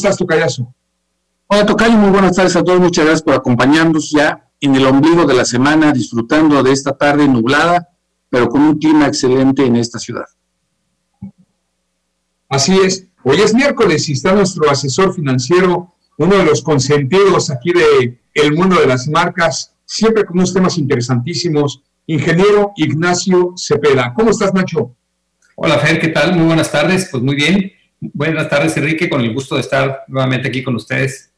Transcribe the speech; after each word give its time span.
estás, 0.00 0.16
Tocayazo? 0.16 0.72
Hola, 1.48 1.66
Tocayo, 1.66 1.98
muy 1.98 2.10
buenas 2.10 2.36
tardes 2.36 2.54
a 2.54 2.62
todos. 2.62 2.78
Muchas 2.78 3.04
gracias 3.04 3.22
por 3.22 3.34
acompañarnos 3.34 4.12
ya 4.12 4.48
en 4.60 4.76
el 4.76 4.86
ombligo 4.86 5.26
de 5.26 5.34
la 5.34 5.44
semana, 5.44 5.92
disfrutando 5.92 6.62
de 6.62 6.70
esta 6.70 6.96
tarde 6.96 7.26
nublada, 7.26 7.88
pero 8.30 8.48
con 8.48 8.62
un 8.62 8.78
clima 8.78 9.08
excelente 9.08 9.66
en 9.66 9.74
esta 9.74 9.98
ciudad. 9.98 10.26
Así 12.48 12.78
es. 12.78 13.08
Hoy 13.24 13.40
es 13.40 13.52
miércoles 13.52 14.08
y 14.08 14.12
está 14.12 14.34
nuestro 14.34 14.70
asesor 14.70 15.12
financiero, 15.12 15.96
uno 16.16 16.36
de 16.36 16.44
los 16.44 16.62
consentidos 16.62 17.50
aquí 17.50 17.72
de 17.72 18.20
el 18.34 18.54
mundo 18.54 18.78
de 18.78 18.86
las 18.86 19.08
marcas, 19.08 19.74
siempre 19.84 20.24
con 20.24 20.38
unos 20.38 20.54
temas 20.54 20.78
interesantísimos. 20.78 21.82
Ingeniero 22.06 22.70
Ignacio 22.76 23.54
Cepeda. 23.56 24.14
¿Cómo 24.14 24.30
estás, 24.30 24.54
Nacho? 24.54 24.94
Hola, 25.56 25.76
Fer, 25.80 25.98
¿qué 26.00 26.08
tal? 26.08 26.36
Muy 26.36 26.46
buenas 26.46 26.70
tardes. 26.70 27.08
Pues 27.10 27.20
muy 27.20 27.34
bien. 27.34 27.72
Buenas 28.00 28.48
tardes, 28.48 28.76
Enrique, 28.76 29.08
con 29.08 29.20
el 29.20 29.34
gusto 29.34 29.56
de 29.56 29.62
estar 29.62 30.04
nuevamente 30.06 30.48
aquí 30.48 30.62
con 30.62 30.76
ustedes. 30.76 31.32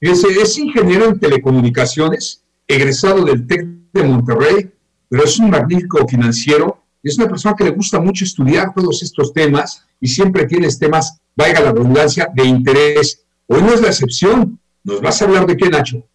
Es, 0.00 0.58
ingeniero 0.58 1.06
en 1.06 1.18
telecomunicaciones, 1.18 2.44
egresado 2.68 3.24
del 3.24 3.46
TEC 3.46 3.66
de 3.92 4.02
Monterrey, 4.02 4.70
pero 5.08 5.24
es 5.24 5.38
un 5.38 5.50
magnífico 5.50 6.06
financiero. 6.06 6.82
Es 7.02 7.18
una 7.18 7.26
persona 7.26 7.54
que 7.56 7.64
le 7.64 7.70
gusta 7.70 7.98
mucho 7.98 8.24
estudiar 8.24 8.72
todos 8.74 9.02
estos 9.02 9.32
temas 9.32 9.84
y 10.00 10.08
siempre 10.08 10.46
tienes 10.46 10.78
temas, 10.78 11.20
vaya 11.34 11.60
la 11.60 11.72
redundancia, 11.72 12.28
de 12.32 12.44
interés. 12.44 13.24
Hoy 13.46 13.62
no 13.62 13.74
es 13.74 13.80
la 13.80 13.88
excepción. 13.88 14.58
¿Nos 14.84 15.00
vas 15.00 15.20
a 15.20 15.24
hablar 15.24 15.46
de 15.46 15.56
qué, 15.56 15.68
Nacho? 15.68 16.06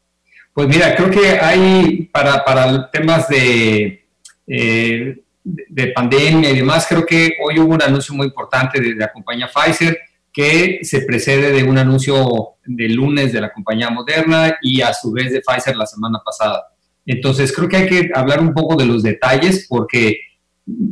Pues 0.54 0.68
mira, 0.68 0.96
creo 0.96 1.10
que 1.10 1.40
hay 1.40 2.10
para, 2.14 2.46
para 2.46 2.90
temas 2.90 3.28
de 3.28 4.06
eh, 4.48 5.24
de, 5.70 5.88
pandemia 5.88 6.52
y 6.52 6.56
demás, 6.58 6.86
creo 6.88 7.06
que 7.06 7.34
hoy 7.44 7.60
hubo 7.60 7.74
un 7.74 7.82
anuncio 7.82 8.14
muy 8.14 8.28
importante 8.28 8.80
de, 8.80 8.96
la 8.96 9.12
compañía 9.12 9.50
Pfizer 9.54 9.98
que 10.32 10.80
se 10.84 11.02
precede 11.02 11.52
de 11.52 11.64
un 11.64 11.78
anuncio 11.78 12.56
de 12.66 12.90
lunes 12.90 13.34
de 13.34 13.42
la 13.42 13.52
compañía 13.52 13.90
Moderna 13.90 14.58
y 14.62 14.82
a 14.82 14.94
su 14.94 15.12
vez 15.12 15.32
de 15.32 15.42
Pfizer 15.42 15.76
la 15.76 15.86
semana 15.86 16.20
pasada. 16.24 16.66
Entonces 17.06 17.52
creo 17.52 17.68
que 17.68 17.78
hay 17.78 17.88
que 17.88 18.10
hablar 18.14 18.40
un 18.40 18.54
poco 18.54 18.76
de 18.76 18.86
los 18.86 19.02
detalles 19.02 19.66
porque 19.68 20.18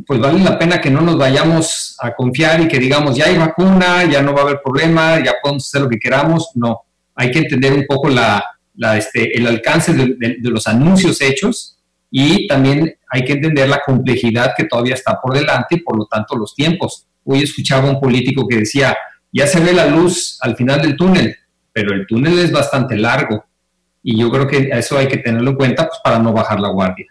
pues 0.06 0.18
vale 0.18 0.42
la 0.42 0.58
pena 0.58 0.80
que 0.80 0.90
no 0.90 1.00
nos 1.00 1.16
vayamos 1.16 1.96
a 2.00 2.12
confiar 2.14 2.60
y 2.60 2.68
que 2.68 2.80
digamos 2.80 3.16
ya 3.16 3.26
hay 3.26 3.38
vacuna, 3.38 4.04
ya 4.10 4.22
no 4.22 4.34
va 4.34 4.40
a 4.40 4.44
haber 4.44 4.60
problema, 4.60 5.22
ya 5.24 5.34
podemos 5.40 5.66
hacer 5.66 5.82
lo 5.82 5.88
que 5.88 6.00
queramos. 6.00 6.50
No, 6.54 6.80
hay 7.14 7.30
que 7.30 7.38
entender 7.38 7.72
un 7.72 7.86
poco 7.86 8.08
la, 8.08 8.44
este, 8.96 9.38
el 9.38 9.46
alcance 9.46 9.92
de 9.94 10.36
los 10.50 10.66
anuncios 10.66 11.20
hechos 11.20 11.77
y 12.10 12.46
también 12.46 12.96
hay 13.10 13.24
que 13.24 13.34
entender 13.34 13.68
la 13.68 13.80
complejidad 13.84 14.52
que 14.56 14.64
todavía 14.64 14.94
está 14.94 15.20
por 15.20 15.34
delante 15.34 15.76
y 15.76 15.80
por 15.80 15.96
lo 15.96 16.06
tanto 16.06 16.36
los 16.36 16.54
tiempos. 16.54 17.06
Hoy 17.24 17.42
escuchaba 17.42 17.90
un 17.90 18.00
político 18.00 18.46
que 18.48 18.58
decía, 18.58 18.96
ya 19.32 19.46
se 19.46 19.60
ve 19.60 19.72
la 19.72 19.86
luz 19.86 20.38
al 20.40 20.56
final 20.56 20.80
del 20.80 20.96
túnel, 20.96 21.36
pero 21.72 21.94
el 21.94 22.06
túnel 22.06 22.38
es 22.38 22.50
bastante 22.50 22.96
largo 22.96 23.44
y 24.02 24.18
yo 24.18 24.30
creo 24.30 24.46
que 24.46 24.70
eso 24.72 24.96
hay 24.96 25.08
que 25.08 25.18
tenerlo 25.18 25.50
en 25.50 25.56
cuenta 25.56 25.86
pues, 25.86 26.00
para 26.02 26.18
no 26.18 26.32
bajar 26.32 26.60
la 26.60 26.68
guardia. 26.68 27.06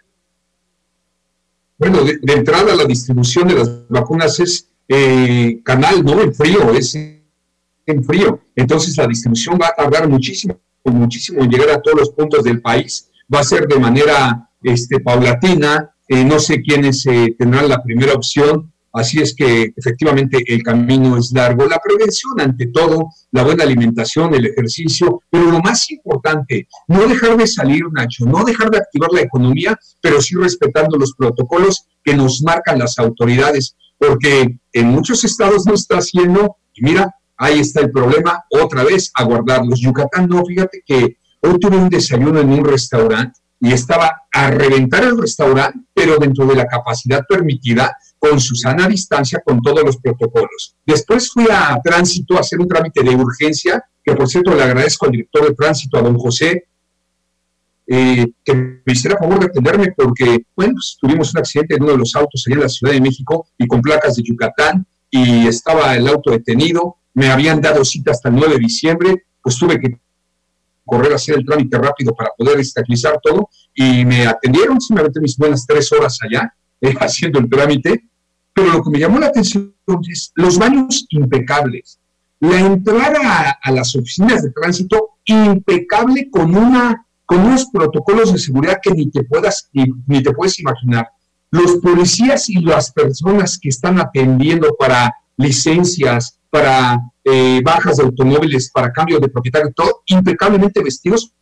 Bueno, 1.78 2.02
de, 2.02 2.18
entrada 2.32 2.74
la 2.74 2.84
distribución 2.84 3.46
de 3.46 3.54
las 3.54 3.88
vacunas 3.88 4.40
es 4.40 4.68
eh, 4.88 5.60
canal, 5.62 6.04
no 6.04 6.20
en 6.20 6.34
frío, 6.34 6.72
es 6.72 6.96
en 6.96 8.04
frío. 8.04 8.40
Entonces 8.56 8.96
la 8.96 9.06
distribución 9.06 9.56
va 9.62 9.68
a 9.68 9.74
tardar 9.74 10.08
muchísimo, 10.08 10.58
muchísimo 10.84 11.42
en 11.42 11.50
llegar 11.50 11.70
a 11.70 11.80
todos 11.80 12.00
los 12.00 12.10
puntos 12.10 12.42
del 12.42 12.60
país. 12.60 13.08
Va 13.32 13.40
a 13.40 13.44
ser 13.44 13.68
de 13.68 13.78
manera 13.78 14.47
este, 14.62 15.00
paulatina, 15.00 15.90
eh, 16.08 16.24
no 16.24 16.38
sé 16.38 16.62
quiénes 16.62 17.04
eh, 17.06 17.34
tendrán 17.38 17.68
la 17.68 17.82
primera 17.82 18.14
opción, 18.14 18.72
así 18.92 19.20
es 19.20 19.34
que 19.34 19.72
efectivamente 19.76 20.42
el 20.46 20.62
camino 20.62 21.18
es 21.18 21.30
largo. 21.32 21.66
La 21.66 21.78
prevención 21.78 22.40
ante 22.40 22.68
todo, 22.68 23.10
la 23.30 23.44
buena 23.44 23.64
alimentación, 23.64 24.34
el 24.34 24.46
ejercicio, 24.46 25.22
pero 25.30 25.50
lo 25.50 25.60
más 25.60 25.90
importante, 25.90 26.66
no 26.88 27.06
dejar 27.06 27.36
de 27.36 27.46
salir, 27.46 27.82
Nacho, 27.92 28.24
no 28.24 28.42
dejar 28.44 28.70
de 28.70 28.78
activar 28.78 29.10
la 29.12 29.20
economía, 29.20 29.78
pero 30.00 30.20
sí 30.20 30.34
respetando 30.34 30.96
los 30.96 31.12
protocolos 31.12 31.84
que 32.02 32.14
nos 32.14 32.42
marcan 32.42 32.78
las 32.78 32.98
autoridades, 32.98 33.76
porque 33.98 34.58
en 34.72 34.88
muchos 34.88 35.24
estados 35.24 35.66
no 35.66 35.74
está 35.74 35.96
haciendo, 35.98 36.56
y 36.72 36.82
mira, 36.82 37.14
ahí 37.36 37.60
está 37.60 37.80
el 37.82 37.90
problema, 37.90 38.44
otra 38.50 38.82
vez, 38.82 39.10
a 39.14 39.24
guardarlos. 39.24 39.80
Yucatán 39.80 40.28
no, 40.28 40.42
fíjate 40.44 40.82
que 40.86 41.18
hoy 41.42 41.58
tuve 41.60 41.76
un 41.76 41.90
desayuno 41.90 42.40
en 42.40 42.50
un 42.50 42.64
restaurante 42.64 43.38
y 43.60 43.72
estaba 43.72 44.22
a 44.32 44.50
reventar 44.50 45.04
el 45.04 45.18
restaurante, 45.18 45.80
pero 45.92 46.16
dentro 46.16 46.46
de 46.46 46.54
la 46.54 46.66
capacidad 46.66 47.24
permitida, 47.28 47.96
con 48.18 48.40
su 48.40 48.54
sana 48.54 48.88
distancia, 48.88 49.40
con 49.44 49.60
todos 49.62 49.84
los 49.84 49.96
protocolos. 49.98 50.76
Después 50.84 51.30
fui 51.30 51.46
a 51.50 51.78
tránsito 51.82 52.36
a 52.36 52.40
hacer 52.40 52.58
un 52.60 52.68
trámite 52.68 53.02
de 53.02 53.14
urgencia, 53.14 53.84
que 54.04 54.14
por 54.14 54.28
cierto 54.28 54.54
le 54.54 54.62
agradezco 54.62 55.06
al 55.06 55.12
director 55.12 55.48
de 55.48 55.54
tránsito, 55.54 55.98
a 55.98 56.02
don 56.02 56.18
José, 56.18 56.64
eh, 57.86 58.26
que 58.44 58.54
me 58.54 58.92
hiciera 58.92 59.16
favor 59.16 59.40
de 59.40 59.46
atenderme 59.46 59.92
porque, 59.96 60.44
bueno, 60.54 60.74
pues, 60.74 60.98
tuvimos 61.00 61.32
un 61.32 61.38
accidente 61.38 61.74
en 61.74 61.82
uno 61.82 61.92
de 61.92 61.98
los 61.98 62.14
autos 62.14 62.44
allá 62.46 62.56
en 62.56 62.62
la 62.62 62.68
Ciudad 62.68 62.92
de 62.92 63.00
México 63.00 63.48
y 63.56 63.66
con 63.66 63.80
placas 63.80 64.16
de 64.16 64.24
Yucatán 64.24 64.86
y 65.10 65.46
estaba 65.46 65.96
el 65.96 66.06
auto 66.06 66.30
detenido, 66.30 66.96
me 67.14 67.30
habían 67.30 67.60
dado 67.60 67.84
cita 67.84 68.10
hasta 68.10 68.28
el 68.28 68.34
9 68.34 68.54
de 68.54 68.60
diciembre, 68.60 69.24
pues 69.42 69.56
tuve 69.56 69.80
que 69.80 69.98
correr 70.88 71.12
a 71.12 71.16
hacer 71.16 71.36
el 71.36 71.44
trámite 71.44 71.78
rápido 71.78 72.14
para 72.14 72.30
poder 72.36 72.58
estabilizar 72.58 73.20
todo 73.22 73.48
y 73.74 74.04
me 74.04 74.26
atendieron, 74.26 74.78
aventé 74.90 75.20
mis 75.20 75.36
buenas 75.36 75.66
tres 75.66 75.92
horas 75.92 76.18
allá 76.22 76.52
eh, 76.80 76.94
haciendo 76.98 77.38
el 77.38 77.48
trámite, 77.48 78.08
pero 78.52 78.72
lo 78.72 78.82
que 78.82 78.90
me 78.90 78.98
llamó 78.98 79.18
la 79.18 79.26
atención 79.26 79.74
es 80.10 80.32
los 80.34 80.58
baños 80.58 81.06
impecables, 81.10 82.00
la 82.40 82.58
entrada 82.60 83.58
a, 83.62 83.70
las 83.72 83.94
oficinas 83.94 84.42
de 84.42 84.50
tránsito 84.50 85.18
impecable 85.24 86.30
con 86.30 86.56
una 86.56 87.04
con 87.26 87.40
unos 87.40 87.66
protocolos 87.66 88.32
de 88.32 88.38
seguridad 88.38 88.78
que 88.82 88.90
ni 88.90 89.10
te 89.10 89.22
puedas 89.22 89.68
ni 89.74 90.22
te 90.22 90.32
puedes 90.32 90.58
imaginar. 90.60 91.08
Los 91.50 91.76
policías 91.76 92.48
y 92.48 92.60
las 92.60 92.90
personas 92.90 93.58
que 93.58 93.68
están 93.68 94.00
atendiendo 94.00 94.74
para 94.78 95.14
licencias, 95.36 96.37
para 96.50 96.98
eh, 97.24 97.60
bajas 97.62 97.98
de 97.98 98.04
automóviles, 98.04 98.70
para 98.72 98.92
cambio 98.92 99.18
de 99.18 99.28
propietario, 99.28 99.72
todo 99.74 100.02
impecablemente 100.06 100.82
vestidos 100.82 101.32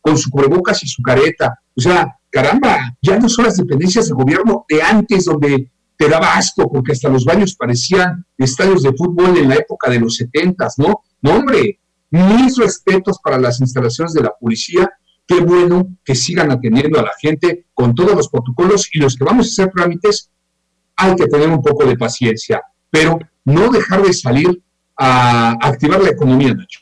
con 0.00 0.18
su 0.18 0.30
cubrebocas 0.30 0.82
y 0.82 0.88
su 0.88 1.02
careta. 1.02 1.60
O 1.76 1.80
sea, 1.80 2.18
caramba, 2.30 2.96
ya 3.00 3.18
no 3.18 3.28
son 3.28 3.46
las 3.46 3.56
dependencias 3.56 4.06
del 4.06 4.16
gobierno 4.16 4.64
de 4.68 4.82
antes 4.82 5.24
donde 5.24 5.70
te 5.96 6.08
daba 6.08 6.36
asco 6.36 6.70
porque 6.70 6.92
hasta 6.92 7.08
los 7.08 7.24
baños 7.24 7.54
parecían 7.54 8.26
estadios 8.36 8.82
de 8.82 8.92
fútbol 8.92 9.38
en 9.38 9.48
la 9.48 9.56
época 9.56 9.88
de 9.88 10.00
los 10.00 10.16
setentas, 10.16 10.74
¿no? 10.76 11.02
No, 11.20 11.36
hombre, 11.36 11.78
mis 12.10 12.58
respetos 12.58 13.18
para 13.22 13.38
las 13.38 13.60
instalaciones 13.60 14.12
de 14.12 14.22
la 14.22 14.34
policía. 14.38 14.90
Qué 15.26 15.40
bueno 15.40 15.96
que 16.04 16.14
sigan 16.14 16.50
atendiendo 16.50 16.98
a 16.98 17.02
la 17.02 17.12
gente 17.20 17.66
con 17.72 17.94
todos 17.94 18.14
los 18.14 18.28
protocolos 18.28 18.88
y 18.92 18.98
los 18.98 19.16
que 19.16 19.24
vamos 19.24 19.46
a 19.46 19.50
hacer 19.50 19.72
trámites, 19.72 20.30
hay 20.96 21.14
que 21.14 21.26
tener 21.26 21.48
un 21.48 21.62
poco 21.62 21.86
de 21.86 21.96
paciencia, 21.96 22.60
pero 22.92 23.18
no 23.46 23.70
dejar 23.70 24.02
de 24.02 24.12
salir 24.12 24.62
a 24.96 25.52
activar 25.66 26.02
la 26.02 26.10
economía, 26.10 26.52
Nacho. 26.52 26.80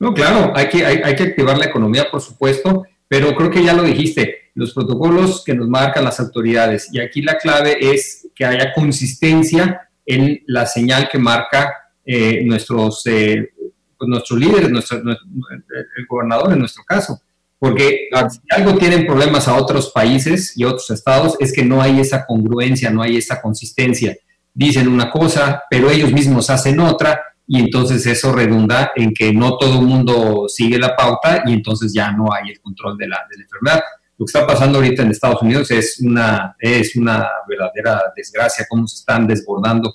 No, 0.00 0.12
claro, 0.12 0.52
hay 0.56 0.68
que, 0.68 0.84
hay, 0.84 1.14
que 1.14 1.22
activar 1.22 1.56
la 1.56 1.66
economía, 1.66 2.10
por 2.10 2.20
supuesto, 2.20 2.84
pero 3.06 3.34
creo 3.36 3.50
que 3.50 3.62
ya 3.62 3.72
lo 3.72 3.84
dijiste, 3.84 4.50
los 4.54 4.74
protocolos 4.74 5.44
que 5.44 5.54
nos 5.54 5.68
marcan 5.68 6.04
las 6.04 6.18
autoridades. 6.18 6.88
Y 6.92 7.00
aquí 7.00 7.22
la 7.22 7.38
clave 7.38 7.78
es 7.80 8.26
que 8.34 8.44
haya 8.44 8.72
consistencia 8.72 9.88
en 10.04 10.42
la 10.46 10.66
señal 10.66 11.08
que 11.08 11.18
marca 11.18 11.74
eh, 12.04 12.42
nuestros, 12.44 13.06
eh, 13.06 13.50
pues 13.96 14.08
nuestros 14.08 14.40
líderes, 14.40 14.70
nuestro, 14.70 14.98
el 14.98 16.06
gobernador 16.08 16.52
en 16.52 16.58
nuestro 16.58 16.82
caso. 16.84 17.20
Porque 17.58 18.08
si 18.30 18.40
algo 18.50 18.76
tienen 18.78 19.06
problemas 19.06 19.46
a 19.46 19.54
otros 19.54 19.90
países 19.90 20.54
y 20.56 20.64
otros 20.64 20.90
estados 20.90 21.36
es 21.38 21.52
que 21.52 21.64
no 21.64 21.82
hay 21.82 22.00
esa 22.00 22.24
congruencia, 22.26 22.90
no 22.90 23.02
hay 23.02 23.18
esa 23.18 23.40
consistencia 23.40 24.16
dicen 24.52 24.88
una 24.88 25.10
cosa, 25.10 25.62
pero 25.70 25.90
ellos 25.90 26.12
mismos 26.12 26.50
hacen 26.50 26.80
otra, 26.80 27.20
y 27.52 27.58
entonces 27.58 28.06
eso 28.06 28.30
redunda 28.30 28.92
en 28.94 29.12
que 29.12 29.32
no 29.32 29.58
todo 29.58 29.80
el 29.80 29.84
mundo 29.84 30.44
sigue 30.46 30.78
la 30.78 30.94
pauta 30.94 31.42
y 31.44 31.52
entonces 31.52 31.92
ya 31.92 32.12
no 32.12 32.32
hay 32.32 32.52
el 32.52 32.60
control 32.60 32.96
de 32.96 33.08
la, 33.08 33.18
enfermedad. 33.36 33.80
Lo 34.16 34.24
que 34.24 34.30
está 34.30 34.46
pasando 34.46 34.78
ahorita 34.78 35.02
en 35.02 35.10
Estados 35.10 35.42
Unidos 35.42 35.68
es 35.72 35.98
una, 36.00 36.54
es 36.60 36.94
una 36.94 37.28
verdadera 37.48 38.04
desgracia, 38.14 38.66
cómo 38.68 38.86
se 38.86 39.00
están 39.00 39.26
desbordando. 39.26 39.92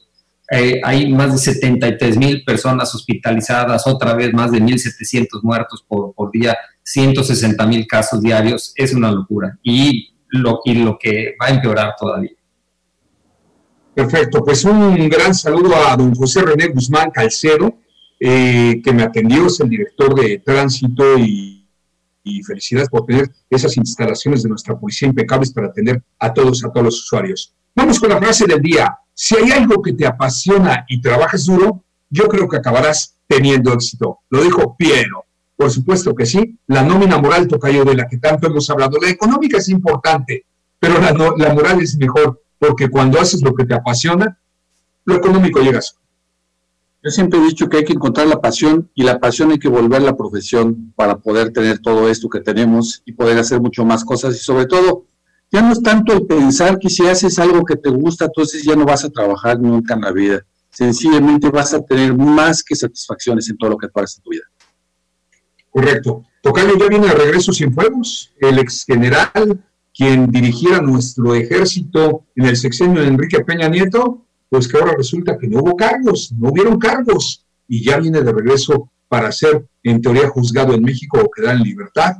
Eh, 0.51 0.81
hay 0.83 1.13
más 1.13 1.31
de 1.31 1.53
73 1.53 2.17
mil 2.17 2.43
personas 2.43 2.93
hospitalizadas, 2.93 3.87
otra 3.87 4.13
vez 4.15 4.33
más 4.33 4.51
de 4.51 4.59
1.700 4.59 5.41
muertos 5.41 5.85
por, 5.87 6.13
por 6.13 6.31
día, 6.31 6.57
160 6.83 7.65
mil 7.67 7.87
casos 7.87 8.21
diarios, 8.21 8.73
es 8.75 8.93
una 8.93 9.09
locura 9.09 9.57
y 9.63 10.13
lo, 10.27 10.59
y 10.65 10.73
lo 10.73 10.97
que 10.99 11.37
va 11.41 11.47
a 11.47 11.51
empeorar 11.51 11.93
todavía. 11.97 12.34
Perfecto, 13.95 14.43
pues 14.43 14.65
un 14.65 15.07
gran 15.07 15.33
saludo 15.33 15.73
a 15.73 15.95
don 15.95 16.13
José 16.13 16.41
René 16.41 16.67
Guzmán 16.67 17.11
Calcedo, 17.11 17.77
eh, 18.19 18.81
que 18.83 18.91
me 18.91 19.03
atendió, 19.03 19.47
es 19.47 19.57
el 19.61 19.69
director 19.69 20.13
de 20.13 20.39
tránsito 20.39 21.17
y, 21.17 21.53
felicidades 22.45 22.89
por 22.89 23.05
tener 23.05 23.31
esas 23.49 23.77
instalaciones 23.77 24.43
de 24.43 24.49
nuestra 24.49 24.77
policía 24.77 25.07
impecables 25.07 25.53
para 25.53 25.67
atender 25.67 26.03
a 26.19 26.33
todos, 26.33 26.63
a 26.65 26.69
todos 26.69 26.85
los 26.85 26.99
usuarios. 26.99 27.53
Vamos 27.73 27.99
con 27.99 28.09
la 28.09 28.17
frase 28.17 28.45
del 28.45 28.61
día. 28.61 28.97
Si 29.13 29.35
hay 29.35 29.51
algo 29.51 29.81
que 29.81 29.93
te 29.93 30.05
apasiona 30.05 30.85
y 30.89 30.99
trabajas 31.01 31.45
duro, 31.45 31.83
yo 32.09 32.27
creo 32.27 32.49
que 32.49 32.57
acabarás 32.57 33.15
teniendo 33.27 33.73
éxito. 33.73 34.19
Lo 34.29 34.43
dijo 34.43 34.75
Piero. 34.75 35.23
Por 35.55 35.71
supuesto 35.71 36.13
que 36.13 36.25
sí. 36.25 36.57
La 36.67 36.83
nómina 36.83 37.17
moral, 37.17 37.47
Tocayo, 37.47 37.85
de 37.85 37.95
la 37.95 38.07
que 38.07 38.17
tanto 38.17 38.47
hemos 38.47 38.69
hablado. 38.69 38.97
La 39.01 39.09
económica 39.09 39.57
es 39.57 39.69
importante, 39.69 40.45
pero 40.79 40.99
la, 40.99 41.13
la 41.37 41.53
moral 41.53 41.81
es 41.81 41.97
mejor, 41.97 42.41
porque 42.67 42.89
cuando 42.89 43.19
haces 43.19 43.41
lo 43.41 43.53
que 43.53 43.65
te 43.65 43.73
apasiona, 43.73 44.39
lo 45.05 45.15
económico 45.15 45.59
llega 45.59 45.79
Yo 47.03 47.11
siempre 47.11 47.39
he 47.39 47.43
dicho 47.43 47.69
que 47.69 47.77
hay 47.77 47.85
que 47.85 47.93
encontrar 47.93 48.27
la 48.27 48.41
pasión 48.41 48.89
y 48.95 49.03
la 49.03 49.19
pasión 49.19 49.51
hay 49.51 49.59
que 49.59 49.69
volver 49.69 50.01
la 50.01 50.17
profesión 50.17 50.91
para 50.95 51.17
poder 51.17 51.51
tener 51.51 51.79
todo 51.79 52.09
esto 52.09 52.29
que 52.29 52.41
tenemos 52.41 53.03
y 53.05 53.13
poder 53.13 53.37
hacer 53.37 53.61
mucho 53.61 53.85
más 53.85 54.03
cosas 54.03 54.35
y 54.35 54.39
sobre 54.39 54.65
todo 54.65 55.05
ya 55.51 55.61
no 55.61 55.71
es 55.71 55.81
tanto 55.81 56.11
el 56.13 56.25
pensar 56.25 56.79
que 56.79 56.89
si 56.89 57.05
haces 57.05 57.37
algo 57.37 57.63
que 57.63 57.75
te 57.75 57.89
gusta, 57.89 58.25
entonces 58.25 58.63
ya 58.63 58.75
no 58.75 58.83
vas 58.83 59.05
a 59.05 59.09
trabajar 59.09 59.59
nunca 59.59 59.93
en 59.93 60.01
la 60.01 60.11
vida. 60.11 60.45
Sencillamente 60.69 61.49
vas 61.49 61.73
a 61.73 61.81
tener 61.81 62.13
más 62.17 62.63
que 62.63 62.75
satisfacciones 62.75 63.47
en 63.49 63.57
todo 63.57 63.69
lo 63.69 63.77
que 63.77 63.87
tú 63.87 63.99
hagas 63.99 64.17
en 64.17 64.23
tu 64.23 64.31
vida. 64.31 64.43
Correcto. 65.69 66.25
Tocayo 66.41 66.77
ya 66.77 66.87
viene 66.87 67.07
de 67.07 67.13
regreso 67.13 67.53
sin 67.53 67.73
fuegos, 67.73 68.33
el 68.39 68.59
ex 68.59 68.83
general, 68.85 69.63
quien 69.95 70.29
dirigiera 70.29 70.81
nuestro 70.81 71.33
ejército 71.35 72.25
en 72.35 72.45
el 72.45 72.57
sexenio 72.57 73.01
de 73.01 73.07
Enrique 73.07 73.45
Peña 73.45 73.69
Nieto, 73.69 74.25
pues 74.49 74.67
que 74.67 74.77
ahora 74.77 74.93
resulta 74.97 75.37
que 75.37 75.47
no 75.47 75.59
hubo 75.59 75.75
cargos, 75.75 76.33
no 76.37 76.49
hubieron 76.49 76.77
cargos, 76.77 77.45
y 77.67 77.83
ya 77.83 77.97
viene 77.97 78.21
de 78.21 78.31
regreso 78.31 78.91
para 79.07 79.31
ser, 79.31 79.65
en 79.83 80.01
teoría, 80.01 80.27
juzgado 80.29 80.73
en 80.73 80.83
México 80.83 81.19
o 81.23 81.31
quedar 81.31 81.55
en 81.55 81.63
libertad. 81.63 82.13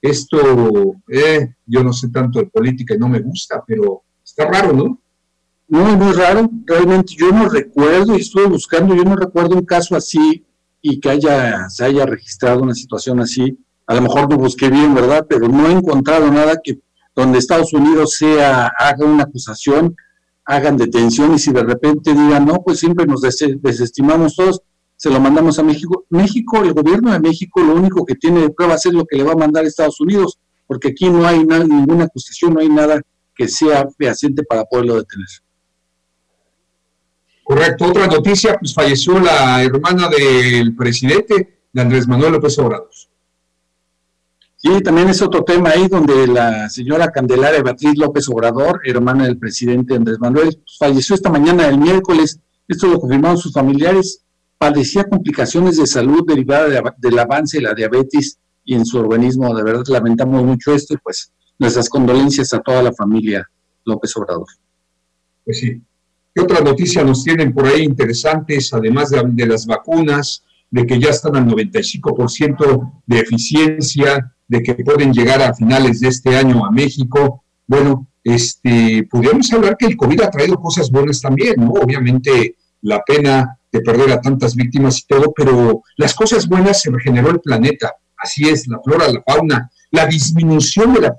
Esto, 0.00 0.94
eh, 1.08 1.54
yo 1.66 1.82
no 1.82 1.92
sé 1.92 2.08
tanto 2.08 2.40
de 2.40 2.46
política 2.46 2.94
y 2.94 2.98
no 2.98 3.08
me 3.08 3.20
gusta, 3.20 3.62
pero 3.66 4.02
está 4.22 4.46
raro, 4.46 4.72
¿no? 4.72 4.98
No, 5.68 5.88
es 5.88 5.96
muy 5.96 6.12
raro. 6.12 6.50
Realmente 6.66 7.14
yo 7.16 7.32
no 7.32 7.48
recuerdo, 7.48 8.16
y 8.16 8.20
estuve 8.20 8.46
buscando, 8.46 8.94
yo 8.94 9.04
no 9.04 9.16
recuerdo 9.16 9.56
un 9.56 9.64
caso 9.64 9.96
así 9.96 10.44
y 10.82 11.00
que 11.00 11.08
haya, 11.08 11.70
se 11.70 11.84
haya 11.84 12.04
registrado 12.04 12.62
una 12.62 12.74
situación 12.74 13.20
así. 13.20 13.56
A 13.86 13.94
lo 13.94 14.02
mejor 14.02 14.28
no 14.28 14.36
busqué 14.36 14.68
bien, 14.68 14.94
¿verdad? 14.94 15.24
Pero 15.28 15.48
no 15.48 15.68
he 15.68 15.72
encontrado 15.72 16.30
nada 16.30 16.60
que 16.62 16.80
donde 17.14 17.38
Estados 17.38 17.72
Unidos 17.72 18.16
sea, 18.16 18.72
haga 18.78 19.04
una 19.04 19.24
acusación, 19.24 19.94
hagan 20.44 20.76
detención 20.76 21.34
y 21.34 21.38
si 21.38 21.52
de 21.52 21.62
repente 21.62 22.12
digan, 22.12 22.46
no, 22.46 22.62
pues 22.64 22.78
siempre 22.78 23.06
nos 23.06 23.20
desestimamos 23.22 24.34
todos, 24.34 24.60
se 24.96 25.10
lo 25.10 25.20
mandamos 25.20 25.58
a 25.58 25.62
México. 25.62 26.04
México, 26.10 26.62
el 26.62 26.72
gobierno 26.72 27.12
de 27.12 27.20
México, 27.20 27.60
lo 27.60 27.74
único 27.74 28.04
que 28.04 28.14
tiene 28.14 28.40
de 28.40 28.50
prueba 28.50 28.74
es 28.74 28.84
lo 28.86 29.04
que 29.04 29.16
le 29.16 29.24
va 29.24 29.32
a 29.32 29.36
mandar 29.36 29.64
Estados 29.64 30.00
Unidos, 30.00 30.38
porque 30.66 30.88
aquí 30.88 31.10
no 31.10 31.26
hay 31.26 31.44
ninguna 31.44 32.04
acusación, 32.04 32.54
no 32.54 32.60
hay 32.60 32.68
nada 32.68 33.00
que 33.34 33.48
sea 33.48 33.88
fehaciente 33.98 34.42
para 34.44 34.64
poderlo 34.64 34.96
detener. 34.96 35.26
Correcto. 37.44 37.86
Otra 37.86 38.06
noticia, 38.06 38.56
pues 38.58 38.72
falleció 38.72 39.18
la 39.18 39.62
hermana 39.62 40.08
del 40.08 40.74
presidente, 40.76 41.60
de 41.72 41.82
Andrés 41.82 42.06
Manuel 42.06 42.32
López 42.32 42.58
Obrador. 42.58 42.88
Sí, 44.62 44.80
también 44.80 45.08
es 45.08 45.20
otro 45.20 45.42
tema 45.42 45.70
ahí 45.70 45.88
donde 45.88 46.28
la 46.28 46.70
señora 46.70 47.10
Candelaria 47.10 47.62
Beatriz 47.64 47.98
López 47.98 48.28
Obrador, 48.28 48.80
hermana 48.84 49.24
del 49.24 49.36
presidente 49.36 49.96
Andrés 49.96 50.20
Manuel, 50.20 50.50
pues, 50.54 50.78
falleció 50.78 51.16
esta 51.16 51.30
mañana 51.30 51.66
el 51.66 51.78
miércoles. 51.78 52.38
Esto 52.68 52.86
lo 52.86 53.00
confirmaron 53.00 53.36
sus 53.36 53.52
familiares. 53.52 54.22
Padecía 54.58 55.02
complicaciones 55.02 55.78
de 55.78 55.86
salud 55.88 56.24
derivadas 56.24 56.80
del 56.98 57.18
avance 57.18 57.56
de 57.56 57.64
la 57.64 57.74
diabetes 57.74 58.38
y 58.64 58.74
en 58.74 58.86
su 58.86 58.98
organismo. 58.98 59.52
De 59.52 59.64
verdad 59.64 59.82
lamentamos 59.88 60.44
mucho 60.44 60.72
esto 60.72 60.94
y 60.94 60.98
pues 60.98 61.32
nuestras 61.58 61.88
condolencias 61.88 62.54
a 62.54 62.60
toda 62.60 62.84
la 62.84 62.92
familia 62.92 63.50
López 63.84 64.16
Obrador. 64.16 64.46
Pues 65.44 65.58
sí, 65.58 65.82
¿Qué 66.34 66.40
otras 66.40 66.62
noticias 66.62 67.04
nos 67.04 67.24
tienen 67.24 67.52
por 67.52 67.66
ahí 67.66 67.82
interesantes, 67.82 68.72
además 68.72 69.10
de, 69.10 69.46
las 69.46 69.66
vacunas, 69.66 70.44
de 70.70 70.86
que 70.86 70.98
ya 70.98 71.10
están 71.10 71.36
al 71.36 71.46
95% 71.46 73.02
de 73.06 73.18
eficiencia, 73.18 74.32
de 74.52 74.62
que 74.62 74.74
pueden 74.74 75.14
llegar 75.14 75.40
a 75.40 75.54
finales 75.54 76.00
de 76.00 76.08
este 76.08 76.36
año 76.36 76.64
a 76.66 76.70
México? 76.70 77.42
Bueno, 77.66 78.06
este, 78.22 79.08
podríamos 79.10 79.50
hablar 79.50 79.78
que 79.78 79.86
el 79.86 79.96
COVID 79.96 80.20
ha 80.20 80.30
traído 80.30 80.56
cosas 80.56 80.90
buenas 80.90 81.22
también, 81.22 81.54
¿no? 81.56 81.70
Obviamente 81.70 82.56
la 82.82 83.00
pena 83.02 83.58
de 83.72 83.80
perder 83.80 84.12
a 84.12 84.20
tantas 84.20 84.54
víctimas 84.54 85.00
y 85.00 85.06
todo, 85.06 85.32
pero 85.34 85.82
las 85.96 86.14
cosas 86.14 86.46
buenas 86.46 86.82
se 86.82 86.90
regeneró 86.90 87.30
el 87.30 87.40
planeta, 87.40 87.94
así 88.18 88.46
es, 88.46 88.68
la 88.68 88.78
flora, 88.84 89.08
la 89.10 89.22
fauna, 89.22 89.70
la 89.90 90.04
disminución 90.04 90.92
de 90.92 91.00
la 91.00 91.16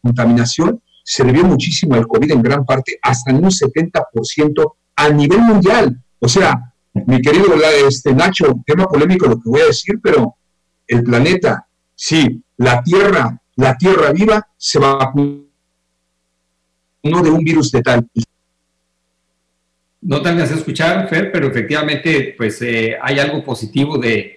contaminación 0.00 0.80
se 1.02 1.24
debió 1.24 1.44
muchísimo 1.44 1.94
al 1.96 2.06
COVID 2.06 2.30
en 2.30 2.42
gran 2.42 2.64
parte, 2.64 2.98
hasta 3.02 3.32
en 3.32 3.38
un 3.38 3.50
70% 3.50 4.72
a 4.94 5.08
nivel 5.08 5.40
mundial. 5.40 6.00
O 6.20 6.28
sea, 6.28 6.72
mi 6.94 7.20
querido 7.20 7.46
este, 7.88 8.14
Nacho, 8.14 8.62
tema 8.64 8.86
polémico 8.86 9.26
lo 9.26 9.40
que 9.40 9.50
voy 9.50 9.62
a 9.62 9.66
decir, 9.66 9.98
pero 10.00 10.36
el 10.86 11.02
planeta, 11.02 11.67
sí, 11.98 12.42
la 12.56 12.80
Tierra, 12.82 13.40
la 13.56 13.76
Tierra 13.76 14.12
viva, 14.12 14.48
se 14.56 14.78
vacunó 14.78 15.42
de 17.02 17.30
un 17.30 17.42
virus 17.42 17.72
de 17.72 17.82
tal. 17.82 18.08
No 20.00 20.22
te 20.22 20.28
a 20.28 20.44
escuchar, 20.44 21.08
Fer, 21.08 21.32
pero 21.32 21.48
efectivamente, 21.48 22.34
pues 22.38 22.62
eh, 22.62 22.96
hay 23.02 23.18
algo 23.18 23.42
positivo 23.42 23.98
de, 23.98 24.36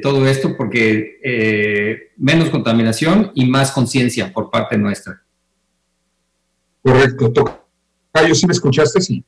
todo 0.00 0.26
esto 0.26 0.56
porque 0.56 1.18
eh, 1.22 2.12
menos 2.16 2.48
contaminación 2.48 3.30
y 3.34 3.44
más 3.46 3.72
conciencia 3.72 4.32
por 4.32 4.50
parte 4.50 4.78
nuestra. 4.78 5.22
Correcto. 6.82 7.30
Tocayo, 7.30 8.34
¿sí 8.34 8.46
me 8.46 8.52
escuchaste? 8.52 9.00
Sí. 9.02 9.22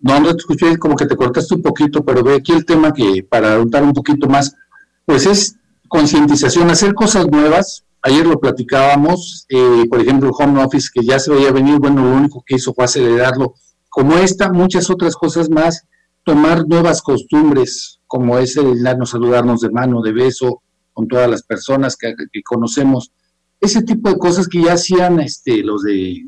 No, 0.00 0.20
no 0.20 0.32
te 0.32 0.38
escuché, 0.38 0.78
como 0.78 0.96
que 0.96 1.06
te 1.06 1.16
cortaste 1.16 1.54
un 1.54 1.62
poquito, 1.62 2.04
pero 2.04 2.22
ve 2.22 2.36
aquí 2.36 2.52
el 2.52 2.64
tema 2.64 2.92
que, 2.92 3.22
para 3.28 3.52
adultar 3.52 3.82
un 3.82 3.92
poquito 3.92 4.26
más, 4.26 4.56
pues 5.04 5.26
es 5.26 5.56
concientización, 5.88 6.70
hacer 6.70 6.94
cosas 6.94 7.26
nuevas. 7.26 7.84
Ayer 8.02 8.26
lo 8.26 8.38
platicábamos, 8.38 9.46
eh, 9.48 9.86
por 9.88 10.00
ejemplo, 10.00 10.28
el 10.28 10.34
home 10.36 10.62
office, 10.62 10.88
que 10.92 11.04
ya 11.04 11.18
se 11.18 11.30
veía 11.30 11.52
venir, 11.52 11.78
bueno, 11.78 12.02
lo 12.02 12.16
único 12.16 12.42
que 12.46 12.56
hizo 12.56 12.74
fue 12.74 12.84
acelerarlo. 12.84 13.54
Como 13.88 14.16
esta, 14.16 14.52
muchas 14.52 14.90
otras 14.90 15.16
cosas 15.16 15.48
más, 15.48 15.86
tomar 16.24 16.66
nuevas 16.66 17.00
costumbres, 17.00 18.00
como 18.06 18.38
es 18.38 18.56
el 18.56 18.82
darnos 18.82 19.10
saludarnos 19.10 19.60
de 19.60 19.70
mano, 19.70 20.02
de 20.02 20.12
beso, 20.12 20.62
con 20.92 21.08
todas 21.08 21.28
las 21.28 21.42
personas 21.42 21.96
que, 21.96 22.14
conocemos. 22.44 23.12
Ese 23.60 23.82
tipo 23.82 24.08
de 24.08 24.18
cosas 24.18 24.48
que 24.48 24.62
ya 24.62 24.74
hacían 24.74 25.20
este, 25.20 25.62
los 25.62 25.82
de 25.82 26.24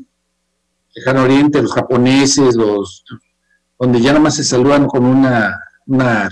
lejano 0.95 1.23
oriente, 1.23 1.61
los 1.61 1.73
japoneses, 1.73 2.55
los 2.55 3.03
donde 3.79 4.01
ya 4.01 4.09
nada 4.09 4.23
más 4.23 4.35
se 4.35 4.43
saludan 4.43 4.87
con 4.87 5.05
una, 5.05 5.59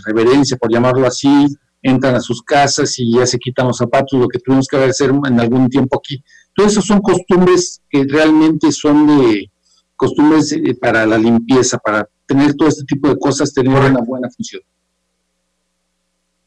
reverencia, 0.05 0.57
por 0.57 0.71
llamarlo 0.71 1.07
así, 1.07 1.47
entran 1.85 2.15
a 2.15 2.19
sus 2.19 2.41
casas 2.41 2.97
y 2.97 3.13
ya 3.13 3.27
se 3.27 3.37
quitan 3.37 3.67
los 3.67 3.77
zapatos, 3.77 4.19
lo 4.19 4.27
que 4.27 4.39
tuvimos 4.39 4.67
que 4.67 4.77
hacer 4.77 5.11
en 5.11 5.39
algún 5.39 5.69
tiempo 5.69 5.99
aquí. 5.99 6.23
Todo 6.55 6.65
eso 6.65 6.81
son 6.81 6.99
costumbres 6.99 7.79
que 7.87 8.03
realmente 8.09 8.71
son 8.71 9.05
de 9.05 9.51
costumbres 9.95 10.51
eh, 10.51 10.75
para 10.81 11.05
la 11.05 11.17
limpieza, 11.17 11.77
para 11.77 12.09
tener 12.25 12.55
todo 12.55 12.69
este 12.69 12.85
tipo 12.85 13.07
de 13.07 13.19
cosas, 13.19 13.53
tener 13.53 13.71
una 13.71 14.01
buena 14.01 14.29
función. 14.31 14.63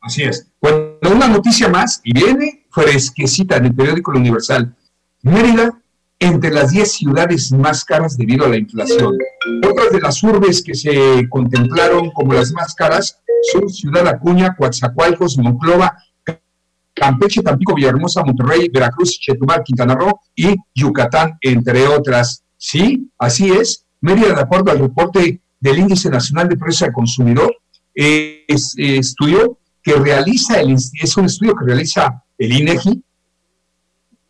Así 0.00 0.24
es. 0.24 0.48
Bueno, 0.60 0.96
una 1.02 1.28
noticia 1.28 1.68
más 1.68 2.00
y 2.02 2.12
viene 2.12 2.66
fresquecita 2.70 3.58
en 3.58 3.66
el 3.66 3.74
periódico 3.74 4.10
El 4.12 4.18
Universal. 4.18 4.74
Mérida 5.22 5.80
entre 6.18 6.50
las 6.50 6.72
10 6.72 6.90
ciudades 6.90 7.52
más 7.52 7.84
caras 7.84 8.16
debido 8.16 8.44
a 8.44 8.48
la 8.48 8.56
inflación. 8.56 9.16
Otras 9.64 9.92
de 9.92 10.00
las 10.00 10.20
urbes 10.24 10.64
que 10.64 10.74
se 10.74 11.28
contemplaron 11.28 12.10
como 12.10 12.32
las 12.32 12.50
más 12.52 12.74
caras 12.74 13.20
son 13.52 13.68
Ciudad 13.68 14.06
Acuña, 14.08 14.54
Coatzacoalcos, 14.56 15.38
Monclova, 15.38 15.96
Campeche, 16.94 17.42
Tampico, 17.42 17.74
Villahermosa, 17.74 18.24
Monterrey, 18.24 18.68
Veracruz, 18.72 19.18
Chetumal, 19.20 19.62
Quintana 19.62 19.94
Roo 19.94 20.20
y 20.34 20.56
Yucatán, 20.74 21.38
entre 21.40 21.86
otras. 21.86 22.42
Sí, 22.56 23.08
así 23.18 23.50
es. 23.50 23.84
Mérida, 24.00 24.34
de 24.34 24.40
acuerdo 24.40 24.72
al 24.72 24.80
reporte 24.80 25.40
del 25.60 25.78
Índice 25.78 26.10
Nacional 26.10 26.48
de 26.48 26.56
Precios 26.56 26.88
al 26.88 26.92
Consumidor, 26.92 27.54
es, 27.94 28.74
estudio 28.76 29.58
que 29.82 29.94
realiza 29.94 30.60
el, 30.60 30.74
es 30.74 31.16
un 31.16 31.24
estudio 31.24 31.54
que 31.54 31.64
realiza 31.64 32.22
el 32.36 32.52
INEGI 32.52 33.02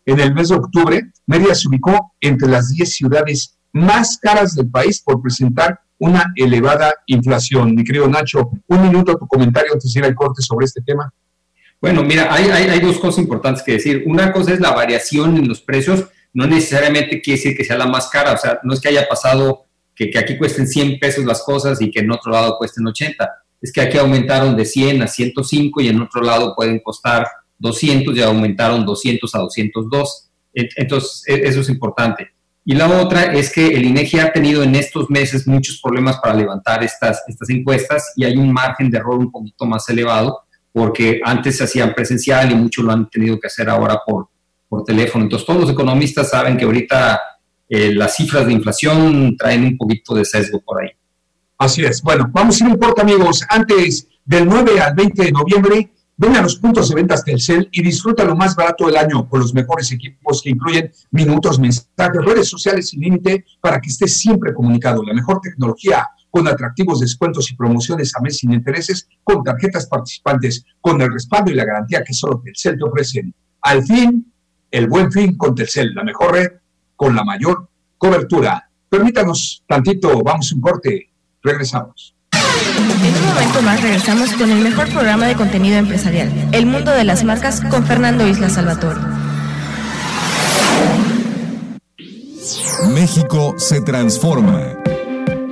en 0.08 0.20
el 0.20 0.34
mes 0.34 0.48
de 0.48 0.54
octubre, 0.54 1.12
Mérida 1.26 1.54
se 1.54 1.68
ubicó 1.68 2.14
entre 2.22 2.48
las 2.48 2.70
10 2.70 2.90
ciudades 2.90 3.58
más 3.72 4.16
caras 4.16 4.54
del 4.54 4.70
país 4.70 5.02
por 5.02 5.20
presentar 5.20 5.78
una 5.98 6.32
elevada 6.36 6.94
inflación. 7.06 7.74
Mi 7.74 7.84
querido 7.84 8.08
Nacho, 8.08 8.50
un 8.66 8.82
minuto 8.82 9.12
a 9.12 9.18
tu 9.18 9.26
comentario 9.26 9.72
antes 9.72 9.92
de 9.92 10.00
ir 10.00 10.06
al 10.06 10.14
corte 10.14 10.42
sobre 10.42 10.66
este 10.66 10.80
tema. 10.82 11.12
Bueno, 11.80 12.02
mira, 12.02 12.32
hay, 12.32 12.48
hay, 12.50 12.80
dos 12.80 12.98
cosas 12.98 13.20
importantes 13.20 13.62
que 13.62 13.72
decir. 13.72 14.02
Una 14.06 14.32
cosa 14.32 14.52
es 14.52 14.60
la 14.60 14.72
variación 14.72 15.36
en 15.36 15.48
los 15.48 15.60
precios, 15.60 16.06
no 16.32 16.46
necesariamente 16.46 17.20
quiere 17.20 17.38
decir 17.38 17.56
que 17.56 17.64
sea 17.64 17.78
la 17.78 17.86
más 17.86 18.08
cara, 18.08 18.32
o 18.32 18.36
sea, 18.36 18.58
no 18.64 18.74
es 18.74 18.80
que 18.80 18.88
haya 18.88 19.08
pasado 19.08 19.66
que, 19.94 20.10
que 20.10 20.18
aquí 20.18 20.36
cuesten 20.36 20.66
100 20.66 20.98
pesos 20.98 21.24
las 21.24 21.42
cosas 21.42 21.80
y 21.80 21.90
que 21.90 22.00
en 22.00 22.10
otro 22.10 22.32
lado 22.32 22.56
cuesten 22.58 22.86
80, 22.86 23.28
es 23.60 23.72
que 23.72 23.80
aquí 23.80 23.96
aumentaron 23.98 24.56
de 24.56 24.64
100 24.64 25.02
a 25.02 25.06
105 25.06 25.80
y 25.80 25.88
en 25.88 26.00
otro 26.00 26.20
lado 26.22 26.54
pueden 26.56 26.80
costar 26.80 27.26
200 27.58 28.14
ya 28.14 28.26
aumentaron 28.26 28.86
200 28.86 29.34
a 29.34 29.38
202. 29.38 30.30
Entonces, 30.54 31.22
e, 31.26 31.48
eso 31.48 31.60
es 31.60 31.68
importante. 31.68 32.28
Y 32.70 32.74
la 32.74 32.86
otra 33.00 33.32
es 33.32 33.50
que 33.50 33.66
el 33.66 33.86
INEGI 33.86 34.18
ha 34.18 34.30
tenido 34.30 34.62
en 34.62 34.74
estos 34.74 35.08
meses 35.08 35.48
muchos 35.48 35.80
problemas 35.82 36.18
para 36.18 36.34
levantar 36.34 36.84
estas, 36.84 37.22
estas 37.26 37.48
encuestas 37.48 38.12
y 38.14 38.26
hay 38.26 38.36
un 38.36 38.52
margen 38.52 38.90
de 38.90 38.98
error 38.98 39.18
un 39.18 39.32
poquito 39.32 39.64
más 39.64 39.88
elevado 39.88 40.40
porque 40.70 41.18
antes 41.24 41.56
se 41.56 41.64
hacían 41.64 41.94
presencial 41.94 42.52
y 42.52 42.54
muchos 42.54 42.84
lo 42.84 42.92
han 42.92 43.08
tenido 43.08 43.40
que 43.40 43.46
hacer 43.46 43.70
ahora 43.70 44.00
por, 44.06 44.28
por 44.68 44.84
teléfono. 44.84 45.24
Entonces 45.24 45.46
todos 45.46 45.62
los 45.62 45.70
economistas 45.70 46.28
saben 46.28 46.58
que 46.58 46.66
ahorita 46.66 47.18
eh, 47.70 47.94
las 47.94 48.14
cifras 48.14 48.44
de 48.44 48.52
inflación 48.52 49.34
traen 49.38 49.64
un 49.64 49.78
poquito 49.78 50.14
de 50.14 50.26
sesgo 50.26 50.60
por 50.60 50.82
ahí. 50.82 50.90
Así 51.56 51.86
es. 51.86 52.02
Bueno, 52.02 52.28
vamos 52.30 52.60
a 52.60 52.66
ir 52.66 52.70
un 52.70 52.76
corte, 52.76 53.00
amigos. 53.00 53.46
Antes 53.48 54.08
del 54.26 54.44
9 54.44 54.78
al 54.78 54.94
20 54.94 55.24
de 55.24 55.32
noviembre, 55.32 55.90
ven 56.18 56.36
a 56.36 56.42
los 56.42 56.56
puntos 56.56 56.88
de 56.88 56.96
ventas 56.96 57.24
Telcel 57.24 57.68
y 57.70 57.82
disfruta 57.82 58.24
lo 58.24 58.34
más 58.34 58.56
barato 58.56 58.86
del 58.86 58.96
año 58.96 59.28
con 59.28 59.40
los 59.40 59.54
mejores 59.54 59.90
equipos 59.92 60.42
que 60.42 60.50
incluyen 60.50 60.90
minutos, 61.12 61.60
mensajes, 61.60 62.24
redes 62.24 62.48
sociales 62.48 62.88
sin 62.88 63.00
límite 63.00 63.44
para 63.60 63.80
que 63.80 63.88
estés 63.88 64.18
siempre 64.18 64.52
comunicado. 64.52 65.02
La 65.04 65.14
mejor 65.14 65.40
tecnología 65.40 66.06
con 66.30 66.46
atractivos 66.48 67.00
descuentos 67.00 67.50
y 67.50 67.56
promociones 67.56 68.14
a 68.16 68.20
mes 68.20 68.38
sin 68.38 68.52
intereses, 68.52 69.08
con 69.22 69.42
tarjetas 69.42 69.86
participantes, 69.86 70.64
con 70.80 71.00
el 71.00 71.12
respaldo 71.12 71.52
y 71.52 71.54
la 71.54 71.64
garantía 71.64 72.02
que 72.04 72.12
solo 72.12 72.42
Telcel 72.44 72.76
te 72.76 72.84
ofrecen. 72.84 73.34
Al 73.62 73.84
fin, 73.84 74.32
el 74.70 74.88
buen 74.88 75.10
fin 75.10 75.36
con 75.36 75.54
Telcel, 75.54 75.94
la 75.94 76.02
mejor 76.02 76.32
red 76.32 76.48
con 76.96 77.14
la 77.14 77.24
mayor 77.24 77.70
cobertura. 77.96 78.68
Permítanos 78.88 79.64
tantito, 79.68 80.20
vamos 80.22 80.52
un 80.52 80.60
corte, 80.60 81.10
regresamos. 81.42 82.17
En 83.04 83.14
un 83.14 83.26
momento 83.26 83.62
más 83.62 83.80
regresamos 83.80 84.32
con 84.32 84.50
el 84.50 84.60
mejor 84.60 84.88
programa 84.88 85.26
de 85.26 85.34
contenido 85.34 85.76
empresarial, 85.76 86.32
El 86.52 86.66
Mundo 86.66 86.92
de 86.92 87.04
las 87.04 87.24
Marcas, 87.24 87.60
con 87.70 87.86
Fernando 87.86 88.26
Isla 88.26 88.50
Salvatore. 88.50 89.00
México 92.94 93.54
se 93.58 93.80
transforma 93.80 94.77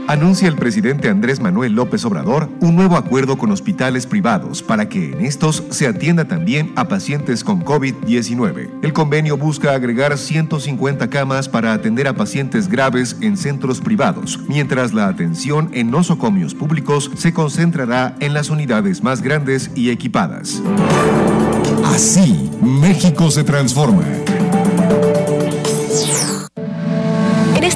anuncia 0.09 0.49
el 0.49 0.57
presidente 0.57 1.09
Andrés 1.09 1.41
Manuel 1.41 1.73
López 1.73 2.05
Obrador 2.05 2.49
un 2.61 2.77
nuevo 2.77 2.97
acuerdo 2.97 3.39
con 3.39 3.51
hospitales 3.51 4.07
privados 4.07 4.63
para 4.63 4.89
que 4.89 5.13
en 5.13 5.25
estos 5.25 5.65
se 5.71 5.87
atienda 5.87 6.27
también 6.27 6.73
a 6.77 6.89
pacientes 6.89 7.43
con 7.45 7.65
COVID-19. 7.65 8.71
El 8.83 8.93
convenio 8.93 9.37
busca 9.37 9.73
agregar 9.75 10.17
150 10.17 11.09
camas 11.09 11.49
para 11.49 11.73
atender 11.73 12.09
a 12.09 12.15
pacientes 12.15 12.69
graves 12.69 13.17
en 13.21 13.37
centros 13.37 13.81
privados, 13.81 14.39
mientras 14.49 14.93
la 14.93 15.09
atención 15.09 15.71
en 15.73 15.91
nosocomios 15.91 16.55
públicos 16.55 17.11
se 17.17 17.33
concentrará 17.33 18.17
en 18.21 18.35
las 18.35 18.51
unidades 18.51 19.03
más 19.03 19.23
grandes 19.23 19.71
y 19.75 19.91
equipadas. 19.91 20.63
Así, 21.85 22.51
México 22.61 23.31
se 23.31 23.45
transforma. 23.45 24.05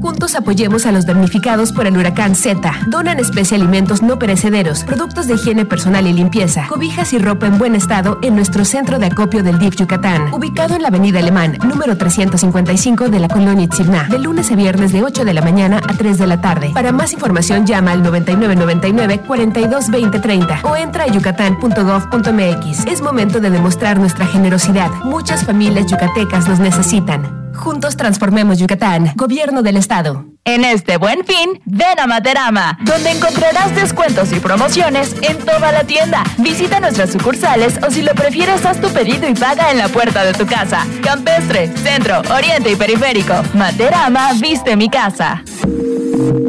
Juntos 0.07 0.37
apoyemos 0.37 0.87
a 0.87 0.93
los 0.93 1.05
damnificados 1.05 1.73
por 1.73 1.89
el 1.89 1.99
huracán 1.99 2.37
Z. 2.37 2.73
Donan 2.87 3.19
especie 3.19 3.57
alimentos 3.57 4.03
no 4.03 4.21
perecederos, 4.21 4.85
productos 4.85 5.27
de 5.27 5.35
higiene 5.35 5.65
personal 5.65 6.07
y 6.07 6.13
limpieza, 6.13 6.69
cobijas 6.69 7.13
y 7.13 7.19
ropa 7.19 7.49
en 7.49 7.59
buen 7.59 7.75
estado 7.75 8.21
en 8.23 8.37
nuestro 8.37 8.65
centro 8.65 9.01
de 9.01 9.07
acopio 9.07 9.43
del 9.43 9.59
DIF 9.59 9.75
Yucatán, 9.75 10.33
ubicado 10.33 10.77
en 10.77 10.83
la 10.83 10.89
Avenida 10.89 11.19
Alemán, 11.19 11.59
número 11.67 11.97
355 11.97 13.09
de 13.09 13.19
la 13.19 13.27
colonia 13.27 13.65
Itzirná, 13.65 14.05
de 14.05 14.21
lunes 14.21 14.53
a 14.53 14.55
viernes 14.55 14.93
de 14.93 15.03
8 15.03 15.25
de 15.25 15.35
la 15.35 15.43
mañana 15.43 15.79
a 15.79 15.95
3 15.95 16.19
de 16.19 16.27
la 16.29 16.41
tarde. 16.41 16.71
Para 16.73 16.93
más 16.93 17.13
información 17.13 17.67
llama 17.67 17.91
al 17.91 18.05
9999 18.05 19.23
422030 19.27 20.61
o 20.63 20.77
entra 20.77 21.03
a 21.03 21.09
yucatán.gov.mx. 21.09 22.87
Es 22.87 23.03
momento 23.03 23.41
de 23.41 23.51
demostrar 23.51 23.99
nuestra 23.99 24.25
generosidad. 24.25 24.89
Muchas 25.03 25.45
familias 25.45 25.87
yucatecas 25.91 26.47
nos 26.47 26.61
necesitan. 26.61 27.46
Juntos 27.57 27.97
transformemos 27.97 28.59
Yucatán. 28.59 29.13
Gobierno 29.17 29.63
del 29.63 29.77
Estado. 29.77 30.27
En 30.45 30.65
este 30.65 30.97
buen 30.97 31.25
fin, 31.25 31.61
ven 31.65 31.99
a 31.99 32.07
Materama, 32.07 32.79
donde 32.83 33.11
encontrarás 33.11 33.75
descuentos 33.75 34.31
y 34.33 34.39
promociones 34.39 35.17
en 35.23 35.39
toda 35.39 35.73
la 35.73 35.83
tienda. 35.85 36.23
Visita 36.39 36.79
nuestras 36.79 37.11
sucursales 37.11 37.81
o 37.87 37.91
si 37.91 38.03
lo 38.03 38.15
prefieres, 38.15 38.65
haz 38.65 38.81
tu 38.81 38.89
pedido 38.91 39.29
y 39.29 39.35
paga 39.35 39.73
en 39.73 39.79
la 39.79 39.89
puerta 39.89 40.25
de 40.25 40.35
tu 40.35 40.47
casa. 40.47 40.87
Campestre, 41.03 41.69
Centro, 41.79 42.23
Oriente 42.33 42.71
y 42.71 42.77
Periférico. 42.77 43.35
Materama 43.55 44.35
viste 44.35 44.77
mi 44.77 44.89
casa. 44.89 45.43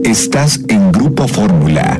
Estás 0.03 0.59
en 0.67 0.91
Grupo 0.91 1.27
Fórmula 1.27 1.99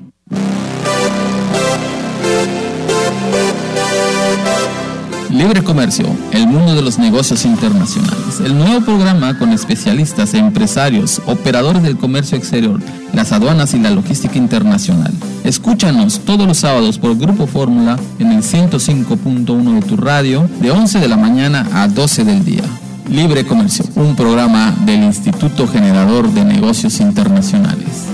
Libre 5.41 5.63
Comercio, 5.63 6.05
el 6.33 6.45
mundo 6.45 6.75
de 6.75 6.81
los 6.81 6.99
negocios 6.99 7.45
internacionales. 7.45 8.41
El 8.45 8.57
nuevo 8.57 8.85
programa 8.85 9.39
con 9.39 9.51
especialistas, 9.53 10.33
empresarios, 10.33 11.21
operadores 11.25 11.81
del 11.83 11.97
comercio 11.97 12.37
exterior, 12.37 12.79
las 13.13 13.31
aduanas 13.31 13.73
y 13.73 13.79
la 13.79 13.89
logística 13.89 14.37
internacional. 14.37 15.11
Escúchanos 15.43 16.19
todos 16.25 16.45
los 16.45 16.57
sábados 16.57 16.99
por 16.99 17.17
Grupo 17.17 17.47
Fórmula 17.47 17.97
en 18.19 18.33
el 18.33 18.43
105.1 18.43 19.73
de 19.79 19.81
tu 19.81 19.97
radio, 19.97 20.47
de 20.61 20.69
11 20.69 20.99
de 20.99 21.07
la 21.07 21.17
mañana 21.17 21.67
a 21.73 21.87
12 21.87 22.23
del 22.23 22.45
día. 22.45 22.63
Libre 23.09 23.45
Comercio, 23.45 23.85
un 23.95 24.15
programa 24.15 24.75
del 24.85 25.01
Instituto 25.01 25.67
Generador 25.67 26.29
de 26.29 26.45
Negocios 26.45 26.99
Internacionales. 26.99 28.05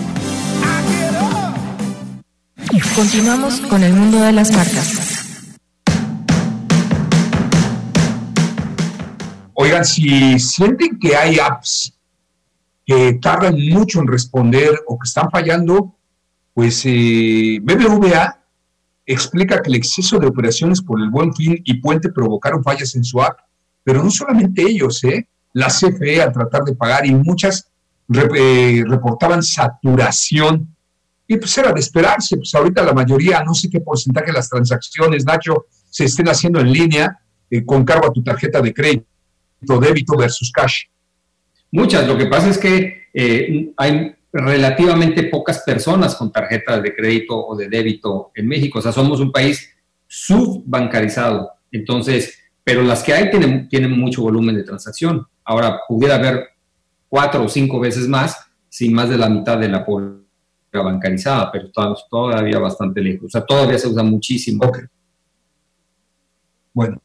Continuamos 2.95 3.61
con 3.61 3.81
el 3.81 3.93
mundo 3.93 4.19
de 4.19 4.33
las 4.33 4.51
marcas. 4.51 5.37
Oigan, 9.53 9.85
si 9.85 10.37
sienten 10.39 10.99
que 10.99 11.15
hay 11.15 11.39
apps 11.39 11.93
que 12.85 13.13
tardan 13.21 13.55
mucho 13.69 14.01
en 14.01 14.07
responder 14.07 14.81
o 14.87 14.99
que 14.99 15.07
están 15.07 15.29
fallando, 15.31 15.95
pues 16.53 16.83
eh, 16.85 17.59
BBVA 17.61 18.39
explica 19.05 19.61
que 19.61 19.69
el 19.69 19.75
exceso 19.75 20.19
de 20.19 20.27
operaciones 20.27 20.81
por 20.81 20.99
el 20.99 21.09
buen 21.09 21.33
fin 21.33 21.61
y 21.63 21.75
puente 21.75 22.09
provocaron 22.09 22.63
fallas 22.63 22.95
en 22.95 23.03
su 23.03 23.21
app, 23.21 23.39
pero 23.83 24.03
no 24.03 24.11
solamente 24.11 24.61
ellos, 24.61 25.03
¿eh? 25.05 25.27
la 25.53 25.67
CFE 25.67 26.21
al 26.21 26.33
tratar 26.33 26.63
de 26.63 26.75
pagar 26.75 27.05
y 27.05 27.15
muchas 27.15 27.71
eh, 28.13 28.83
reportaban 28.85 29.41
saturación. 29.41 30.75
Y 31.27 31.37
pues 31.37 31.57
era 31.57 31.73
de 31.73 31.79
esperarse, 31.79 32.37
pues 32.37 32.53
ahorita 32.55 32.83
la 32.83 32.93
mayoría, 32.93 33.43
no 33.43 33.53
sé 33.53 33.69
qué 33.69 33.81
porcentaje 33.81 34.27
de 34.27 34.33
las 34.33 34.49
transacciones, 34.49 35.25
Nacho, 35.25 35.65
se 35.89 36.05
estén 36.05 36.29
haciendo 36.29 36.59
en 36.61 36.71
línea 36.71 37.19
eh, 37.49 37.65
con 37.65 37.83
cargo 37.83 38.07
a 38.07 38.13
tu 38.13 38.23
tarjeta 38.23 38.61
de 38.61 38.73
crédito, 38.73 39.05
débito 39.81 40.15
versus 40.17 40.51
cash. 40.51 40.83
Muchas, 41.71 42.07
lo 42.07 42.17
que 42.17 42.27
pasa 42.27 42.49
es 42.49 42.57
que 42.57 43.07
eh, 43.13 43.73
hay 43.75 44.15
relativamente 44.31 45.23
pocas 45.23 45.59
personas 45.59 46.15
con 46.15 46.31
tarjetas 46.31 46.81
de 46.81 46.95
crédito 46.95 47.35
o 47.35 47.55
de 47.57 47.67
débito 47.67 48.31
en 48.33 48.47
México, 48.47 48.79
o 48.79 48.81
sea, 48.81 48.93
somos 48.93 49.19
un 49.19 49.31
país 49.31 49.69
subbancarizado, 50.07 51.51
entonces, 51.71 52.37
pero 52.63 52.83
las 52.83 53.03
que 53.03 53.13
hay 53.13 53.29
tienen, 53.29 53.67
tienen 53.67 53.91
mucho 53.99 54.21
volumen 54.21 54.55
de 54.55 54.63
transacción. 54.63 55.25
Ahora, 55.43 55.79
pudiera 55.87 56.15
haber 56.15 56.49
cuatro 57.09 57.43
o 57.43 57.49
cinco 57.49 57.79
veces 57.79 58.07
más 58.07 58.37
sin 58.69 58.93
más 58.93 59.09
de 59.09 59.17
la 59.17 59.29
mitad 59.29 59.57
de 59.57 59.69
la 59.69 59.85
población 59.85 60.26
bancarizada, 60.81 61.51
pero 61.51 61.67
estamos 61.67 62.05
todavía 62.09 62.59
bastante 62.59 63.01
lejos. 63.01 63.25
O 63.25 63.29
sea, 63.29 63.45
todavía 63.45 63.77
se 63.77 63.87
usa 63.87 64.03
muchísimo. 64.03 64.71
Bueno, 66.73 67.01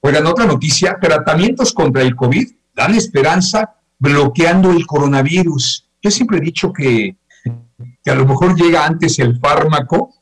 oigan, 0.00 0.26
otra 0.26 0.46
noticia, 0.46 0.98
tratamientos 1.00 1.72
contra 1.72 2.02
el 2.02 2.14
COVID 2.14 2.48
dan 2.74 2.94
esperanza 2.94 3.76
bloqueando 3.98 4.70
el 4.70 4.86
coronavirus. 4.86 5.88
Yo 6.02 6.10
siempre 6.10 6.38
he 6.38 6.40
dicho 6.40 6.72
que, 6.72 7.16
que 8.02 8.10
a 8.10 8.14
lo 8.14 8.26
mejor 8.26 8.56
llega 8.56 8.86
antes 8.86 9.18
el 9.18 9.38
fármaco, 9.38 10.14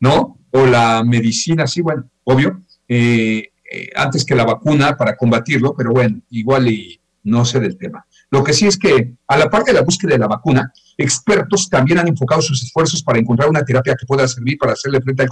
¿no? 0.00 0.38
O 0.50 0.66
la 0.66 1.02
medicina, 1.04 1.66
sí, 1.66 1.80
bueno, 1.80 2.08
obvio, 2.24 2.62
eh, 2.88 3.50
eh, 3.70 3.90
antes 3.96 4.24
que 4.24 4.34
la 4.34 4.44
vacuna 4.44 4.96
para 4.96 5.16
combatirlo, 5.16 5.74
pero 5.76 5.92
bueno, 5.92 6.20
igual 6.30 6.68
y 6.68 7.00
no 7.24 7.44
sé 7.44 7.60
del 7.60 7.76
tema. 7.76 8.06
Lo 8.30 8.44
que 8.44 8.52
sí 8.52 8.66
es 8.66 8.78
que, 8.78 9.14
a 9.26 9.36
la 9.36 9.50
parte 9.50 9.72
de 9.72 9.78
la 9.78 9.84
búsqueda 9.84 10.12
de 10.12 10.18
la 10.18 10.28
vacuna, 10.28 10.72
expertos 10.98 11.68
también 11.68 11.98
han 11.98 12.08
enfocado 12.08 12.42
sus 12.42 12.62
esfuerzos 12.62 13.02
para 13.02 13.18
encontrar 13.18 13.48
una 13.48 13.64
terapia 13.64 13.94
que 13.98 14.06
pueda 14.06 14.26
servir 14.26 14.56
para 14.58 14.72
hacerle 14.72 15.00
frente 15.00 15.22
al 15.22 15.28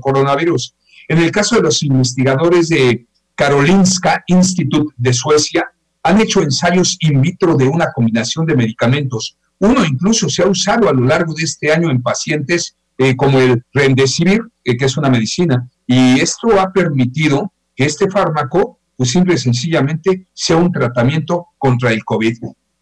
coronavirus. 0.00 0.74
En 1.08 1.18
el 1.18 1.30
caso 1.30 1.56
de 1.56 1.62
los 1.62 1.82
investigadores 1.82 2.68
de 2.68 3.06
Karolinska 3.34 4.24
Institute 4.26 4.92
de 4.96 5.12
Suecia, 5.12 5.70
han 6.02 6.20
hecho 6.20 6.42
ensayos 6.42 6.96
in 7.00 7.20
vitro 7.20 7.56
de 7.56 7.66
una 7.66 7.92
combinación 7.92 8.46
de 8.46 8.56
medicamentos. 8.56 9.36
Uno 9.58 9.84
incluso 9.84 10.28
se 10.28 10.42
ha 10.42 10.46
usado 10.46 10.88
a 10.88 10.92
lo 10.92 11.04
largo 11.04 11.34
de 11.34 11.44
este 11.44 11.72
año 11.72 11.90
en 11.90 12.02
pacientes 12.02 12.76
eh, 12.98 13.14
como 13.14 13.38
el 13.40 13.62
Remdesivir, 13.72 14.40
eh, 14.64 14.76
que 14.76 14.86
es 14.86 14.96
una 14.96 15.10
medicina, 15.10 15.68
y 15.86 16.20
esto 16.20 16.58
ha 16.58 16.72
permitido 16.72 17.52
que 17.74 17.84
este 17.84 18.10
fármaco, 18.10 18.80
pues 18.96 19.10
simple 19.10 19.34
y 19.34 19.38
sencillamente, 19.38 20.28
sea 20.32 20.56
un 20.56 20.72
tratamiento 20.72 21.48
contra 21.58 21.92
el 21.92 22.04
COVID. 22.04 22.38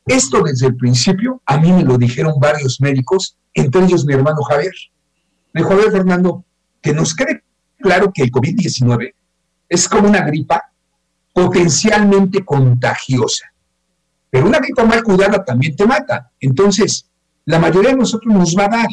Esto 0.06 0.42
desde 0.42 0.66
el 0.66 0.76
principio, 0.76 1.40
a 1.46 1.58
mí 1.58 1.72
me 1.72 1.82
lo 1.82 1.96
dijeron 1.96 2.34
varios 2.38 2.80
médicos, 2.80 3.36
entre 3.54 3.84
ellos 3.84 4.04
mi 4.04 4.14
hermano 4.14 4.42
Javier. 4.42 4.74
Me 5.52 5.60
dijo, 5.60 5.70
Javier 5.70 5.92
Fernando, 5.92 6.44
que 6.82 6.92
nos 6.92 7.14
quede 7.14 7.42
claro 7.78 8.12
que 8.12 8.22
el 8.22 8.30
COVID-19 8.30 9.14
es 9.68 9.88
como 9.88 10.08
una 10.08 10.22
gripa 10.22 10.62
potencialmente 11.32 12.44
contagiosa. 12.44 13.46
Pero 14.30 14.46
una 14.46 14.58
gripa 14.58 14.84
mal 14.84 15.02
cuidada 15.02 15.44
también 15.44 15.74
te 15.74 15.86
mata. 15.86 16.30
Entonces, 16.40 17.08
la 17.44 17.58
mayoría 17.58 17.90
de 17.90 17.96
nosotros 17.96 18.32
nos 18.34 18.56
va 18.56 18.64
a 18.66 18.68
dar 18.68 18.88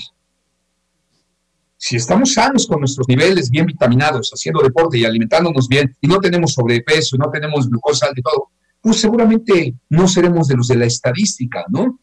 si 1.84 1.96
estamos 1.96 2.34
sanos 2.34 2.68
con 2.68 2.80
nuestros 2.80 3.08
niveles 3.08 3.50
bien 3.50 3.66
vitaminados, 3.66 4.30
haciendo 4.32 4.62
deporte 4.62 5.00
y 5.00 5.04
alimentándonos 5.04 5.68
bien, 5.68 5.98
y 6.00 6.08
no 6.08 6.20
tenemos 6.20 6.54
sobrepeso, 6.54 7.18
no 7.18 7.32
tenemos 7.32 7.68
glucosa 7.68 8.08
de 8.16 8.22
todo, 8.22 8.52
pues 8.82 9.00
seguramente 9.00 9.76
no 9.90 10.08
seremos 10.08 10.48
de 10.48 10.56
los 10.56 10.68
de 10.68 10.76
la 10.76 10.86
estadística, 10.86 11.66
¿no? 11.70 12.00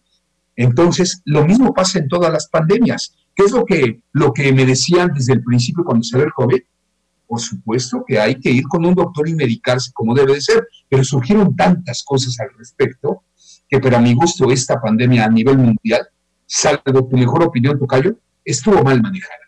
Entonces, 0.56 1.22
lo 1.24 1.44
mismo 1.44 1.72
pasa 1.72 1.98
en 1.98 2.08
todas 2.08 2.32
las 2.32 2.48
pandemias. 2.48 3.14
¿Qué 3.34 3.44
es 3.44 3.52
lo 3.52 3.64
que, 3.64 4.00
lo 4.12 4.32
que 4.32 4.52
me 4.52 4.66
decían 4.66 5.12
desde 5.14 5.34
el 5.34 5.42
principio 5.42 5.84
cuando 5.84 6.02
se 6.02 6.18
ve 6.18 6.24
el 6.24 6.32
COVID? 6.32 6.60
Por 7.26 7.40
supuesto 7.40 8.04
que 8.06 8.18
hay 8.18 8.40
que 8.40 8.50
ir 8.50 8.64
con 8.64 8.84
un 8.84 8.94
doctor 8.94 9.28
y 9.28 9.34
medicarse 9.34 9.92
como 9.92 10.14
debe 10.14 10.34
de 10.34 10.40
ser, 10.40 10.66
pero 10.88 11.04
surgieron 11.04 11.54
tantas 11.54 12.02
cosas 12.02 12.38
al 12.40 12.48
respecto 12.58 13.22
que 13.68 13.78
para 13.78 14.00
mi 14.00 14.14
gusto 14.14 14.50
esta 14.50 14.80
pandemia 14.80 15.26
a 15.26 15.28
nivel 15.28 15.58
mundial, 15.58 16.08
salvo 16.46 17.06
tu 17.06 17.16
mejor 17.16 17.44
opinión, 17.44 17.78
Tocayo, 17.78 18.18
estuvo 18.44 18.82
mal 18.82 19.00
manejada. 19.02 19.47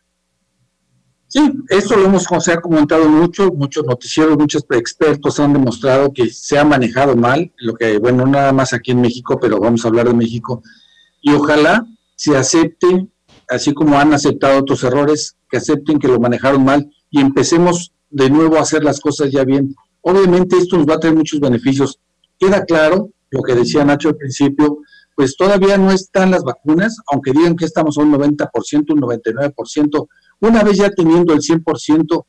Sí, 1.32 1.40
esto 1.68 1.96
lo 1.96 2.06
hemos 2.06 2.24
se 2.40 2.52
ha 2.52 2.60
comentado 2.60 3.08
mucho, 3.08 3.52
muchos 3.52 3.84
noticieros, 3.84 4.36
muchos 4.36 4.64
expertos 4.70 5.38
han 5.38 5.52
demostrado 5.52 6.12
que 6.12 6.28
se 6.28 6.58
ha 6.58 6.64
manejado 6.64 7.14
mal, 7.14 7.52
lo 7.58 7.74
que, 7.74 7.98
bueno, 7.98 8.26
nada 8.26 8.52
más 8.52 8.72
aquí 8.72 8.90
en 8.90 9.00
México, 9.00 9.38
pero 9.40 9.60
vamos 9.60 9.84
a 9.84 9.88
hablar 9.88 10.08
de 10.08 10.14
México, 10.14 10.60
y 11.22 11.32
ojalá 11.32 11.86
se 12.16 12.36
acepte, 12.36 13.06
así 13.48 13.72
como 13.72 13.96
han 13.96 14.12
aceptado 14.12 14.58
otros 14.58 14.82
errores, 14.82 15.36
que 15.48 15.58
acepten 15.58 16.00
que 16.00 16.08
lo 16.08 16.18
manejaron 16.18 16.64
mal 16.64 16.90
y 17.10 17.20
empecemos 17.20 17.92
de 18.10 18.28
nuevo 18.28 18.56
a 18.56 18.62
hacer 18.62 18.82
las 18.82 18.98
cosas 18.98 19.30
ya 19.30 19.44
bien. 19.44 19.76
Obviamente 20.00 20.56
esto 20.56 20.78
nos 20.78 20.86
va 20.88 20.94
a 20.94 20.98
traer 21.00 21.14
muchos 21.14 21.38
beneficios. 21.38 22.00
Queda 22.40 22.64
claro 22.64 23.10
lo 23.30 23.42
que 23.42 23.54
decía 23.54 23.84
Nacho 23.84 24.08
al 24.08 24.16
principio, 24.16 24.78
pues 25.14 25.36
todavía 25.36 25.78
no 25.78 25.92
están 25.92 26.32
las 26.32 26.42
vacunas, 26.42 26.96
aunque 27.12 27.30
digan 27.32 27.54
que 27.54 27.66
estamos 27.66 27.98
a 27.98 28.02
un 28.02 28.12
90%, 28.12 28.94
un 28.94 29.00
99%, 29.00 30.08
una 30.40 30.62
vez 30.62 30.78
ya 30.78 30.90
teniendo 30.90 31.32
el 31.32 31.40
100%, 31.40 32.24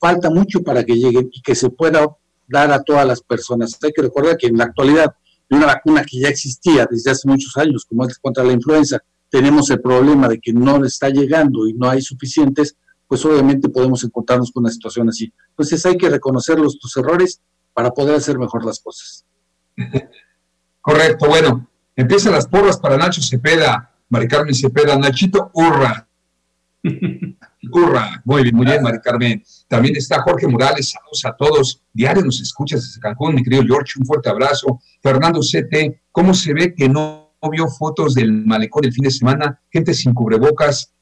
falta 0.00 0.30
mucho 0.30 0.62
para 0.62 0.84
que 0.84 0.96
llegue 0.96 1.28
y 1.30 1.42
que 1.42 1.54
se 1.54 1.70
pueda 1.70 2.06
dar 2.46 2.72
a 2.72 2.82
todas 2.82 3.06
las 3.06 3.22
personas. 3.22 3.78
Hay 3.82 3.92
que 3.92 4.02
recordar 4.02 4.36
que 4.36 4.46
en 4.48 4.56
la 4.56 4.64
actualidad, 4.64 5.14
de 5.48 5.56
una 5.56 5.66
vacuna 5.66 6.04
que 6.04 6.18
ya 6.20 6.28
existía 6.28 6.86
desde 6.90 7.10
hace 7.10 7.28
muchos 7.28 7.56
años, 7.56 7.84
como 7.84 8.06
es 8.06 8.18
contra 8.18 8.44
la 8.44 8.52
influenza, 8.52 8.98
tenemos 9.30 9.68
el 9.70 9.80
problema 9.80 10.28
de 10.28 10.38
que 10.38 10.52
no 10.52 10.84
está 10.84 11.08
llegando 11.08 11.66
y 11.66 11.74
no 11.74 11.88
hay 11.88 12.00
suficientes, 12.00 12.76
pues 13.06 13.24
obviamente 13.24 13.68
podemos 13.68 14.04
encontrarnos 14.04 14.50
con 14.52 14.62
una 14.62 14.72
situación 14.72 15.08
así. 15.08 15.32
Entonces 15.50 15.84
hay 15.86 15.96
que 15.96 16.08
reconocer 16.08 16.58
los 16.58 16.78
tus 16.78 16.96
errores 16.96 17.40
para 17.72 17.90
poder 17.90 18.14
hacer 18.16 18.38
mejor 18.38 18.64
las 18.64 18.80
cosas. 18.80 19.24
Correcto, 20.80 21.26
bueno, 21.28 21.68
empiezan 21.96 22.32
las 22.32 22.46
porras 22.46 22.78
para 22.78 22.96
Nacho 22.96 23.22
Cepeda, 23.22 23.90
Mari 24.08 24.28
Carmen 24.28 24.54
Cepeda, 24.54 24.96
Nachito, 24.96 25.50
hurra, 25.54 26.06
Curra, 27.70 28.22
muy 28.24 28.42
bien, 28.42 28.56
muy 28.56 28.66
bien, 28.66 28.82
Mari 28.82 28.98
Carmen. 29.02 29.42
También 29.68 29.96
está 29.96 30.20
Jorge 30.22 30.46
Morales, 30.46 30.90
saludos 30.90 31.24
a 31.24 31.36
todos. 31.36 31.82
Diario 31.92 32.24
nos 32.24 32.40
escuchas 32.40 32.82
desde 32.82 33.00
Cancún, 33.00 33.34
mi 33.34 33.42
querido 33.42 33.62
George, 33.64 33.98
un 33.98 34.06
fuerte 34.06 34.28
abrazo. 34.28 34.80
Fernando 35.02 35.40
CT, 35.40 36.02
¿cómo 36.12 36.34
se 36.34 36.52
ve 36.52 36.74
que 36.74 36.88
no 36.88 37.32
vio 37.50 37.68
fotos 37.68 38.14
del 38.14 38.32
malecón 38.32 38.84
el 38.84 38.92
fin 38.92 39.04
de 39.04 39.10
semana? 39.10 39.60
Gente 39.70 39.94
sin 39.94 40.12
cubrebocas, 40.12 40.92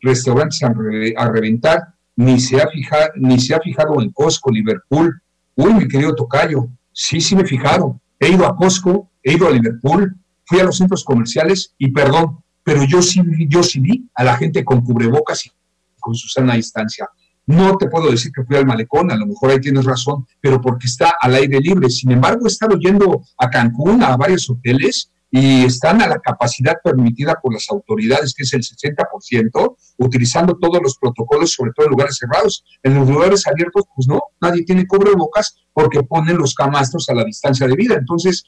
restaurantes 0.00 0.62
a, 0.62 1.28
reventar, 1.28 1.94
ni 2.16 2.38
se, 2.38 2.60
ha 2.60 2.68
fijado, 2.68 3.10
ni 3.16 3.38
se 3.40 3.54
ha 3.54 3.60
fijado 3.60 4.00
en 4.02 4.10
Costco, 4.10 4.50
Liverpool. 4.50 5.22
Uy, 5.54 5.74
mi 5.74 5.88
querido 5.88 6.14
Tocayo, 6.14 6.68
sí, 6.92 7.20
sí 7.20 7.34
me 7.34 7.44
fijaron. 7.44 8.00
He 8.18 8.28
ido 8.28 8.46
a 8.46 8.54
Costco, 8.56 9.10
he 9.22 9.34
ido 9.34 9.48
a 9.48 9.50
Liverpool, 9.50 10.14
fui 10.44 10.60
a 10.60 10.64
los 10.64 10.76
centros 10.76 11.04
comerciales 11.04 11.74
y 11.78 11.90
perdón, 11.90 12.40
pero 12.70 12.84
yo 12.84 13.02
sí, 13.02 13.20
yo 13.48 13.64
sí 13.64 13.80
vi 13.80 14.08
a 14.14 14.22
la 14.22 14.36
gente 14.36 14.64
con 14.64 14.80
cubrebocas 14.82 15.44
y 15.44 15.50
con 15.98 16.14
su 16.14 16.28
sana 16.28 16.54
distancia. 16.54 17.10
No 17.44 17.76
te 17.76 17.88
puedo 17.88 18.12
decir 18.12 18.30
que 18.30 18.44
fui 18.44 18.54
al 18.54 18.64
malecón, 18.64 19.10
a 19.10 19.16
lo 19.16 19.26
mejor 19.26 19.50
ahí 19.50 19.60
tienes 19.60 19.84
razón, 19.84 20.24
pero 20.40 20.60
porque 20.60 20.86
está 20.86 21.16
al 21.20 21.34
aire 21.34 21.58
libre. 21.58 21.90
Sin 21.90 22.12
embargo, 22.12 22.46
he 22.46 22.48
estado 22.48 22.78
yendo 22.78 23.24
a 23.38 23.50
Cancún, 23.50 24.04
a 24.04 24.16
varios 24.16 24.48
hoteles, 24.48 25.10
y 25.32 25.64
están 25.64 26.00
a 26.00 26.06
la 26.06 26.20
capacidad 26.20 26.76
permitida 26.80 27.34
por 27.42 27.52
las 27.52 27.68
autoridades, 27.70 28.34
que 28.34 28.44
es 28.44 28.52
el 28.52 28.60
60%, 28.60 29.76
utilizando 29.98 30.56
todos 30.56 30.80
los 30.80 30.96
protocolos, 30.96 31.50
sobre 31.50 31.72
todo 31.74 31.86
en 31.86 31.90
lugares 31.90 32.18
cerrados. 32.18 32.64
En 32.84 32.94
los 32.94 33.08
lugares 33.08 33.48
abiertos, 33.48 33.82
pues 33.96 34.06
no, 34.06 34.20
nadie 34.40 34.62
tiene 34.62 34.86
cubrebocas 34.86 35.56
porque 35.72 36.04
ponen 36.04 36.38
los 36.38 36.54
camastros 36.54 37.08
a 37.08 37.14
la 37.14 37.24
distancia 37.24 37.66
de 37.66 37.74
vida. 37.74 37.96
Entonces, 37.96 38.44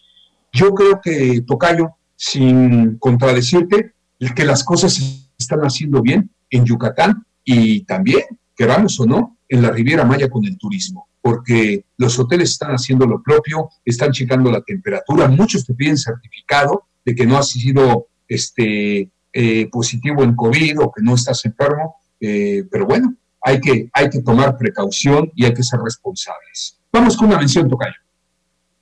yo 0.53 0.73
creo 0.75 1.01
que, 1.03 1.43
Tocayo, 1.45 1.97
sin 2.15 2.99
contradecirte, 2.99 3.95
que 4.31 4.45
las 4.45 4.63
cosas 4.63 4.95
se 4.95 5.27
están 5.37 5.61
haciendo 5.61 6.01
bien 6.01 6.31
en 6.51 6.65
Yucatán 6.65 7.25
y 7.45 7.81
también, 7.85 8.23
queramos 8.57 8.99
o 9.01 9.07
no, 9.07 9.39
en 9.49 9.63
la 9.63 9.71
Riviera 9.71 10.05
Maya 10.05 10.31
con 10.31 10.45
el 10.45 10.57
turismo, 10.57 11.09
porque 11.21 11.85
los 11.97 12.19
hoteles 12.19 12.51
están 12.51 12.71
haciendo 12.71 13.07
lo 13.07 13.23
propio, 13.23 13.69
están 13.85 14.13
checando 14.13 14.51
la 14.51 14.63
temperatura, 14.63 15.29
muchos 15.29 15.67
te 15.67 15.75
piden 15.75 15.99
certificado 15.99 16.85
de 17.05 17.15
que 17.15 17.27
no 17.27 17.37
has 17.37 17.49
sido 17.49 18.07
este, 18.29 19.11
eh, 19.33 19.69
positivo 19.71 20.23
en 20.23 20.37
COVID 20.37 20.81
o 20.81 20.93
que 20.93 21.03
no 21.03 21.15
estás 21.15 21.45
enfermo, 21.45 21.97
eh, 22.21 22.65
pero 22.71 22.87
bueno, 22.87 23.15
hay 23.41 23.61
que, 23.61 23.91
hay 23.93 24.09
que 24.09 24.23
tomar 24.23 24.57
precaución 24.57 25.31
y 25.35 25.45
hay 25.45 25.53
que 25.53 25.63
ser 25.63 25.81
responsables. 25.81 26.79
Vamos 26.93 27.17
con 27.17 27.29
una 27.29 27.39
mención, 27.39 27.69
Tocayo. 27.69 28.02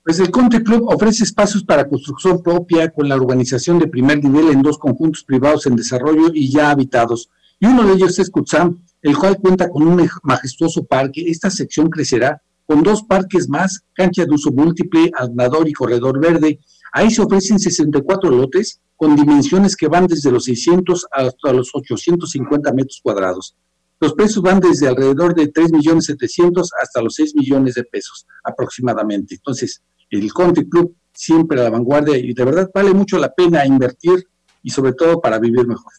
Pues 0.02 0.18
el 0.18 0.30
Country 0.30 0.64
Club 0.64 0.86
ofrece 0.88 1.24
espacios 1.24 1.62
para 1.62 1.86
construcción 1.86 2.42
propia 2.42 2.90
con 2.90 3.06
la 3.06 3.16
urbanización 3.16 3.78
de 3.78 3.86
primer 3.86 4.24
nivel 4.24 4.48
en 4.48 4.62
dos 4.62 4.78
conjuntos 4.78 5.22
privados 5.24 5.66
en 5.66 5.76
desarrollo 5.76 6.30
y 6.32 6.50
ya 6.50 6.70
habitados. 6.70 7.28
Y 7.58 7.66
uno 7.66 7.86
de 7.86 7.92
ellos 7.92 8.18
es 8.18 8.30
Cutzam, 8.30 8.82
el 9.02 9.18
cual 9.18 9.36
cuenta 9.36 9.68
con 9.68 9.86
un 9.86 10.08
majestuoso 10.22 10.84
parque. 10.84 11.24
Esta 11.26 11.50
sección 11.50 11.90
crecerá 11.90 12.40
con 12.64 12.82
dos 12.82 13.02
parques 13.02 13.48
más, 13.50 13.84
cancha 13.92 14.24
de 14.24 14.32
uso 14.32 14.50
múltiple, 14.50 15.10
andador 15.18 15.68
y 15.68 15.74
corredor 15.74 16.18
verde. 16.18 16.60
Ahí 16.92 17.10
se 17.10 17.20
ofrecen 17.20 17.58
64 17.58 18.30
lotes 18.30 18.80
con 18.96 19.14
dimensiones 19.14 19.76
que 19.76 19.88
van 19.88 20.06
desde 20.06 20.32
los 20.32 20.44
600 20.44 21.08
hasta 21.12 21.52
los 21.52 21.70
850 21.74 22.72
metros 22.72 23.00
cuadrados. 23.02 23.54
Los 24.00 24.14
precios 24.14 24.42
van 24.42 24.60
desde 24.60 24.88
alrededor 24.88 25.34
de 25.34 25.48
3 25.48 25.72
millones 25.72 26.06
700 26.06 26.70
hasta 26.82 27.02
los 27.02 27.14
6 27.16 27.34
millones 27.36 27.74
de 27.74 27.84
pesos 27.84 28.26
aproximadamente. 28.42 29.34
Entonces, 29.34 29.82
el 30.08 30.32
Country 30.32 30.68
Club 30.68 30.96
siempre 31.12 31.60
a 31.60 31.64
la 31.64 31.70
vanguardia 31.70 32.16
y 32.16 32.32
de 32.32 32.44
verdad 32.44 32.70
vale 32.74 32.94
mucho 32.94 33.18
la 33.18 33.32
pena 33.32 33.66
invertir 33.66 34.26
y 34.62 34.70
sobre 34.70 34.94
todo 34.94 35.20
para 35.20 35.38
vivir 35.38 35.66
mejor. 35.66 35.92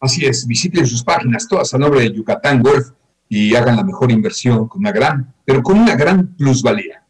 Así 0.00 0.24
es, 0.24 0.46
visiten 0.46 0.86
sus 0.86 1.02
páginas 1.02 1.48
todas 1.48 1.72
a 1.74 1.78
nombre 1.78 2.00
de 2.00 2.12
Yucatán 2.12 2.62
Golf 2.62 2.90
y 3.28 3.54
hagan 3.56 3.76
la 3.76 3.84
mejor 3.84 4.12
inversión 4.12 4.68
con 4.68 4.80
una 4.80 4.92
gran, 4.92 5.34
pero 5.44 5.62
con 5.62 5.78
una 5.78 5.96
gran 5.96 6.36
plusvalía. 6.36 7.02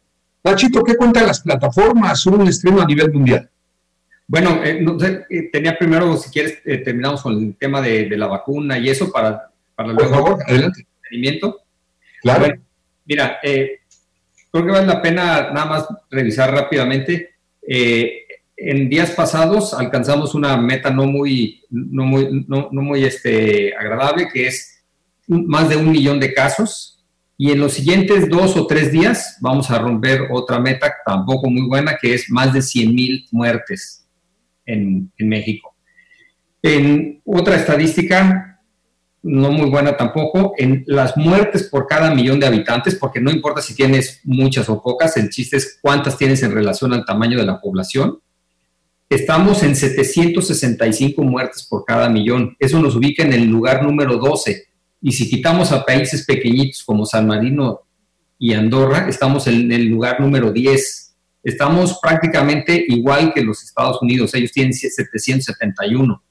Nachito, 0.43 0.81
¿qué 0.83 0.95
cuentan 0.95 1.27
las 1.27 1.41
plataformas? 1.41 2.25
un 2.25 2.47
estreno 2.47 2.81
a 2.81 2.85
nivel 2.85 3.11
mundial. 3.11 3.49
Bueno, 4.29 4.61
eh, 4.61 4.85
eh, 5.29 5.49
tenía 5.53 5.77
primero, 5.77 6.17
si 6.17 6.29
quieres, 6.29 6.59
eh, 6.65 6.79
terminamos 6.79 7.21
con 7.21 7.33
el 7.41 7.55
tema 7.55 7.81
de, 7.81 8.09
la 8.17 8.27
vacuna 8.27 8.77
y 8.77 8.89
eso 8.89 9.09
para, 9.09 9.49
para 9.73 9.95
Por 9.95 10.09
favor, 10.09 10.43
adelante. 10.45 10.85
Claro. 12.21 12.55
mira, 13.05 13.39
creo 13.41 14.65
que 14.65 14.71
vale 14.71 14.85
la 14.85 15.01
pena 15.01 15.51
nada 15.53 15.65
más 15.65 15.87
revisar 16.09 16.51
rápidamente. 16.51 17.35
en 17.65 18.89
días 18.89 19.11
pasados 19.11 19.73
alcanzamos 19.73 20.35
una 20.35 20.57
meta 20.57 20.89
no 20.89 21.05
muy, 21.05 21.63
no 21.69 22.03
muy, 22.03 22.45
no, 22.49 22.67
no 22.69 22.81
muy 22.81 23.05
este, 23.05 23.73
agradable, 23.77 24.27
que 24.33 24.47
es 24.47 24.83
más 25.27 25.69
de 25.69 25.77
un 25.77 25.89
millón 25.89 26.19
de 26.19 26.33
casos. 26.33 27.05
Y 27.37 27.51
en 27.51 27.59
los 27.59 27.73
siguientes 27.73 28.27
dos 28.27 28.57
o 28.57 28.67
tres 28.67 28.91
días 28.91 29.37
vamos 29.39 29.71
a 29.71 29.79
romper 29.79 30.27
otra 30.31 30.59
meta 30.59 30.93
tampoco 31.05 31.49
muy 31.49 31.65
buena, 31.65 31.97
que 32.01 32.15
es 32.15 32.29
más 32.29 32.51
de 32.51 32.61
100 32.61 32.93
mil 32.93 33.27
muertes 33.31 34.06
en, 34.67 35.11
México. 35.17 35.75
En 36.61 37.21
otra 37.25 37.55
estadística, 37.55 38.61
no 39.23 39.51
muy 39.51 39.69
buena 39.69 39.97
tampoco, 39.97 40.53
en 40.57 40.83
las 40.85 41.17
muertes 41.17 41.63
por 41.63 41.87
cada 41.87 42.13
millón 42.13 42.39
de 42.39 42.47
habitantes, 42.47 42.95
porque 42.95 43.19
no 43.19 43.31
importa 43.31 43.61
si 43.61 43.73
tienes 43.73 44.21
muchas 44.23 44.69
o 44.69 44.81
pocas, 44.81 45.17
el 45.17 45.29
chiste 45.29 45.57
es 45.57 45.79
cuántas 45.81 46.17
tienes 46.17 46.43
en 46.43 46.51
relación 46.51 46.93
al 46.93 47.05
tamaño 47.05 47.37
de 47.37 47.45
la 47.45 47.59
población. 47.59 48.19
Estamos 49.09 49.63
en 49.63 49.75
765 49.75 51.23
muertes 51.23 51.65
por 51.67 51.85
cada 51.85 52.09
millón. 52.09 52.55
Eso 52.59 52.79
nos 52.81 52.95
ubica 52.95 53.23
en 53.23 53.31
el 53.31 53.45
lugar 53.45 53.81
número 53.81 54.17
12. 54.17 54.65
Y 55.01 55.13
si 55.13 55.29
quitamos 55.29 55.71
a 55.71 55.85
países 55.85 56.25
pequeñitos 56.25 56.83
como 56.83 57.05
San 57.05 57.25
Marino 57.25 57.81
y 58.37 58.53
Andorra, 58.53 59.07
estamos 59.07 59.47
en 59.47 59.71
el 59.71 59.85
lugar 59.85 60.19
número 60.19 60.51
10 60.51 61.06
estamos 61.49 61.97
prácticamente 62.01 62.85
igual 62.89 63.33
que 63.33 63.41
los 63.41 63.63
Estados 63.63 64.01
Unidos, 64.01 64.33
ellos 64.35 64.51
tienen 64.51 64.73
771. 64.73 66.21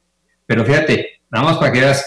Pero 0.45 0.65
fíjate, 0.65 1.23
nada 1.31 1.47
más 1.47 1.57
para 1.57 1.73
que 1.73 1.81
veas, 1.81 2.05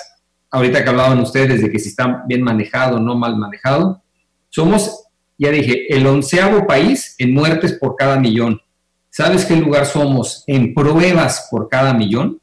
ahorita 0.51 0.83
que 0.83 0.89
hablaban 0.89 1.19
ustedes 1.19 1.61
de 1.61 1.71
que 1.71 1.79
si 1.79 1.89
está 1.89 2.23
bien 2.27 2.43
manejado 2.43 2.97
o 2.97 2.99
no 2.99 3.15
mal 3.15 3.35
manejado, 3.35 4.03
somos, 4.49 5.05
ya 5.39 5.49
dije, 5.49 5.91
el 5.91 6.05
onceavo 6.05 6.67
país 6.67 7.15
en 7.17 7.33
muertes 7.33 7.73
por 7.73 7.95
cada 7.95 8.19
millón. 8.19 8.61
¿Sabes 9.09 9.43
qué 9.43 9.55
lugar 9.55 9.87
somos 9.87 10.43
en 10.45 10.75
pruebas 10.75 11.47
por 11.49 11.67
cada 11.67 11.95
millón? 11.95 12.39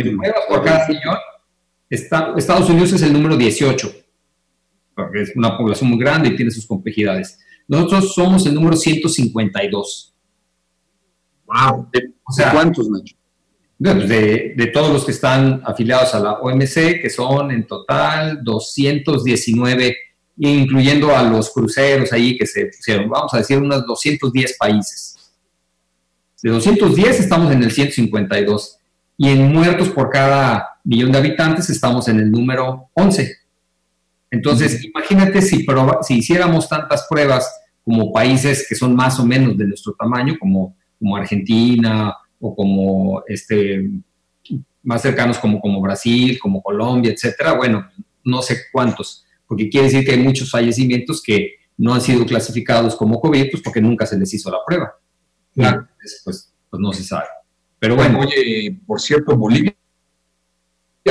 En 0.00 0.16
pruebas 0.16 0.42
por 0.48 0.64
cada 0.64 0.88
millón, 0.88 1.16
Estados 1.88 2.68
Unidos 2.68 2.92
es 2.92 3.02
el 3.02 3.12
número 3.12 3.36
18, 3.36 3.92
porque 4.96 5.22
es 5.22 5.36
una 5.36 5.56
población 5.56 5.90
muy 5.90 5.98
grande 6.00 6.30
y 6.30 6.36
tiene 6.36 6.50
sus 6.50 6.66
complejidades. 6.66 7.38
Nosotros 7.68 8.14
somos 8.14 8.46
el 8.46 8.54
número 8.54 8.76
152. 8.76 10.14
¡Wow! 11.46 11.88
O 12.24 12.32
sea, 12.32 12.52
¿Cuántos, 12.52 12.88
Nacho? 12.88 13.14
Pues 13.80 14.08
de, 14.08 14.54
de, 14.56 14.66
todos 14.66 14.92
los 14.92 15.04
que 15.04 15.12
están 15.12 15.62
afiliados 15.64 16.12
a 16.14 16.18
la 16.18 16.32
OMC, 16.32 17.00
que 17.00 17.10
son 17.10 17.52
en 17.52 17.64
total 17.66 18.42
219, 18.42 19.96
incluyendo 20.38 21.14
a 21.16 21.22
los 21.22 21.50
cruceros 21.50 22.12
ahí 22.12 22.36
que 22.36 22.46
se 22.46 22.66
pusieron, 22.66 23.08
vamos 23.08 23.32
a 23.34 23.38
decir, 23.38 23.58
unos 23.58 23.86
210 23.86 24.56
países. 24.58 25.16
De 26.42 26.50
210 26.50 27.20
estamos 27.20 27.52
en 27.52 27.62
el 27.62 27.70
152 27.70 28.78
y 29.16 29.28
en 29.28 29.52
muertos 29.52 29.90
por 29.90 30.10
cada 30.10 30.80
millón 30.84 31.12
de 31.12 31.18
habitantes 31.18 31.68
estamos 31.70 32.08
en 32.08 32.20
el 32.20 32.30
número 32.30 32.90
11. 32.94 33.37
Entonces, 34.30 34.84
imagínate 34.84 35.40
si, 35.42 35.66
si 36.02 36.14
hiciéramos 36.18 36.68
tantas 36.68 37.06
pruebas 37.08 37.50
como 37.82 38.12
países 38.12 38.66
que 38.68 38.74
son 38.74 38.94
más 38.94 39.18
o 39.18 39.24
menos 39.24 39.56
de 39.56 39.66
nuestro 39.66 39.94
tamaño, 39.98 40.36
como, 40.38 40.76
como 40.98 41.16
Argentina 41.16 42.14
o 42.38 42.54
como 42.54 43.22
este, 43.26 43.88
más 44.82 45.02
cercanos 45.02 45.38
como, 45.38 45.60
como 45.60 45.80
Brasil, 45.80 46.38
como 46.38 46.62
Colombia, 46.62 47.12
etcétera, 47.12 47.54
bueno, 47.54 47.86
no 48.24 48.42
sé 48.42 48.58
cuántos, 48.72 49.24
porque 49.46 49.68
quiere 49.68 49.86
decir 49.86 50.04
que 50.04 50.12
hay 50.12 50.22
muchos 50.22 50.50
fallecimientos 50.50 51.22
que 51.22 51.54
no 51.78 51.94
han 51.94 52.00
sido 52.00 52.26
clasificados 52.26 52.96
como 52.96 53.20
COVID, 53.20 53.50
pues 53.50 53.62
porque 53.62 53.80
nunca 53.80 54.04
se 54.04 54.18
les 54.18 54.32
hizo 54.34 54.50
la 54.50 54.58
prueba. 54.66 54.92
Claro. 55.54 55.88
Pues, 56.24 56.52
pues 56.70 56.80
no 56.80 56.92
se 56.92 57.04
sabe. 57.04 57.26
Pero 57.78 57.96
bueno. 57.96 58.20
Oye, 58.20 58.80
por 58.86 59.00
cierto, 59.00 59.36
Bolivia 59.36 59.74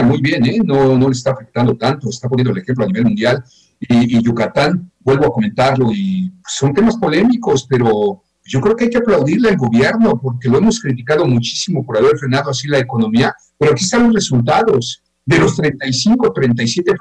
muy 0.02 0.22
bien, 0.22 0.46
¿eh? 0.46 0.60
no, 0.64 0.98
no 0.98 1.08
le 1.08 1.14
está 1.14 1.32
afectando 1.32 1.76
tanto, 1.76 2.10
está 2.10 2.28
poniendo 2.28 2.52
el 2.52 2.60
ejemplo 2.60 2.86
a 2.86 2.88
nivel 2.88 3.06
mundial. 3.06 3.44
Y, 3.80 4.22
Yucatán, 4.24 4.92
vuelvo 5.00 5.28
a 5.28 5.34
comentarlo, 5.34 5.92
y 5.94 6.32
son 6.48 6.74
temas 6.74 6.98
polémicos, 6.98 7.66
pero 7.70 8.24
yo 8.44 8.62
creo 8.62 8.76
que 8.76 8.86
hay 8.86 8.90
que 8.90 8.98
aplaudirle 8.98 9.50
al 9.50 9.58
gobierno, 9.58 10.20
porque 10.20 10.50
lo 10.50 10.58
hemos 10.58 10.80
criticado 10.80 11.26
muchísimo 11.26 11.86
por 11.86 11.98
haber 11.98 12.18
frenado 12.18 12.50
así 12.50 12.68
la 12.68 12.80
economía, 12.80 13.34
pero 13.58 13.72
aquí 13.74 13.84
están 13.84 14.06
los 14.06 14.16
resultados. 14.16 15.04
De 15.26 15.38
los 15.38 15.58
35, 15.58 16.32
37 16.32 16.94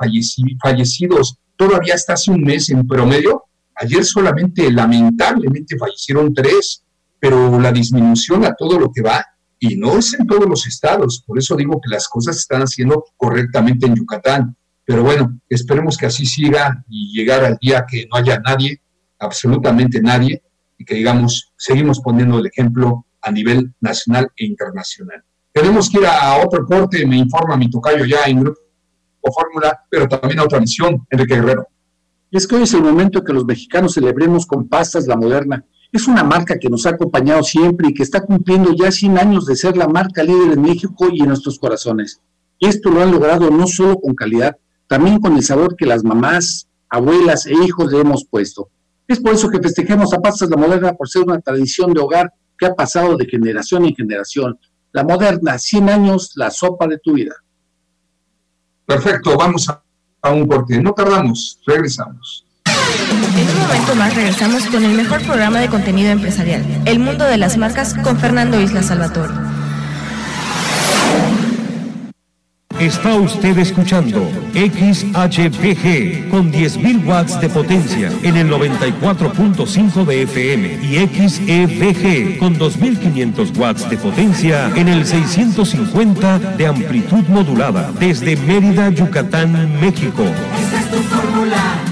fallecidos, 0.61 1.39
todavía 1.55 1.95
hasta 1.95 2.15
hace 2.15 2.33
un 2.33 2.43
mes 2.43 2.69
en 2.71 2.85
promedio, 2.87 3.45
ayer 3.77 4.05
solamente 4.05 4.71
lamentablemente 4.73 5.79
fallecieron 5.79 6.35
tres, 6.35 6.83
pero 7.21 7.59
la 7.61 7.71
disminución 7.71 8.45
a 8.45 8.55
todo 8.55 8.81
lo 8.81 8.91
que 8.91 9.03
va 9.03 9.25
y 9.59 9.77
no 9.77 9.99
es 9.99 10.15
en 10.15 10.27
todos 10.27 10.49
los 10.49 10.67
estados. 10.67 11.23
Por 11.27 11.39
eso 11.39 11.57
digo 11.57 11.81
que 11.81 11.91
las 11.91 12.09
cosas 12.09 12.37
se 12.37 12.41
están 12.41 12.63
haciendo 12.63 13.05
correctamente 13.17 13.87
en 13.87 13.95
Yucatán. 13.95 14.57
Pero 14.85 15.03
bueno, 15.03 15.41
esperemos 15.49 15.97
que 15.97 16.07
así 16.07 16.25
siga 16.27 16.85
y 16.89 17.13
llegar 17.13 17.45
al 17.45 17.59
día 17.61 17.85
que 17.89 18.07
no 18.11 18.19
haya 18.19 18.39
nadie, 18.41 18.81
absolutamente 19.19 20.01
nadie, 20.01 20.43
y 20.79 20.85
que 20.85 20.95
digamos, 20.95 21.53
seguimos 21.57 22.01
poniendo 22.01 22.39
el 22.39 22.47
ejemplo 22.47 23.07
a 23.23 23.31
nivel 23.31 23.75
nacional 23.81 24.31
e 24.37 24.45
internacional. 24.47 25.25
Tenemos 25.53 25.91
que 25.91 25.99
ir 25.99 26.07
a 26.07 26.37
otro 26.45 26.65
corte, 26.67 27.05
me 27.07 27.17
informa 27.17 27.57
mi 27.57 27.71
tocayo 27.71 28.05
ya 28.05 28.25
en 28.27 28.41
Grupo 28.41 28.61
Fórmula, 29.35 29.81
pero 29.91 30.07
también 30.07 30.39
a 30.39 30.45
otra 30.45 30.61
misión, 30.61 31.05
Enrique 31.11 31.35
Guerrero. 31.35 31.67
Es 32.31 32.47
que 32.47 32.57
hoy 32.57 32.63
es 32.63 32.75
el 32.75 32.83
momento 32.83 33.25
que 33.25 33.33
los 33.33 33.45
mexicanos 33.45 33.95
celebremos 33.95 34.47
con 34.47 34.69
pastas 34.69 35.07
la 35.07 35.17
moderna 35.17 35.65
es 35.93 36.09
una 36.09 36.25
marca 36.25 36.59
que 36.59 36.69
nos 36.69 36.87
ha 36.87 36.91
acompañado 36.91 37.43
siempre 37.43 37.89
y 37.89 37.95
que 37.95 38.03
está 38.03 38.21
cumpliendo 38.21 38.75
ya 38.75 38.91
100 38.91 39.19
años 39.19 39.47
de 39.47 39.57
ser 39.57 39.77
la 39.77 39.89
marca 39.89 40.23
líder 40.23 40.53
en 40.53 40.63
México 40.63 41.09
y 41.11 41.21
en 41.21 41.29
nuestros 41.29 41.59
corazones. 41.59 42.21
Esto 42.61 42.91
lo 42.91 43.03
han 43.03 43.13
logrado 43.13 43.51
no 43.51 43.67
solo 43.67 43.99
con 44.01 44.15
calidad, 44.15 44.57
también 44.87 45.21
con 45.21 45.37
el 45.37 45.43
sabor 45.43 45.77
que 45.77 45.87
las 45.87 46.05
mamás, 46.05 46.69
abuelas 46.89 47.47
e 47.47 47.53
hijos 47.53 47.93
le 47.93 48.01
hemos 48.01 48.25
puesto. 48.25 48.71
Es 49.09 49.21
por 49.21 49.35
eso 49.35 49.49
que 49.49 49.61
festejemos 49.61 50.13
a 50.13 50.21
Pastas 50.21 50.51
La 50.51 50.57
Moderna 50.57 50.93
por 50.95 51.09
ser 51.09 51.23
una 51.23 51.41
tradición 51.41 51.93
de 51.93 52.01
hogar 52.01 52.33
que 52.59 52.67
ha 52.67 52.75
pasado 52.75 53.17
de 53.17 53.27
generación 53.27 53.85
en 53.85 53.95
generación. 53.95 54.59
La 54.93 55.05
Moderna, 55.05 55.59
100 55.59 55.91
años, 55.91 56.33
la 56.37 56.51
sopa 56.51 56.87
de 56.87 56.99
tu 56.99 57.15
vida. 57.15 57.35
Perfecto, 58.87 59.37
vamos 59.37 59.69
a 59.69 60.33
un 60.33 60.47
corte. 60.47 60.81
No 60.81 60.93
tardamos, 60.93 61.61
regresamos. 61.67 62.46
En 63.37 63.49
un 63.49 63.59
momento 63.61 63.95
más 63.95 64.15
regresamos 64.15 64.65
con 64.67 64.85
el 64.85 64.93
mejor 64.93 65.23
programa 65.23 65.61
de 65.61 65.69
contenido 65.69 66.11
empresarial, 66.11 66.65
El 66.85 66.99
Mundo 66.99 67.25
de 67.25 67.37
las 67.37 67.57
Marcas, 67.57 67.95
con 68.03 68.19
Fernando 68.19 68.61
Isla 68.61 68.83
Salvatore. 68.83 69.35
Está 72.81 73.15
usted 73.15 73.57
escuchando 73.57 74.29
XHPG 74.53 76.29
con 76.29 76.53
10.000 76.53 77.07
watts 77.07 77.41
de 77.41 77.49
potencia 77.49 78.13
en 78.23 78.37
el 78.37 78.51
94.5 78.51 80.05
de 80.05 80.23
FM 80.23 80.79
y 80.83 80.97
XEVG 81.07 82.39
con 82.39 82.59
2.500 82.59 83.57
watts 83.57 83.89
de 83.89 83.97
potencia 83.97 84.71
en 84.77 84.89
el 84.89 85.07
650 85.07 86.39
de 86.39 86.67
amplitud 86.67 87.25
modulada 87.29 87.93
desde 87.99 88.37
Mérida, 88.37 88.91
Yucatán, 88.91 89.81
México. 89.81 90.25
Esta 90.61 90.81
es 90.81 90.91
tu 90.91 90.99
fórmula. 90.99 91.86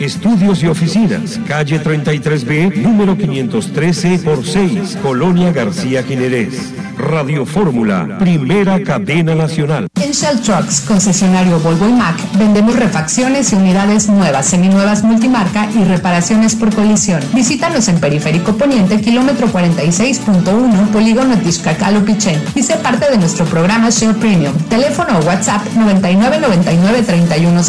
Estudios 0.00 0.60
y 0.62 0.66
oficinas, 0.66 1.40
calle 1.46 1.80
33B, 1.80 2.76
número 2.82 3.16
513 3.16 4.18
por 4.18 4.44
6, 4.44 4.98
Colonia 5.00 5.52
García 5.52 6.02
Jiménez. 6.02 6.83
Radio 6.96 7.44
Fórmula, 7.46 8.18
primera 8.18 8.82
cadena 8.82 9.34
nacional. 9.34 9.88
En 10.00 10.12
Shell 10.12 10.40
Trucks, 10.40 10.80
concesionario 10.82 11.58
Volvo 11.60 11.88
y 11.88 11.92
Mac, 11.92 12.16
vendemos 12.38 12.76
refacciones 12.76 13.52
y 13.52 13.56
unidades 13.56 14.08
nuevas, 14.08 14.46
seminuevas 14.46 15.02
multimarca 15.02 15.68
y 15.70 15.84
reparaciones 15.84 16.54
por 16.54 16.74
colisión. 16.74 17.20
Visítanos 17.32 17.88
en 17.88 17.98
Periférico 17.98 18.56
Poniente, 18.56 19.00
kilómetro 19.00 19.48
46.1, 19.48 20.88
Polígono 20.88 21.36
Tizcacalo 21.38 22.04
Pichén. 22.04 22.42
Y 22.54 22.62
sé 22.62 22.76
parte 22.76 23.10
de 23.10 23.18
nuestro 23.18 23.44
programa 23.46 23.90
Shell 23.90 24.14
Premium. 24.16 24.54
Teléfono 24.68 25.18
o 25.18 25.24
WhatsApp 25.24 25.62
9999 25.76 27.02
31 27.02 27.62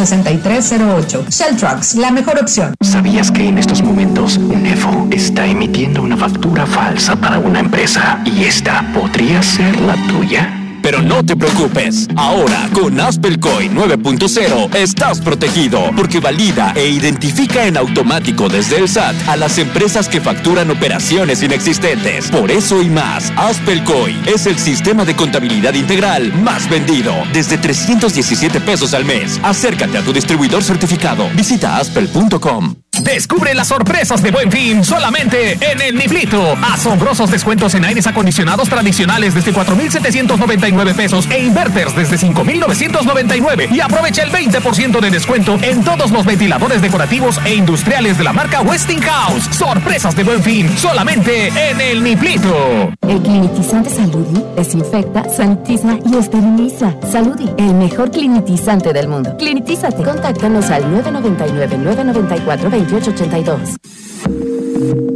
Shell 1.29 1.57
Trucks, 1.57 1.95
la 1.95 2.11
mejor 2.11 2.39
opción. 2.39 2.73
¿Sabías 2.81 3.31
que 3.31 3.47
en 3.47 3.57
estos 3.57 3.81
momentos 3.81 4.37
Nefo 4.39 5.07
está 5.11 5.45
emitiendo 5.45 6.01
una 6.01 6.17
factura 6.17 6.65
falsa 6.65 7.15
para 7.15 7.39
una 7.39 7.59
empresa 7.59 8.21
y 8.25 8.43
esta 8.43 8.85
podría 9.15 9.41
ser 9.41 9.79
la 9.79 9.95
tuya? 10.07 10.61
Pero 10.81 11.01
no 11.01 11.25
te 11.25 11.37
preocupes, 11.37 12.07
ahora 12.17 12.69
con 12.73 12.99
Aspelcoin 12.99 13.73
9.0 13.73 14.75
estás 14.75 15.21
protegido 15.21 15.89
porque 15.95 16.19
valida 16.19 16.73
e 16.75 16.89
identifica 16.89 17.65
en 17.65 17.77
automático 17.77 18.49
desde 18.49 18.77
el 18.77 18.89
SAT 18.89 19.15
a 19.29 19.37
las 19.37 19.57
empresas 19.57 20.09
que 20.09 20.19
facturan 20.19 20.69
operaciones 20.69 21.41
inexistentes. 21.41 22.29
Por 22.29 22.51
eso 22.51 22.81
y 22.81 22.89
más, 22.89 23.31
Aspelcoin 23.37 24.21
es 24.27 24.47
el 24.47 24.59
sistema 24.59 25.05
de 25.05 25.15
contabilidad 25.15 25.73
integral 25.75 26.33
más 26.43 26.69
vendido, 26.69 27.13
desde 27.31 27.57
317 27.57 28.59
pesos 28.59 28.93
al 28.93 29.05
mes. 29.05 29.39
Acércate 29.43 29.97
a 29.97 30.03
tu 30.03 30.11
distribuidor 30.11 30.61
certificado. 30.61 31.29
Visita 31.35 31.77
aspel.com. 31.77 32.84
Descubre 33.05 33.53
las 33.53 33.67
sorpresas 33.67 34.23
de 34.23 34.31
Buen 34.31 34.51
Fin 34.51 34.83
solamente 34.83 35.59
en 35.61 35.79
el 35.79 35.95
Niblito. 35.95 36.57
Asombrosos 36.63 37.29
descuentos 37.29 37.75
en 37.75 37.85
aires 37.85 38.07
acondicionados 38.07 38.67
tradicionales 38.67 39.35
desde 39.35 39.53
4,799 39.53 40.95
pesos 40.95 41.27
e 41.29 41.45
inverters 41.45 41.95
desde 41.95 42.17
5,999. 42.17 43.69
Y 43.71 43.79
aprovecha 43.79 44.23
el 44.23 44.31
20% 44.31 44.99
de 44.99 45.11
descuento 45.11 45.59
en 45.61 45.83
todos 45.83 46.09
los 46.09 46.25
ventiladores 46.25 46.81
decorativos 46.81 47.39
e 47.45 47.53
industriales 47.53 48.17
de 48.17 48.23
la 48.23 48.33
marca 48.33 48.61
Westinghouse. 48.61 49.55
Sorpresas 49.55 50.15
de 50.15 50.23
Buen 50.23 50.41
Fin 50.41 50.75
solamente 50.75 51.49
en 51.49 51.79
el 51.79 52.03
Niblito. 52.03 52.91
El 53.07 53.21
clinitizante 53.21 53.91
Saludi 53.91 54.43
desinfecta, 54.57 55.29
sanitiza 55.29 55.99
y 56.11 56.17
esteriliza. 56.17 56.95
Saludi, 57.11 57.51
el 57.57 57.75
mejor 57.75 58.09
clinitizante 58.09 58.93
del 58.93 59.07
mundo. 59.07 59.37
Clinitízate. 59.37 60.01
Contáctanos 60.03 60.71
al 60.71 60.89
999 60.89 61.77
994 61.77 62.69
20 62.71 62.94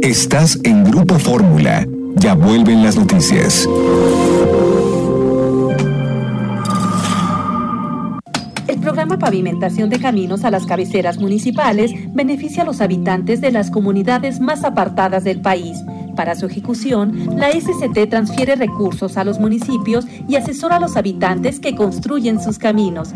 Estás 0.02 0.60
en 0.64 0.84
Grupo 0.84 1.18
Fórmula. 1.18 1.86
Ya 2.16 2.34
vuelven 2.34 2.82
las 2.82 2.94
noticias. 2.96 3.66
El 8.68 8.78
programa 8.80 9.18
Pavimentación 9.18 9.88
de 9.88 9.98
Caminos 9.98 10.44
a 10.44 10.50
las 10.50 10.66
cabeceras 10.66 11.16
municipales 11.16 11.92
beneficia 12.12 12.64
a 12.64 12.66
los 12.66 12.82
habitantes 12.82 13.40
de 13.40 13.50
las 13.50 13.70
comunidades 13.70 14.40
más 14.40 14.62
apartadas 14.64 15.24
del 15.24 15.40
país. 15.40 15.78
Para 16.20 16.34
su 16.34 16.44
ejecución, 16.44 17.38
la 17.38 17.50
SCT 17.50 18.10
transfiere 18.10 18.54
recursos 18.54 19.16
a 19.16 19.24
los 19.24 19.40
municipios 19.40 20.04
y 20.28 20.36
asesora 20.36 20.76
a 20.76 20.78
los 20.78 20.98
habitantes 20.98 21.60
que 21.60 21.74
construyen 21.74 22.42
sus 22.42 22.58
caminos. 22.58 23.14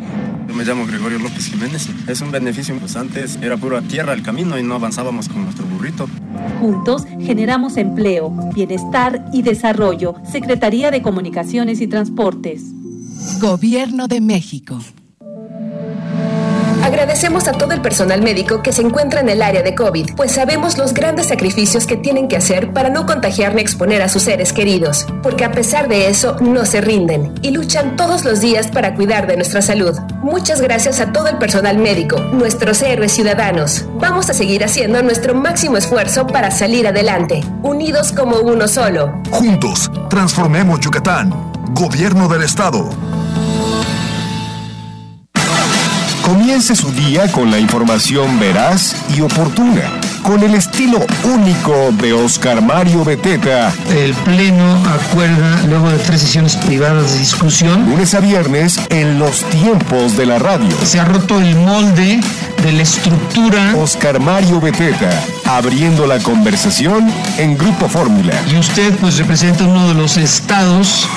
Yo 0.49 0.55
me 0.55 0.65
llamo 0.65 0.87
Gregorio 0.87 1.19
López 1.19 1.51
Jiménez. 1.51 1.87
Es 2.09 2.23
un 2.23 2.31
beneficio, 2.31 2.75
pues 2.79 2.97
antes 2.97 3.39
era 3.43 3.59
pura 3.59 3.83
tierra 3.83 4.15
el 4.15 4.23
camino 4.23 4.59
y 4.59 4.63
no 4.63 4.77
avanzábamos 4.77 5.29
con 5.29 5.45
nuestro 5.45 5.67
burrito. 5.67 6.09
Juntos 6.61 7.05
generamos 7.21 7.77
empleo, 7.77 8.31
bienestar 8.55 9.27
y 9.35 9.43
desarrollo. 9.43 10.15
Secretaría 10.25 10.91
de 10.91 11.03
Comunicaciones 11.03 11.83
y 11.83 11.87
Transportes. 11.89 12.63
Gobierno 13.39 14.09
de 14.09 14.23
México. 14.23 14.79
Agradecemos 16.95 17.49
a 17.49 17.53
todo 17.53 17.73
el 17.73 17.81
personal 17.81 18.23
médico 18.23 18.63
que 18.63 18.73
se 18.73 18.81
encuentra 18.81 19.19
en 19.19 19.29
el 19.29 19.43
área 19.43 19.65
de 19.65 19.75
COVID, 19.75 20.15
pues 20.15 20.31
sabemos 20.31 20.79
los 20.79 20.95
grandes 20.95 21.27
sacrificios 21.27 21.89
que 21.89 21.97
tienen 21.97 22.29
que 22.29 22.37
hacer 22.37 22.73
para 22.73 22.89
no 22.89 23.05
contagiar 23.05 23.53
ni 23.53 23.63
exponer 23.63 24.01
a 24.01 24.09
sus 24.09 24.23
seres 24.23 24.53
queridos, 24.53 25.05
porque 25.21 25.45
a 25.45 25.51
pesar 25.51 25.89
de 25.89 26.09
eso 26.09 26.37
no 26.41 26.65
se 26.65 26.81
rinden 26.81 27.35
y 27.43 27.51
luchan 27.51 27.97
todos 27.97 28.25
los 28.25 28.41
días 28.41 28.69
para 28.69 28.95
cuidar 28.95 29.27
de 29.27 29.37
nuestra 29.37 29.61
salud. 29.61 29.99
Muchas 30.23 30.61
gracias 30.61 31.01
a 31.01 31.11
todo 31.11 31.27
el 31.27 31.37
personal 31.39 31.79
médico, 31.79 32.21
nuestros 32.21 32.81
héroes 32.81 33.11
ciudadanos. 33.11 33.87
Vamos 33.97 34.31
a 34.31 34.33
seguir 34.33 34.63
haciendo 34.63 35.03
nuestro 35.03 35.35
máximo 35.35 35.77
esfuerzo 35.77 36.29
para 36.29 36.53
salir 36.53 36.87
adelante, 36.87 37.43
unidos 37.65 38.13
como 38.13 38.37
uno 38.37 38.69
solo. 38.69 39.21
Juntos, 39.33 39.91
transformemos 40.09 40.79
Yucatán. 40.79 41.33
Gobierno 41.75 42.29
del 42.29 42.45
Estado. 42.45 42.89
Comience 46.55 46.77
su 46.77 46.93
día 46.93 47.27
con 47.33 47.51
la 47.51 47.59
información 47.59 48.39
veraz 48.39 48.95
y 49.13 49.23
oportuna, 49.23 49.91
con 50.23 50.41
el 50.41 50.55
estilo 50.55 51.05
único 51.25 51.91
de 52.01 52.13
Oscar 52.13 52.63
Mario 52.63 53.05
Beteta. 53.05 53.73
El 53.91 54.15
Pleno 54.15 54.81
acuerda, 54.87 55.65
luego 55.67 55.91
de 55.91 55.99
tres 55.99 56.21
sesiones 56.21 56.55
privadas 56.55 57.13
de 57.13 57.19
discusión, 57.19 57.91
lunes 57.91 58.15
a 58.15 58.21
viernes 58.21 58.79
en 58.91 59.19
los 59.19 59.43
tiempos 59.51 60.17
de 60.17 60.27
la 60.27 60.39
radio. 60.39 60.71
Se 60.85 61.01
ha 61.01 61.05
roto 61.05 61.41
el 61.41 61.57
molde 61.57 62.21
de 62.63 62.73
la 62.73 62.83
estructura. 62.83 63.75
Oscar 63.77 64.21
Mario 64.21 64.61
Beteta, 64.61 65.11
abriendo 65.47 66.07
la 66.07 66.21
conversación 66.21 67.13
en 67.37 67.59
Grupo 67.59 67.89
Fórmula. 67.89 68.33
Y 68.49 68.57
usted 68.59 68.97
pues 68.99 69.19
representa 69.19 69.65
uno 69.65 69.89
de 69.89 69.95
los 69.95 70.17
estados. 70.17 71.09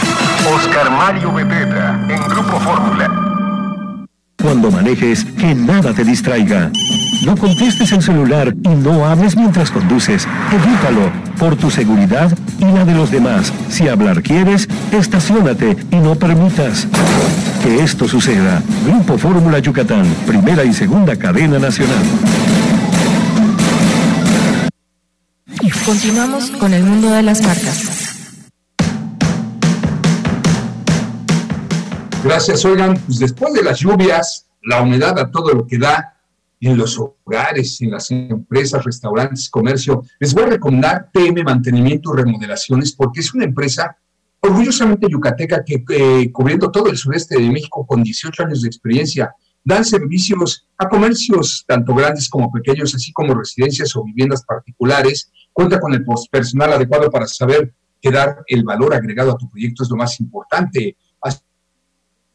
Oscar 0.52 0.90
Mario 0.90 1.32
Beteta, 1.32 2.04
en 2.10 2.24
Grupo 2.24 2.60
Fórmula. 2.60 3.27
Cuando 4.48 4.72
manejes, 4.72 5.26
que 5.26 5.54
nada 5.54 5.94
te 5.94 6.06
distraiga. 6.06 6.72
No 7.26 7.36
contestes 7.36 7.92
el 7.92 8.02
celular 8.02 8.56
y 8.64 8.70
no 8.70 9.06
hables 9.06 9.36
mientras 9.36 9.70
conduces. 9.70 10.26
Evítalo, 10.54 11.12
por 11.38 11.58
tu 11.58 11.70
seguridad 11.70 12.32
y 12.58 12.64
la 12.64 12.86
de 12.86 12.94
los 12.94 13.12
demás. 13.12 13.52
Si 13.68 13.90
hablar 13.90 14.24
quieres, 14.24 14.70
estacionate 14.94 15.76
y 15.92 15.98
no 15.98 16.16
permitas 16.16 16.88
que 17.62 17.84
esto 17.84 18.08
suceda. 18.08 18.64
Grupo 18.86 19.18
Fórmula 19.18 19.60
Yucatán, 19.60 20.06
primera 20.26 20.64
y 20.64 20.74
segunda 20.74 21.18
cadena 21.18 21.60
nacional. 21.60 22.06
Continuamos 25.86 26.52
con 26.52 26.74
el 26.74 26.84
mundo 26.84 27.10
de 27.10 27.22
las 27.22 27.42
marcas. 27.42 27.97
Gracias, 32.28 32.66
oigan, 32.66 33.02
pues 33.06 33.20
después 33.20 33.54
de 33.54 33.64
las 33.64 33.80
lluvias, 33.80 34.50
la 34.62 34.82
humedad 34.82 35.18
a 35.18 35.32
todo 35.32 35.54
lo 35.54 35.66
que 35.66 35.78
da 35.78 36.20
en 36.60 36.78
los 36.78 37.00
hogares, 37.00 37.80
en 37.80 37.92
las 37.92 38.12
empresas, 38.12 38.84
restaurantes, 38.84 39.50
comercio, 39.50 40.04
les 40.20 40.34
voy 40.34 40.44
a 40.44 40.48
recomendar 40.48 41.10
PM 41.14 41.42
Mantenimiento 41.46 42.14
y 42.14 42.18
Remodelaciones 42.18 42.92
porque 42.92 43.22
es 43.22 43.34
una 43.34 43.46
empresa 43.46 43.96
orgullosamente 44.42 45.08
yucateca 45.10 45.64
que 45.64 46.30
cubriendo 46.34 46.70
todo 46.70 46.90
el 46.90 46.98
sureste 46.98 47.40
de 47.40 47.50
México 47.50 47.88
con 47.88 48.04
18 48.04 48.44
años 48.44 48.62
de 48.62 48.68
experiencia, 48.68 49.34
dan 49.64 49.86
servicios 49.86 50.68
a 50.78 50.90
comercios 50.90 51.64
tanto 51.66 51.96
grandes 51.96 52.28
como 52.28 52.52
pequeños, 52.52 52.94
así 52.94 53.14
como 53.14 53.36
residencias 53.36 53.96
o 53.96 54.04
viviendas 54.04 54.44
particulares, 54.44 55.32
cuenta 55.54 55.80
con 55.80 55.94
el 55.94 56.04
personal 56.30 56.74
adecuado 56.74 57.10
para 57.10 57.26
saber 57.26 57.74
que 58.02 58.12
dar 58.12 58.44
el 58.48 58.66
valor 58.66 58.94
agregado 58.94 59.32
a 59.32 59.38
tu 59.38 59.50
proyecto 59.50 59.84
es 59.84 59.90
lo 59.90 59.96
más 59.96 60.20
importante. 60.20 60.98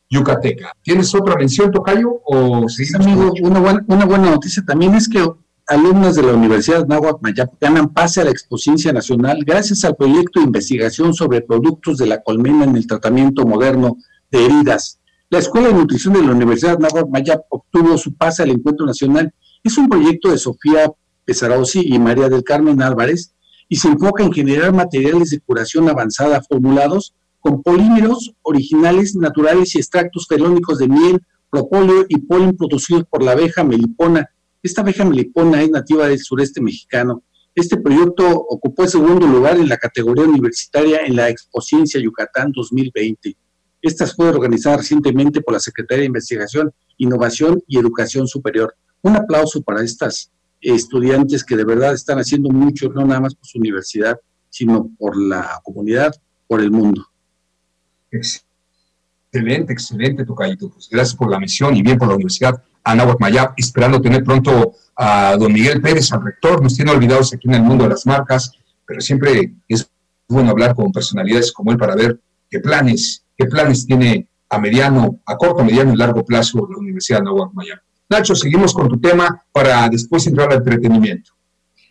yucateca. 0.09 0.71
¿Tienes 0.81 1.13
otra 1.13 1.35
mención, 1.35 1.71
Tocayo? 1.71 2.19
O 2.25 2.65
una, 3.41 3.59
buena, 3.59 3.85
una 3.87 4.05
buena 4.05 4.31
noticia 4.31 4.63
también 4.65 4.95
es 4.95 5.07
que 5.07 5.23
alumnos 5.69 6.15
de 6.15 6.23
la 6.23 6.33
Universidad 6.33 6.87
Nahuatl 6.87 7.21
Mayap 7.21 7.53
ganan 7.61 7.93
pase 7.93 8.21
a 8.21 8.23
la 8.23 8.31
exposición 8.31 8.95
nacional 8.95 9.43
gracias 9.45 9.85
al 9.85 9.95
proyecto 9.95 10.39
de 10.39 10.47
investigación 10.47 11.13
sobre 11.13 11.41
productos 11.41 11.99
de 11.99 12.07
la 12.07 12.23
colmena 12.23 12.63
en 12.63 12.75
el 12.75 12.87
tratamiento 12.87 13.45
moderno 13.45 13.97
de 14.31 14.45
heridas. 14.45 14.99
La 15.29 15.37
Escuela 15.37 15.67
de 15.67 15.75
Nutrición 15.75 16.15
de 16.15 16.23
la 16.23 16.31
Universidad 16.31 16.79
Nahuatl 16.79 17.11
Mayap 17.11 17.41
obtuvo 17.49 17.99
su 17.99 18.15
pase 18.15 18.41
al 18.41 18.49
encuentro 18.49 18.83
nacional. 18.87 19.31
Es 19.63 19.77
un 19.77 19.87
proyecto 19.87 20.31
de 20.31 20.39
Sofía 20.39 20.91
Pesarozzi 21.23 21.81
y 21.85 21.99
María 21.99 22.29
del 22.29 22.43
Carmen 22.43 22.81
Álvarez 22.81 23.35
y 23.67 23.75
se 23.75 23.89
enfoca 23.89 24.23
en 24.23 24.33
generar 24.33 24.73
materiales 24.73 25.29
de 25.29 25.39
curación 25.39 25.87
avanzada 25.87 26.41
formulados 26.41 27.13
con 27.41 27.61
polímeros 27.61 28.33
originales, 28.41 29.15
naturales 29.15 29.75
y 29.75 29.77
extractos 29.77 30.25
felónicos 30.27 30.79
de 30.79 30.87
miel, 30.87 31.21
propóleo 31.51 32.05
y 32.09 32.17
polen 32.17 32.57
producidos 32.57 33.03
por 33.07 33.21
la 33.21 33.33
abeja 33.33 33.63
melipona 33.63 34.31
esta 34.61 34.81
abeja 34.81 35.05
melipona 35.05 35.61
es 35.61 35.69
nativa 35.69 36.07
del 36.07 36.19
sureste 36.19 36.61
mexicano 36.61 37.23
Este 37.55 37.77
proyecto 37.77 38.25
ocupó 38.29 38.83
el 38.83 38.89
segundo 38.89 39.25
lugar 39.25 39.57
en 39.57 39.69
la 39.69 39.77
categoría 39.77 40.25
universitaria 40.25 40.99
en 41.05 41.15
la 41.15 41.29
Expociencia 41.29 41.99
Yucatán 41.99 42.51
2020. 42.51 43.35
Esta 43.81 44.05
fue 44.05 44.29
organizada 44.29 44.77
recientemente 44.77 45.41
por 45.41 45.53
la 45.53 45.59
Secretaría 45.59 46.01
de 46.01 46.07
Investigación, 46.07 46.71
Innovación 46.97 47.61
y 47.67 47.79
Educación 47.79 48.27
Superior. 48.27 48.75
Un 49.01 49.15
aplauso 49.15 49.61
para 49.61 49.83
estas 49.83 50.31
estudiantes 50.61 51.43
que 51.43 51.55
de 51.55 51.63
verdad 51.63 51.93
están 51.93 52.19
haciendo 52.19 52.49
mucho, 52.49 52.89
no 52.89 53.05
nada 53.05 53.21
más 53.21 53.35
por 53.35 53.47
su 53.47 53.57
universidad, 53.57 54.19
sino 54.49 54.89
por 54.97 55.17
la 55.17 55.59
comunidad, 55.63 56.13
por 56.47 56.61
el 56.61 56.71
mundo. 56.71 57.05
Excelente, 58.11 58.48
excelente, 59.31 60.25
Tocayito. 60.25 60.69
Pues 60.69 60.89
gracias 60.89 61.15
por 61.15 61.29
la 61.29 61.39
misión 61.39 61.75
y 61.75 61.81
bien 61.81 61.97
por 61.97 62.07
la 62.07 62.15
Universidad 62.15 62.61
Anáhuac 62.83 63.19
Mayab, 63.19 63.53
esperando 63.57 64.01
tener 64.01 64.23
pronto 64.23 64.73
a 64.95 65.35
don 65.37 65.53
Miguel 65.53 65.81
Pérez, 65.81 66.11
al 66.11 66.23
rector. 66.23 66.61
Nos 66.61 66.75
tiene 66.75 66.91
olvidados 66.91 67.33
aquí 67.33 67.47
en 67.47 67.55
el 67.55 67.63
mundo 67.63 67.83
de 67.83 67.91
las 67.91 68.05
marcas, 68.05 68.51
pero 68.85 69.01
siempre 69.01 69.53
es 69.67 69.89
bueno 70.27 70.51
hablar 70.51 70.75
con 70.75 70.91
personalidades 70.91 71.51
como 71.51 71.71
él 71.71 71.77
para 71.77 71.95
ver 71.95 72.19
qué 72.49 72.59
planes, 72.59 73.23
qué 73.37 73.45
planes 73.45 73.85
tiene 73.85 74.27
a 74.49 74.59
mediano, 74.59 75.19
a 75.25 75.37
corto, 75.37 75.63
mediano 75.63 75.93
y 75.93 75.97
largo 75.97 76.25
plazo 76.25 76.67
la 76.69 76.77
Universidad 76.77 77.21
Anáhuac 77.21 77.53
Mayab. 77.53 77.79
Nacho, 78.09 78.33
seguimos 78.33 78.73
con 78.73 78.89
tu 78.89 78.99
tema 78.99 79.43
para 79.51 79.87
después 79.87 80.25
entrar 80.25 80.51
al 80.51 80.57
entretenimiento. 80.57 81.31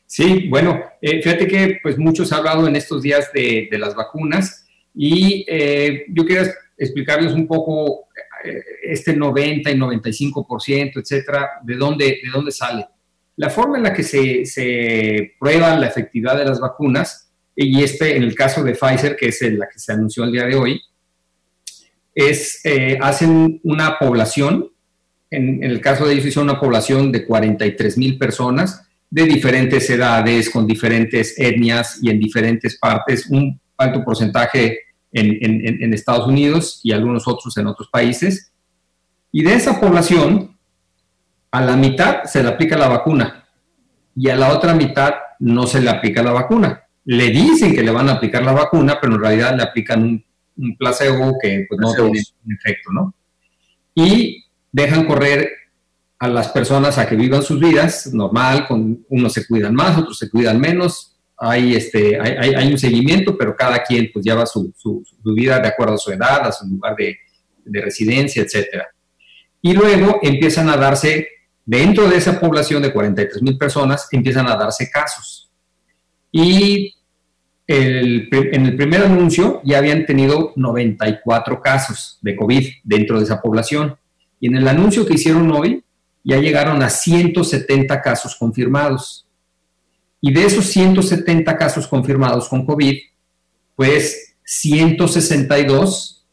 Sí, 0.04 0.48
bueno, 0.48 0.80
eh, 1.00 1.22
fíjate 1.22 1.46
que 1.46 1.78
pues 1.82 1.98
muchos 1.98 2.32
han 2.32 2.38
hablado 2.38 2.66
en 2.66 2.74
estos 2.74 3.02
días 3.02 3.30
de, 3.32 3.68
las 3.72 3.94
vacunas 3.94 4.66
y 4.94 5.44
eh, 5.46 6.06
yo 6.08 6.24
quería 6.24 6.50
explicarles 6.78 7.32
un 7.32 7.46
poco 7.46 8.08
eh, 8.44 8.62
este 8.82 9.14
90 9.14 9.70
y 9.70 9.74
95%, 9.74 11.00
etcétera, 11.00 11.50
de 11.62 11.74
dónde, 11.76 12.04
de 12.22 12.30
dónde 12.32 12.52
sale. 12.52 12.86
La 13.36 13.50
forma 13.50 13.76
en 13.76 13.84
la 13.84 13.92
que 13.92 14.02
se, 14.02 14.44
se 14.46 15.34
prueba 15.38 15.76
la 15.76 15.88
efectividad 15.88 16.36
de 16.36 16.44
las 16.44 16.60
vacunas, 16.60 17.30
y 17.54 17.82
este 17.82 18.16
en 18.16 18.22
el 18.22 18.34
caso 18.34 18.62
de 18.62 18.74
Pfizer, 18.74 19.16
que 19.16 19.28
es 19.28 19.40
la 19.42 19.68
que 19.68 19.78
se 19.78 19.92
anunció 19.92 20.24
el 20.24 20.32
día 20.32 20.46
de 20.46 20.54
hoy, 20.54 20.80
es, 22.14 22.62
hacen 23.00 23.60
una 23.64 23.98
población 23.98 24.70
en, 25.30 25.62
el 25.62 25.80
caso 25.80 26.06
de 26.06 26.14
ellos 26.14 26.26
hizo 26.26 26.40
una 26.40 26.58
población 26.58 27.12
de 27.12 27.24
43 27.24 27.98
mil 27.98 28.18
personas 28.18 28.82
de 29.10 29.24
diferentes 29.24 29.88
edades, 29.90 30.50
con 30.50 30.66
diferentes 30.66 31.38
etnias 31.38 31.98
y 32.02 32.10
en 32.10 32.18
diferentes 32.18 32.78
partes, 32.78 33.26
un 33.30 33.58
alto 33.76 34.04
porcentaje 34.04 34.80
en, 35.12 35.82
en, 35.82 35.94
Estados 35.94 36.26
Unidos 36.26 36.80
y 36.82 36.92
algunos 36.92 37.26
otros 37.26 37.56
en 37.56 37.66
otros 37.66 37.88
países. 37.88 38.52
Y 39.32 39.42
de 39.42 39.54
esa 39.54 39.80
población, 39.80 40.56
a 41.50 41.60
la 41.62 41.76
mitad 41.76 42.24
se 42.24 42.42
le 42.42 42.50
aplica 42.50 42.76
la 42.76 42.88
vacuna 42.88 43.48
y 44.14 44.28
a 44.28 44.36
la 44.36 44.52
otra 44.52 44.74
mitad 44.74 45.14
no 45.38 45.66
se 45.66 45.80
le 45.80 45.90
aplica 45.90 46.22
la 46.22 46.32
vacuna. 46.32 46.84
Le 47.04 47.30
dicen 47.30 47.74
que 47.74 47.82
le 47.82 47.90
van 47.90 48.08
a 48.08 48.14
aplicar 48.14 48.42
la 48.42 48.52
vacuna, 48.52 48.98
pero 49.00 49.14
en 49.14 49.20
realidad 49.20 49.56
le 49.56 49.62
aplican 49.62 50.02
un, 50.02 50.24
un 50.58 50.76
placebo 50.76 51.36
que 51.40 51.66
pues, 51.68 51.80
no 51.80 51.92
tiene 51.94 52.22
un 52.44 52.52
efecto, 52.52 52.92
¿no? 52.92 53.14
Y 53.94 54.44
dejan 54.70 55.06
correr 55.06 55.48
a 56.18 56.28
las 56.28 56.48
personas 56.48 56.98
a 56.98 57.08
que 57.08 57.16
vivan 57.16 57.42
sus 57.42 57.60
vidas 57.60 58.12
normal, 58.12 58.66
con 58.66 59.04
unos 59.08 59.32
se 59.32 59.46
cuidan 59.46 59.74
más, 59.74 59.96
otros 59.96 60.18
se 60.18 60.28
cuidan 60.28 60.60
menos, 60.60 61.07
hay, 61.38 61.74
este, 61.76 62.20
hay, 62.20 62.54
hay, 62.54 62.72
un 62.72 62.78
seguimiento, 62.78 63.36
pero 63.36 63.54
cada 63.54 63.82
quien 63.82 64.10
pues 64.12 64.24
lleva 64.24 64.44
su, 64.44 64.72
su, 64.76 65.04
vida 65.34 65.60
de 65.60 65.68
acuerdo 65.68 65.94
a 65.94 65.98
su 65.98 66.10
edad, 66.10 66.46
a 66.46 66.52
su 66.52 66.66
lugar 66.66 66.96
de, 66.96 67.16
de 67.64 67.80
residencia, 67.80 68.42
etc. 68.42 68.82
Y 69.62 69.72
luego 69.72 70.18
empiezan 70.22 70.68
a 70.68 70.76
darse, 70.76 71.28
dentro 71.64 72.08
de 72.08 72.16
esa 72.16 72.40
población 72.40 72.82
de 72.82 72.92
43 72.92 73.42
mil 73.42 73.56
personas, 73.56 74.08
empiezan 74.10 74.48
a 74.48 74.56
darse 74.56 74.90
casos. 74.90 75.50
Y 76.32 76.94
el, 77.68 78.28
en 78.32 78.66
el 78.66 78.76
primer 78.76 79.02
anuncio 79.02 79.60
ya 79.62 79.78
habían 79.78 80.06
tenido 80.06 80.52
94 80.56 81.60
casos 81.60 82.18
de 82.22 82.34
COVID 82.34 82.66
dentro 82.82 83.18
de 83.18 83.24
esa 83.24 83.40
población. 83.40 83.96
Y 84.40 84.48
en 84.48 84.56
el 84.56 84.66
anuncio 84.66 85.06
que 85.06 85.14
hicieron 85.14 85.52
hoy, 85.52 85.84
ya 86.24 86.38
llegaron 86.38 86.82
a 86.82 86.90
170 86.90 88.00
casos 88.00 88.34
confirmados. 88.34 89.27
Y 90.20 90.32
de 90.32 90.44
esos 90.44 90.66
170 90.66 91.56
casos 91.56 91.86
confirmados 91.86 92.48
con 92.48 92.64
COVID, 92.66 92.96
pues 93.76 94.36
162 94.44 96.26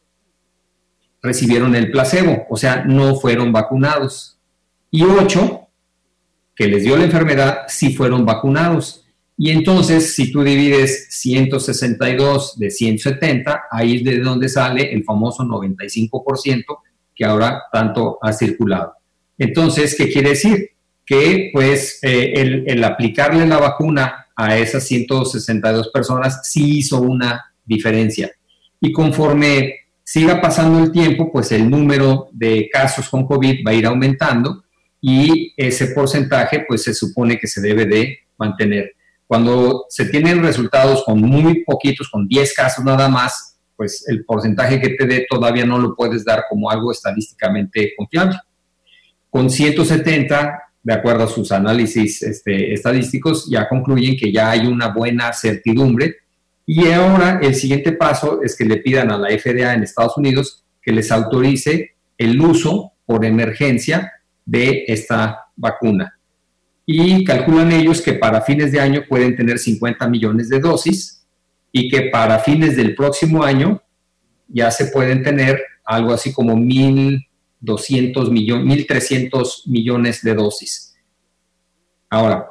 recibieron 1.22 1.74
el 1.74 1.90
placebo, 1.90 2.46
o 2.48 2.56
sea, 2.56 2.84
no 2.84 3.16
fueron 3.16 3.52
vacunados. 3.52 4.38
Y 4.90 5.02
8 5.02 5.66
que 6.56 6.66
les 6.66 6.82
dio 6.82 6.96
la 6.96 7.04
enfermedad 7.04 7.58
sí 7.68 7.94
fueron 7.94 8.24
vacunados. 8.24 9.04
Y 9.36 9.50
entonces, 9.50 10.14
si 10.14 10.32
tú 10.32 10.42
divides 10.42 11.08
162 11.10 12.58
de 12.58 12.70
170, 12.70 13.64
ahí 13.70 13.96
es 13.96 14.04
de 14.04 14.18
donde 14.20 14.48
sale 14.48 14.90
el 14.92 15.04
famoso 15.04 15.44
95%, 15.44 16.64
que 17.14 17.24
ahora 17.26 17.64
tanto 17.70 18.18
ha 18.22 18.32
circulado. 18.32 18.94
Entonces, 19.36 19.94
¿qué 19.94 20.10
quiere 20.10 20.30
decir? 20.30 20.70
Que 21.06 21.50
pues 21.52 22.00
eh, 22.02 22.64
el, 22.66 22.84
aplicarle 22.84 23.46
la 23.46 23.58
vacuna 23.58 24.26
a 24.34 24.58
esas 24.58 24.84
162 24.84 25.88
personas 25.88 26.40
sí 26.42 26.78
hizo 26.78 27.00
una 27.00 27.54
diferencia. 27.64 28.30
Y 28.80 28.92
conforme 28.92 29.74
siga 30.02 30.40
pasando 30.40 30.82
el 30.82 30.92
tiempo, 30.92 31.30
pues 31.32 31.52
el 31.52 31.70
número 31.70 32.28
de 32.32 32.68
casos 32.70 33.08
con 33.08 33.26
COVID 33.26 33.64
va 33.66 33.70
a 33.70 33.74
ir 33.74 33.86
aumentando 33.86 34.64
y 35.00 35.54
ese 35.56 35.88
porcentaje 35.88 36.64
pues 36.66 36.82
se 36.82 36.92
supone 36.92 37.38
que 37.38 37.46
se 37.46 37.60
debe 37.60 37.86
de 37.86 38.18
mantener. 38.36 38.92
Cuando 39.26 39.86
se 39.88 40.06
tienen 40.06 40.42
resultados 40.42 41.02
con 41.04 41.20
muy 41.20 41.64
poquitos, 41.64 42.08
con 42.08 42.28
10 42.28 42.54
casos 42.54 42.84
nada 42.84 43.08
más, 43.08 43.58
pues 43.76 44.04
el 44.08 44.24
porcentaje 44.24 44.80
que 44.80 44.90
te 44.90 45.06
dé 45.06 45.26
todavía 45.28 45.66
no 45.66 45.78
lo 45.78 45.94
puedes 45.94 46.24
dar 46.24 46.44
como 46.48 46.70
algo 46.70 46.92
estadísticamente 46.92 47.92
confiable. 47.96 48.38
Con 49.28 49.50
170, 49.50 50.62
de 50.86 50.92
acuerdo 50.92 51.24
a 51.24 51.28
sus 51.28 51.50
análisis 51.50 52.22
este, 52.22 52.72
estadísticos, 52.72 53.50
ya 53.50 53.68
concluyen 53.68 54.16
que 54.16 54.30
ya 54.30 54.50
hay 54.50 54.68
una 54.68 54.94
buena 54.94 55.32
certidumbre 55.32 56.18
y 56.64 56.86
ahora 56.92 57.40
el 57.42 57.56
siguiente 57.56 57.90
paso 57.90 58.40
es 58.40 58.56
que 58.56 58.64
le 58.64 58.76
pidan 58.76 59.10
a 59.10 59.18
la 59.18 59.36
FDA 59.36 59.74
en 59.74 59.82
Estados 59.82 60.16
Unidos 60.16 60.64
que 60.80 60.92
les 60.92 61.10
autorice 61.10 61.96
el 62.16 62.40
uso 62.40 62.92
por 63.04 63.24
emergencia 63.24 64.12
de 64.44 64.84
esta 64.86 65.46
vacuna. 65.56 66.20
Y 66.86 67.24
calculan 67.24 67.72
ellos 67.72 68.00
que 68.00 68.12
para 68.12 68.42
fines 68.42 68.70
de 68.70 68.78
año 68.78 69.02
pueden 69.08 69.34
tener 69.34 69.58
50 69.58 70.06
millones 70.06 70.48
de 70.48 70.60
dosis 70.60 71.26
y 71.72 71.88
que 71.88 72.10
para 72.12 72.38
fines 72.38 72.76
del 72.76 72.94
próximo 72.94 73.42
año 73.42 73.82
ya 74.46 74.70
se 74.70 74.86
pueden 74.86 75.24
tener 75.24 75.60
algo 75.84 76.12
así 76.12 76.32
como 76.32 76.54
1.200 77.62 78.30
millones, 78.30 78.86
1.300 78.88 79.66
millones 79.66 80.22
de 80.22 80.34
dosis. 80.34 80.94
Ahora, 82.08 82.48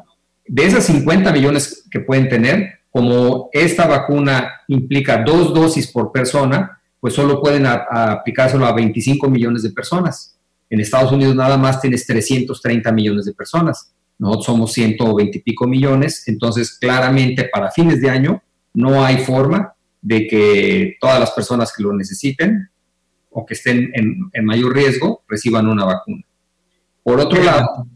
de 0.47 0.65
esas 0.65 0.85
50 0.85 1.31
millones 1.31 1.87
que 1.89 1.99
pueden 1.99 2.29
tener, 2.29 2.79
como 2.89 3.49
esta 3.51 3.87
vacuna 3.87 4.61
implica 4.67 5.23
dos 5.23 5.53
dosis 5.53 5.87
por 5.87 6.11
persona, 6.11 6.79
pues 6.99 7.13
solo 7.13 7.41
pueden 7.41 7.65
aplicárselo 7.65 8.65
a 8.65 8.73
25 8.73 9.29
millones 9.29 9.63
de 9.63 9.71
personas. 9.71 10.39
En 10.69 10.79
Estados 10.79 11.11
Unidos 11.11 11.35
nada 11.35 11.57
más 11.57 11.81
tienes 11.81 12.07
330 12.07 12.91
millones 12.91 13.25
de 13.25 13.33
personas. 13.33 13.93
Nosotros 14.17 14.45
somos 14.45 14.73
120 14.73 15.37
y 15.37 15.41
pico 15.41 15.67
millones, 15.67 16.27
entonces 16.27 16.77
claramente 16.79 17.49
para 17.51 17.69
fines 17.69 18.01
de 18.01 18.09
año 18.09 18.41
no 18.73 19.03
hay 19.03 19.17
forma 19.17 19.73
de 20.01 20.27
que 20.27 20.95
todas 20.99 21.19
las 21.19 21.31
personas 21.31 21.73
que 21.75 21.83
lo 21.83 21.93
necesiten 21.93 22.69
o 23.35 23.45
que 23.45 23.53
estén 23.53 23.91
en, 23.93 24.45
mayor 24.45 24.73
riesgo 24.73 25.23
reciban 25.27 25.67
una 25.67 25.85
vacuna. 25.85 26.23
Por 27.03 27.19
otro 27.19 27.43
lado, 27.43 27.87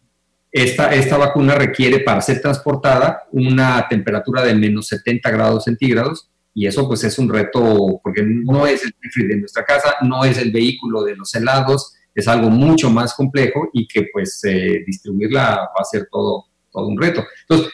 esta, 0.51 0.93
esta 0.93 1.17
vacuna 1.17 1.55
requiere 1.55 1.99
para 2.01 2.21
ser 2.21 2.41
transportada 2.41 3.23
una 3.31 3.87
temperatura 3.87 4.43
de 4.43 4.53
menos 4.53 4.87
70 4.87 5.29
grados 5.31 5.63
centígrados 5.63 6.29
y 6.53 6.67
eso 6.67 6.87
pues 6.87 7.03
es 7.03 7.17
un 7.19 7.29
reto 7.29 7.99
porque 8.03 8.23
no 8.23 8.67
es 8.67 8.83
el 8.83 8.93
refri 9.01 9.27
de 9.27 9.37
nuestra 9.37 9.63
casa, 9.63 9.95
no 10.01 10.25
es 10.25 10.37
el 10.37 10.51
vehículo 10.51 11.03
de 11.03 11.15
los 11.15 11.33
helados, 11.33 11.93
es 12.13 12.27
algo 12.27 12.49
mucho 12.49 12.89
más 12.89 13.13
complejo 13.13 13.69
y 13.73 13.87
que 13.87 14.07
pues 14.11 14.43
eh, 14.43 14.83
distribuirla 14.85 15.55
va 15.57 15.79
a 15.79 15.83
ser 15.83 16.07
todo, 16.11 16.45
todo 16.71 16.87
un 16.87 16.99
reto. 16.99 17.23
Entonces, 17.47 17.73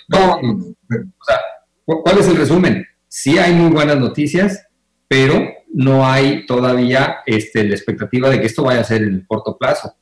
¿cuál 1.85 2.17
es 2.19 2.27
el 2.27 2.35
resumen? 2.35 2.85
sí 3.15 3.37
hay 3.37 3.53
muy 3.53 3.71
buenas 3.71 3.97
noticias, 3.97 4.67
pero 5.07 5.47
no 5.75 6.07
hay 6.07 6.45
todavía 6.45 7.17
este, 7.25 7.65
la 7.65 7.75
expectativa 7.75 8.29
de 8.29 8.39
que 8.39 8.45
esto 8.45 8.63
vaya 8.63 8.79
a 8.79 8.85
ser 8.85 9.03
en 9.03 9.15
el 9.15 9.27
corto 9.27 9.57
plazo. 9.57 9.93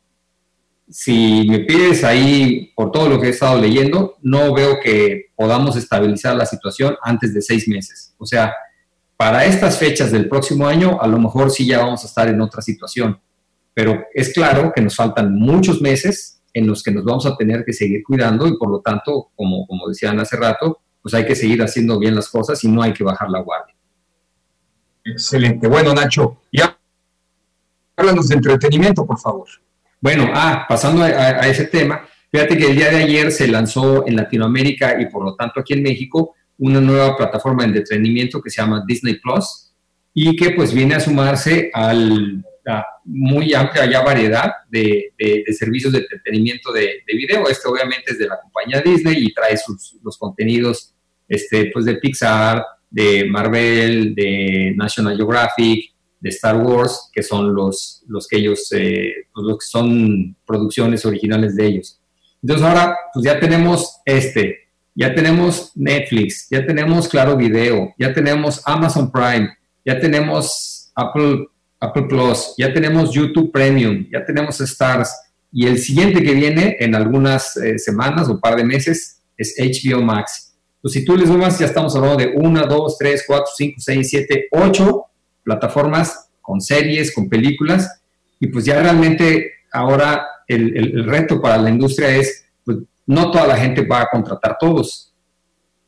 Si 0.87 1.47
me 1.49 1.61
pides 1.61 2.03
ahí, 2.03 2.71
por 2.75 2.91
todo 2.91 3.09
lo 3.09 3.19
que 3.19 3.27
he 3.27 3.29
estado 3.31 3.59
leyendo, 3.59 4.17
no 4.21 4.53
veo 4.53 4.79
que 4.79 5.31
podamos 5.35 5.75
estabilizar 5.75 6.35
la 6.35 6.45
situación 6.45 6.95
antes 7.01 7.33
de 7.33 7.41
seis 7.41 7.67
meses. 7.67 8.13
O 8.19 8.25
sea, 8.27 8.53
para 9.17 9.45
estas 9.45 9.79
fechas 9.79 10.11
del 10.11 10.29
próximo 10.29 10.67
año, 10.67 11.01
a 11.01 11.07
lo 11.07 11.17
mejor 11.17 11.49
sí 11.49 11.65
ya 11.65 11.79
vamos 11.79 12.03
a 12.03 12.07
estar 12.07 12.27
en 12.27 12.39
otra 12.39 12.61
situación. 12.61 13.19
Pero 13.73 14.03
es 14.13 14.31
claro 14.31 14.71
que 14.75 14.81
nos 14.81 14.95
faltan 14.95 15.33
muchos 15.33 15.81
meses 15.81 16.39
en 16.53 16.67
los 16.67 16.83
que 16.83 16.91
nos 16.91 17.03
vamos 17.03 17.25
a 17.25 17.35
tener 17.35 17.65
que 17.65 17.73
seguir 17.73 18.03
cuidando 18.03 18.45
y 18.47 18.55
por 18.59 18.69
lo 18.69 18.79
tanto, 18.81 19.31
como, 19.35 19.65
como 19.65 19.87
decían 19.87 20.19
hace 20.19 20.37
rato, 20.37 20.81
pues 21.01 21.15
hay 21.15 21.25
que 21.25 21.35
seguir 21.35 21.63
haciendo 21.63 21.97
bien 21.97 22.13
las 22.13 22.29
cosas 22.29 22.63
y 22.63 22.67
no 22.67 22.83
hay 22.83 22.93
que 22.93 23.03
bajar 23.03 23.27
la 23.31 23.39
guardia. 23.39 23.72
Excelente. 25.05 25.67
Bueno, 25.67 25.93
Nacho, 25.93 26.41
ya 26.51 26.77
háblanos 27.95 28.27
de 28.27 28.35
entretenimiento, 28.35 29.05
por 29.05 29.19
favor. 29.19 29.47
Bueno, 29.99 30.29
ah, 30.33 30.65
pasando 30.67 31.03
a, 31.03 31.47
ese 31.47 31.65
tema, 31.65 32.05
fíjate 32.31 32.57
que 32.57 32.67
el 32.67 32.75
día 32.75 32.89
de 32.89 33.03
ayer 33.03 33.31
se 33.31 33.47
lanzó 33.47 34.05
en 34.07 34.15
Latinoamérica 34.15 34.99
y 34.99 35.05
por 35.05 35.23
lo 35.23 35.35
tanto 35.35 35.59
aquí 35.59 35.73
en 35.73 35.83
México 35.83 36.35
una 36.57 36.81
nueva 36.81 37.15
plataforma 37.15 37.63
de 37.63 37.69
entretenimiento 37.69 38.41
que 38.41 38.49
se 38.49 38.61
llama 38.61 38.83
Disney 38.85 39.19
Plus 39.19 39.71
y 40.13 40.35
que 40.35 40.51
pues 40.51 40.73
viene 40.73 40.95
a 40.95 40.99
sumarse 40.99 41.71
al, 41.73 42.43
a 42.67 42.85
muy 43.05 43.53
amplia 43.53 44.01
variedad 44.01 44.51
de, 44.69 45.13
servicios 45.57 45.93
de 45.93 45.99
entretenimiento 45.99 46.71
de, 46.71 47.03
de, 47.07 47.15
video. 47.15 47.47
Este 47.47 47.67
obviamente 47.67 48.11
es 48.11 48.19
de 48.19 48.27
la 48.27 48.39
compañía 48.39 48.81
Disney 48.81 49.25
y 49.25 49.33
trae 49.33 49.57
los 50.03 50.17
contenidos 50.17 50.93
este, 51.27 51.71
pues 51.73 51.85
de 51.85 51.95
Pixar, 51.95 52.63
de 52.93 53.25
Marvel, 53.25 54.13
de 54.15 54.73
National 54.77 55.17
Geographic, 55.17 55.91
de 56.21 56.29
Star 56.29 56.55
Wars, 56.55 57.09
que 57.11 57.21
son 57.21 57.53
los, 57.53 58.03
los 58.07 58.27
que 58.27 58.37
ellos, 58.37 58.71
eh, 58.71 59.11
pues 59.33 59.67
son 59.67 60.37
producciones 60.45 61.05
originales 61.05 61.55
de 61.57 61.65
ellos. 61.65 61.99
Entonces 62.41 62.65
ahora 62.65 62.95
pues 63.13 63.25
ya 63.25 63.39
tenemos 63.39 63.97
este, 64.05 64.69
ya 64.95 65.13
tenemos 65.13 65.71
Netflix, 65.75 66.47
ya 66.51 66.65
tenemos 66.65 67.07
Claro 67.07 67.35
Video, 67.35 67.93
ya 67.97 68.13
tenemos 68.13 68.61
Amazon 68.65 69.11
Prime, 69.11 69.49
ya 69.83 69.99
tenemos 69.99 70.91
Apple, 70.95 71.47
Apple 71.79 72.03
Plus, 72.03 72.53
ya 72.57 72.71
tenemos 72.71 73.11
YouTube 73.13 73.51
Premium, 73.51 74.05
ya 74.11 74.23
tenemos 74.23 74.61
Stars. 74.61 75.11
Y 75.51 75.67
el 75.67 75.79
siguiente 75.79 76.23
que 76.23 76.33
viene 76.33 76.77
en 76.79 76.95
algunas 76.95 77.57
eh, 77.57 77.77
semanas 77.77 78.29
o 78.29 78.39
par 78.39 78.55
de 78.55 78.63
meses 78.63 79.21
es 79.37 79.55
HBO 79.57 80.01
Max. 80.01 80.52
Pues 80.83 80.95
si 80.95 81.05
tú 81.05 81.15
les 81.15 81.29
sumas, 81.29 81.57
ya 81.57 81.65
estamos 81.65 81.95
hablando 81.95 82.17
de 82.17 82.33
1, 82.35 82.67
2, 82.67 82.97
3, 82.97 83.23
4, 83.25 83.45
5, 83.55 83.75
6, 83.79 84.09
7, 84.09 84.47
8 84.51 85.05
plataformas 85.41 86.29
con 86.41 86.59
series, 86.59 87.15
con 87.15 87.29
películas. 87.29 88.01
Y 88.37 88.47
pues 88.47 88.65
ya 88.65 88.81
realmente 88.81 89.49
ahora 89.71 90.27
el, 90.45 91.05
reto 91.05 91.41
para 91.41 91.57
la 91.57 91.69
industria 91.69 92.09
es, 92.09 92.47
pues 92.65 92.79
no 93.07 93.31
toda 93.31 93.47
la 93.47 93.55
gente 93.55 93.85
va 93.85 94.01
a 94.01 94.09
contratar 94.11 94.57
todos. 94.59 95.13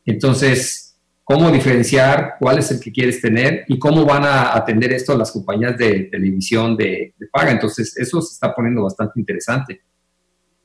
Entonces, 0.06 0.98
cómo 1.26 1.52
diferenciar 1.52 2.36
cuál 2.40 2.60
es 2.60 2.72
el 2.72 2.80
que 2.80 2.94
quieres 2.94 3.20
tener 3.20 3.66
y 3.68 3.78
cómo 3.78 4.06
van 4.06 4.24
a 4.24 4.56
atender 4.56 4.94
esto 4.94 5.18
las 5.18 5.34
compañías 5.34 5.78
de 5.78 6.06
televisión 6.06 6.78
de, 6.78 7.14
paga. 7.34 7.52
Entonces, 7.52 7.98
eso 7.98 8.22
se 8.22 8.32
está 8.32 8.56
poniendo 8.56 8.84
bastante 8.84 9.20
interesante. 9.20 9.82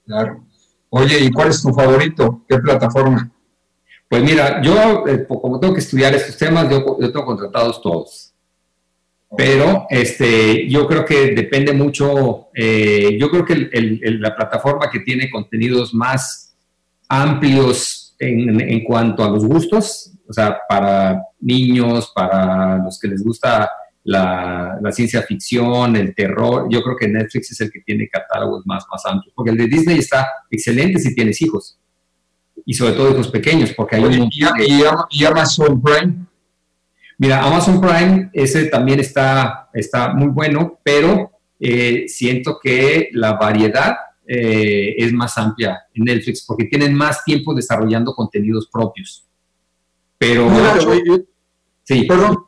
Claro. 0.07 0.47
Oye, 0.91 1.19
¿y 1.19 1.33
cuál 1.33 1.49
es 1.49 1.61
tu 1.61 1.73
favorito? 1.73 2.45
¿Qué 2.49 2.59
plataforma? 2.59 3.29
Pues 4.11 4.23
mira, 4.25 4.61
yo 4.61 5.07
eh, 5.07 5.25
como 5.27 5.59
tengo 5.59 5.73
que 5.73 5.81
estudiar 5.81 6.15
estos 6.15 6.37
temas, 6.37 6.69
yo, 6.69 6.99
yo 7.01 7.13
tengo 7.13 7.25
contratados 7.25 7.81
todos. 7.81 8.35
Pero 9.37 9.87
este, 9.89 10.69
yo 10.69 10.87
creo 10.89 11.05
que 11.05 11.33
depende 11.33 11.73
mucho, 11.73 12.49
eh, 12.53 13.17
yo 13.19 13.31
creo 13.31 13.45
que 13.45 13.71
la 14.19 14.35
plataforma 14.35 14.91
que 14.91 15.01
tiene 15.01 15.31
contenidos 15.31 15.95
más 15.95 16.57
amplios 17.09 18.17
en, 18.19 18.61
en 18.61 18.83
cuanto 18.83 19.23
a 19.23 19.31
los 19.31 19.45
gustos 19.47 20.11
o 20.31 20.33
sea, 20.33 20.61
para 20.69 21.21
niños, 21.41 22.13
para 22.15 22.79
los 22.79 23.01
que 23.01 23.09
les 23.09 23.23
gusta 23.25 23.69
la, 24.05 24.79
la, 24.81 24.93
ciencia 24.93 25.23
ficción, 25.23 25.97
el 25.97 26.15
terror, 26.15 26.69
yo 26.71 26.83
creo 26.83 26.97
que 26.97 27.09
Netflix 27.09 27.51
es 27.51 27.61
el 27.61 27.73
que 27.73 27.81
tiene 27.81 28.09
catálogos 28.09 28.65
más, 28.65 28.85
más 28.91 29.05
amplios, 29.07 29.35
porque 29.35 29.51
el 29.51 29.57
de 29.57 29.67
Disney 29.67 29.99
está 29.99 30.29
excelente 30.49 31.01
si 31.01 31.17
tienes 31.17 31.43
hijos, 31.43 31.81
y 32.65 32.75
sobre 32.75 32.93
todo 32.93 33.11
hijos 33.11 33.29
pequeños, 33.29 33.73
porque 33.77 33.97
hay 33.97 34.05
Oye, 34.05 34.21
un... 34.21 34.29
¿Y, 34.31 34.45
y, 34.67 34.83
y, 35.11 35.25
Amazon 35.25 35.81
Prime? 35.81 36.27
Mira, 37.19 37.45
Amazon 37.45 37.81
Prime, 37.81 38.31
ese 38.33 38.67
también 38.67 39.01
está, 39.01 39.69
está 39.75 40.15
muy 40.15 40.29
bueno, 40.29 40.79
pero 40.83 41.31
eh, 41.59 42.05
siento 42.09 42.59
que 42.63 43.11
la 43.13 43.35
variedad 43.35 43.95
eh, 44.27 44.95
es 44.97 45.13
más 45.13 45.37
amplia 45.37 45.83
en 45.93 46.05
Netflix, 46.05 46.45
porque 46.47 46.65
tienen 46.65 46.95
más 46.95 47.23
tiempo 47.23 47.55
desarrollando 47.55 48.15
contenidos 48.15 48.69
propios. 48.73 49.27
Pero. 50.17 50.49
Nacho, 50.49 50.93
sí. 51.83 52.05
Perdón, 52.05 52.39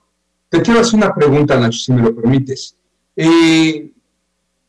te 0.48 0.62
quiero 0.62 0.80
hacer 0.80 0.94
una 0.94 1.14
pregunta, 1.14 1.58
Nacho, 1.58 1.78
si 1.78 1.92
me 1.92 2.02
lo 2.02 2.14
permites. 2.14 2.76
Eh, 3.14 3.92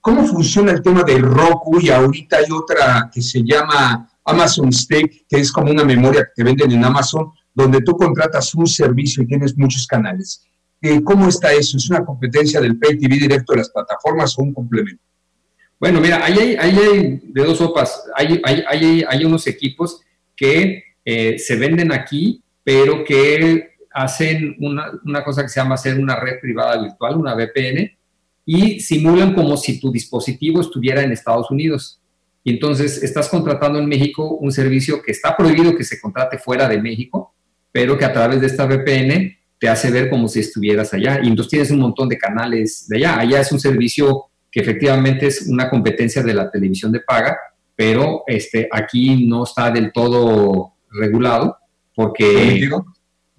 ¿Cómo 0.02 0.26
funciona 0.26 0.74
el 0.74 0.82
tema 0.82 1.04
de 1.04 1.18
Roku? 1.18 1.80
Y 1.80 1.90
ahorita 1.90 2.38
hay 2.38 2.52
otra 2.52 3.10
que 3.14 3.22
se 3.22 3.42
llama 3.42 4.10
Amazon 4.26 4.72
Stake, 4.72 5.26
que 5.28 5.38
es 5.38 5.52
como 5.52 5.72
una 5.72 5.84
memoria 5.84 6.24
que 6.24 6.32
te 6.36 6.44
venden 6.44 6.72
en 6.72 6.84
Amazon, 6.84 7.32
donde 7.54 7.82
tú 7.82 7.96
contratas 7.98 8.54
un 8.56 8.68
servicio 8.68 9.24
y 9.24 9.28
tienes 9.28 9.58
muchos 9.58 9.86
canales. 9.86 10.44
Eh, 10.82 11.02
¿Cómo 11.04 11.28
está 11.28 11.54
eso? 11.54 11.78
¿Es 11.78 11.90
una 11.90 12.04
competencia 12.06 12.60
del 12.60 12.78
Pay 12.78 12.98
TV 12.98 13.16
directo 13.16 13.54
de 13.54 13.60
las 13.60 13.70
plataformas 13.70 14.38
o 14.38 14.44
un 14.44 14.54
complemento? 14.54 15.04
Bueno, 15.80 16.00
mira, 16.00 16.24
ahí 16.24 16.38
hay, 16.38 16.56
ahí 16.56 16.78
hay 16.78 17.22
de 17.24 17.44
dos 17.44 17.58
sopas. 17.58 18.06
Hay, 18.16 18.42
hay, 18.44 18.64
hay, 18.68 19.04
hay 19.08 19.26
unos 19.26 19.48
equipos 19.48 20.02
que 20.36 20.84
eh, 21.06 21.38
se 21.38 21.56
venden 21.56 21.92
aquí 21.92 22.44
pero 22.64 23.04
que 23.04 23.76
hacen 23.92 24.56
una, 24.60 24.92
una, 25.06 25.24
cosa 25.24 25.44
que 25.44 25.50
se 25.50 25.60
llama 25.60 25.76
hacer 25.76 26.00
una 26.00 26.16
red 26.16 26.40
privada 26.42 26.82
virtual, 26.82 27.18
una 27.18 27.36
VPN, 27.36 27.92
y 28.46 28.80
simulan 28.80 29.34
como 29.34 29.58
si 29.58 29.80
tu 29.80 29.92
dispositivo 29.92 30.62
estuviera 30.62 31.04
en 31.04 31.12
Estados 31.12 31.52
Unidos. 31.52 32.02
Y 32.44 32.52
entonces 32.52 33.02
estás 33.02 33.30
contratando 33.30 33.80
en 33.80 33.88
México 33.88 34.30
un 34.36 34.52
servicio 34.52 35.02
que 35.02 35.12
está 35.12 35.36
prohibido 35.36 35.76
que 35.76 35.84
se 35.84 36.00
contrate 36.00 36.38
fuera 36.38 36.68
de 36.68 36.82
México, 36.82 37.34
pero 37.72 37.98
que 37.98 38.06
a 38.06 38.14
través 38.14 38.42
de 38.42 38.48
esta 38.48 38.66
VPN 38.66 39.38
te 39.60 39.70
hace 39.70 39.92
ver 39.92 40.10
como 40.10 40.28
si 40.28 40.42
estuvieras 40.42 40.94
allá. 40.94 41.22
Y 41.24 41.28
entonces 41.28 41.52
tienes 41.52 41.72
un 41.72 41.80
montón 41.80 42.10
de 42.10 42.18
canales 42.18 42.86
de 42.90 42.98
allá. 42.98 43.20
Allá 43.20 43.40
es 43.40 43.52
un 43.52 43.60
servicio 43.60 44.26
que 44.52 44.60
efectivamente 44.60 45.28
es 45.28 45.48
una 45.48 45.70
competencia 45.70 46.22
de 46.22 46.34
la 46.34 46.52
televisión 46.52 46.92
de 46.92 47.00
paga, 47.00 47.38
pero 47.76 48.24
este, 48.28 48.68
aquí 48.72 49.26
no 49.26 49.46
está 49.46 49.72
del 49.72 49.92
todo 49.92 50.74
regulado 50.92 51.58
porque 51.96 52.70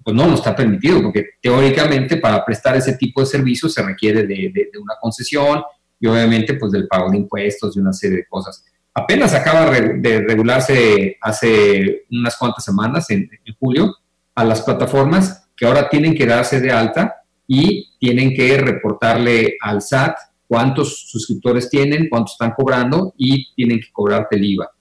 pues 0.03 0.15
no, 0.15 0.27
no 0.27 0.35
está 0.35 0.55
permitido, 0.55 1.01
porque 1.01 1.25
teóricamente 1.41 2.17
para 2.17 2.43
prestar 2.45 2.75
ese 2.75 2.93
tipo 2.93 3.21
de 3.21 3.27
servicios 3.27 3.73
se 3.73 3.81
requiere 3.81 4.21
de, 4.21 4.51
de, 4.53 4.69
de, 4.71 4.79
una 4.79 4.93
concesión 5.01 5.63
y 5.99 6.05
obviamente 6.05 6.53
pues 6.55 6.71
del 6.71 6.87
pago 6.87 7.09
de 7.09 7.17
impuestos 7.17 7.75
y 7.75 7.79
una 7.79 7.93
serie 7.93 8.17
de 8.17 8.25
cosas. 8.27 8.63
Apenas 8.97 9.33
acaba 9.33 9.69
de 9.69 10.21
regularse 10.21 11.17
hace 11.21 12.05
unas 12.09 12.37
cuantas 12.37 12.63
semanas, 12.63 13.09
en, 13.11 13.29
en 13.43 13.55
julio, 13.59 13.93
a 14.33 14.43
las 14.45 14.61
plataformas 14.61 15.49
que 15.55 15.65
ahora 15.65 15.89
tienen 15.89 16.15
que 16.15 16.25
darse 16.25 16.61
de 16.61 16.71
alta 16.71 17.15
y 17.45 17.97
tienen 17.99 18.33
que 18.33 18.57
reportarle 18.57 19.57
al 19.61 19.81
SAT 19.81 20.15
cuántos 20.47 21.09
suscriptores 21.09 21.69
tienen, 21.69 22.07
cuántos 22.09 22.33
están 22.33 22.51
cobrando 22.51 23.13
y 23.17 23.53
tienen 23.53 23.79
que 23.79 23.91
cobrarte 23.91 24.37
el 24.37 24.45
IVA. 24.45 24.71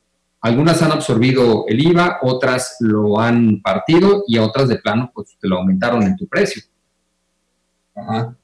Algunas 0.41 0.83
han 0.83 0.93
absorbido 0.93 1.65
el 1.69 1.81
IVA, 1.81 2.19
otras 2.23 2.77
lo 2.81 3.19
han 3.19 3.63
partido 3.63 4.25
y 4.29 4.39
otras 4.39 4.69
de 4.69 4.77
plano 4.77 5.11
pues 5.15 5.37
te 5.41 5.49
lo 5.49 5.57
aumentaron 5.57 6.03
en 6.03 6.17
tu 6.17 6.29
precio. 6.29 6.63
Ajá. 7.95 8.37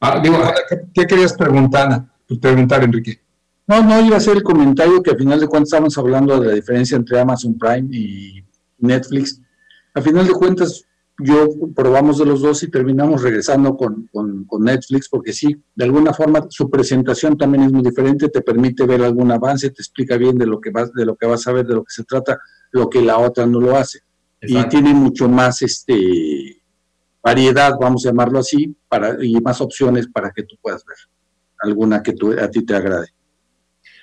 Ah, 0.00 0.20
digo, 0.22 0.38
¿qué, 0.68 0.76
¿qué, 0.94 1.06
querías 1.06 1.32
preguntar, 1.32 2.04
preguntar, 2.40 2.84
Enrique? 2.84 3.20
No, 3.68 3.82
no, 3.82 4.00
iba 4.00 4.14
a 4.14 4.18
hacer 4.18 4.38
el 4.38 4.42
comentario 4.42 5.02
que 5.02 5.10
al 5.10 5.18
final 5.18 5.38
de 5.38 5.46
cuentas 5.46 5.68
estamos 5.68 5.98
hablando 5.98 6.40
de 6.40 6.46
la 6.48 6.54
diferencia 6.54 6.96
entre 6.96 7.20
Amazon 7.20 7.58
Prime 7.58 7.86
y 7.94 8.42
Netflix. 8.78 9.42
Al 9.92 10.02
final 10.02 10.26
de 10.26 10.32
cuentas, 10.32 10.84
yo 11.18 11.50
probamos 11.76 12.16
de 12.16 12.24
los 12.24 12.40
dos 12.40 12.62
y 12.62 12.70
terminamos 12.70 13.22
regresando 13.22 13.76
con, 13.76 14.08
con, 14.10 14.46
con, 14.46 14.64
Netflix, 14.64 15.10
porque 15.10 15.34
sí, 15.34 15.54
de 15.74 15.84
alguna 15.84 16.14
forma 16.14 16.46
su 16.48 16.70
presentación 16.70 17.36
también 17.36 17.64
es 17.64 17.72
muy 17.72 17.82
diferente, 17.82 18.30
te 18.30 18.40
permite 18.40 18.86
ver 18.86 19.02
algún 19.02 19.30
avance, 19.32 19.68
te 19.68 19.82
explica 19.82 20.16
bien 20.16 20.38
de 20.38 20.46
lo 20.46 20.60
que 20.62 20.70
vas, 20.70 20.90
de 20.94 21.04
lo 21.04 21.16
que 21.16 21.26
vas 21.26 21.46
a 21.46 21.52
ver, 21.52 21.66
de 21.66 21.74
lo 21.74 21.84
que 21.84 21.92
se 21.92 22.04
trata, 22.04 22.38
lo 22.70 22.88
que 22.88 23.02
la 23.02 23.18
otra 23.18 23.44
no 23.44 23.60
lo 23.60 23.76
hace. 23.76 23.98
Exacto. 24.40 24.66
Y 24.66 24.70
tiene 24.70 24.94
mucho 24.94 25.28
más 25.28 25.60
este 25.60 26.62
variedad, 27.22 27.74
vamos 27.78 28.06
a 28.06 28.08
llamarlo 28.08 28.38
así, 28.38 28.74
para, 28.88 29.22
y 29.22 29.34
más 29.40 29.60
opciones 29.60 30.08
para 30.08 30.30
que 30.30 30.44
tú 30.44 30.56
puedas 30.62 30.82
ver 30.86 30.96
alguna 31.60 32.02
que 32.02 32.12
tú, 32.12 32.32
a 32.32 32.48
ti 32.48 32.64
te 32.64 32.74
agrade. 32.74 33.08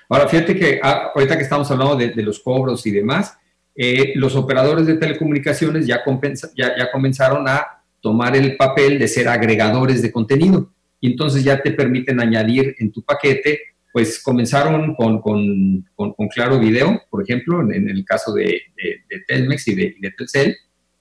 Ahora, 0.10 0.28
fíjate 0.28 0.56
que 0.58 0.80
ah, 0.82 1.12
ahorita 1.16 1.38
que 1.38 1.44
estamos 1.44 1.70
hablando 1.72 1.96
de, 1.96 2.24
los 2.24 2.40
cobros 2.40 2.86
y 2.86 2.92
demás, 2.92 3.38
eh, 3.76 4.14
los 4.16 4.36
operadores 4.36 4.86
de 4.86 4.96
telecomunicaciones 4.96 5.86
ya, 5.86 6.04
compensa, 6.04 6.50
ya, 6.56 6.92
comenzaron 6.92 7.48
a 7.48 7.84
tomar 8.02 8.36
el 8.36 8.56
papel 8.56 9.00
de 9.00 9.08
ser 9.08 9.28
agregadores 9.28 10.02
de 10.02 10.12
contenido. 10.12 10.72
Y 11.02 11.12
entonces 11.12 11.44
ya 11.44 11.62
te 11.62 11.72
permiten 11.72 12.20
añadir 12.20 12.76
en 12.80 12.92
tu 12.92 13.04
paquete, 13.04 13.60
pues 13.92 14.22
comenzaron 14.22 14.96
con, 14.96 15.22
Claro 16.34 16.60
Video, 16.60 17.02
por 17.10 17.24
ejemplo, 17.24 17.62
en, 17.62 17.74
en 17.74 17.90
el 17.90 18.06
caso 18.06 18.34
de, 18.34 18.62
Telmex 19.28 19.68
y 19.68 19.76
de, 19.76 19.96
de 20.00 20.12
Telcel. 20.12 20.56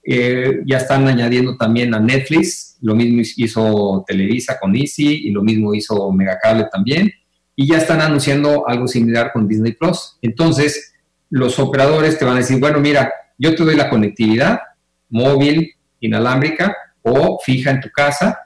Eh, 0.07 0.61
ya 0.67 0.77
están 0.77 1.09
añadiendo 1.09 1.57
también 1.57 1.95
a 1.95 1.99
Netflix, 2.01 2.77
lo 2.83 2.95
mismo 2.95 3.23
hizo 3.37 4.05
Televisa 4.07 4.59
con 4.61 4.77
Easy 4.77 5.29
y 5.29 5.31
lo 5.31 5.43
mismo 5.43 5.75
hizo 5.75 6.13
Megacable 6.13 6.67
también. 6.71 7.11
Y 7.57 7.69
ya 7.69 7.79
están 7.79 8.01
anunciando 8.01 8.69
algo 8.69 8.89
similar 8.89 9.31
con 9.33 9.47
Disney 9.47 9.73
Plus. 9.73 10.17
Entonces, 10.23 10.95
los 11.31 11.59
operadores 11.59 12.19
te 12.19 12.25
van 12.25 12.37
a 12.37 12.41
decir, 12.41 12.59
bueno, 12.59 12.81
mira, 12.81 13.13
yo 13.39 13.55
te 13.55 13.65
doy 13.65 13.77
la 13.77 13.91
conectividad, 13.91 14.61
móvil, 15.09 15.73
inalámbrica 16.01 16.77
o 17.03 17.39
fija 17.45 17.71
en 17.71 17.81
tu 17.81 17.91
casa 17.91 18.39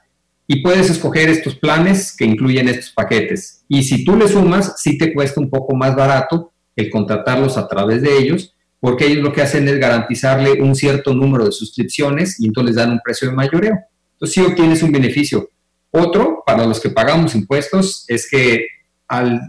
y 0.47 0.61
puedes 0.61 0.89
escoger 0.89 1.29
estos 1.29 1.55
planes 1.55 2.15
que 2.17 2.25
incluyen 2.25 2.67
estos 2.67 2.91
paquetes. 2.91 3.63
Y 3.67 3.83
si 3.83 4.03
tú 4.03 4.15
le 4.15 4.27
sumas, 4.27 4.75
sí 4.77 4.97
te 4.97 5.13
cuesta 5.13 5.39
un 5.39 5.49
poco 5.49 5.75
más 5.75 5.95
barato 5.95 6.51
el 6.75 6.89
contratarlos 6.89 7.57
a 7.57 7.67
través 7.67 8.01
de 8.01 8.17
ellos, 8.17 8.55
porque 8.79 9.05
ellos 9.05 9.23
lo 9.23 9.33
que 9.33 9.41
hacen 9.41 9.67
es 9.67 9.77
garantizarle 9.77 10.61
un 10.61 10.73
cierto 10.73 11.13
número 11.13 11.45
de 11.45 11.51
suscripciones 11.51 12.39
y 12.39 12.47
entonces 12.47 12.75
les 12.75 12.83
dan 12.83 12.93
un 12.93 12.99
precio 13.03 13.29
de 13.29 13.35
mayoreo. 13.35 13.77
Entonces 14.13 14.33
sí 14.33 14.41
obtienes 14.41 14.81
un 14.81 14.91
beneficio. 14.91 15.49
Otro, 15.91 16.41
para 16.45 16.65
los 16.65 16.79
que 16.79 16.89
pagamos 16.89 17.35
impuestos, 17.35 18.05
es 18.07 18.27
que 18.29 18.65
al, 19.09 19.41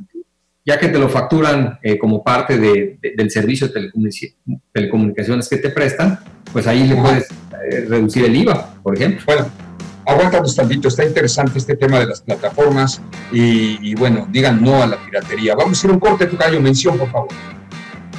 ya 0.64 0.78
que 0.78 0.88
te 0.88 0.98
lo 0.98 1.08
facturan 1.08 1.78
eh, 1.82 1.98
como 1.98 2.22
parte 2.22 2.58
del 2.58 3.30
servicio 3.30 3.68
de 3.68 3.90
telecomunicaciones 4.72 5.48
que 5.48 5.58
te 5.58 5.70
prestan, 5.70 6.18
pues 6.52 6.66
ahí 6.66 6.86
le 6.86 6.96
puedes 6.96 7.28
eh, 7.70 7.86
reducir 7.88 8.24
el 8.24 8.36
IVA, 8.36 8.74
por 8.82 8.96
ejemplo. 8.96 9.22
Bueno, 9.26 9.46
aguántanos 10.06 10.54
tantito, 10.56 10.88
está 10.88 11.04
interesante 11.04 11.58
este 11.58 11.76
tema 11.76 12.00
de 12.00 12.06
las 12.06 12.20
plataformas 12.20 13.00
y, 13.32 13.94
bueno, 13.94 14.26
digan 14.30 14.62
no 14.62 14.82
a 14.82 14.86
la 14.86 14.96
piratería. 14.96 15.54
Vamos 15.54 15.78
a 15.78 15.80
hacer 15.80 15.90
un 15.90 16.00
corte, 16.00 16.26
Tocayo, 16.26 16.60
mención, 16.60 16.98
por 16.98 17.10
favor. 17.10 17.28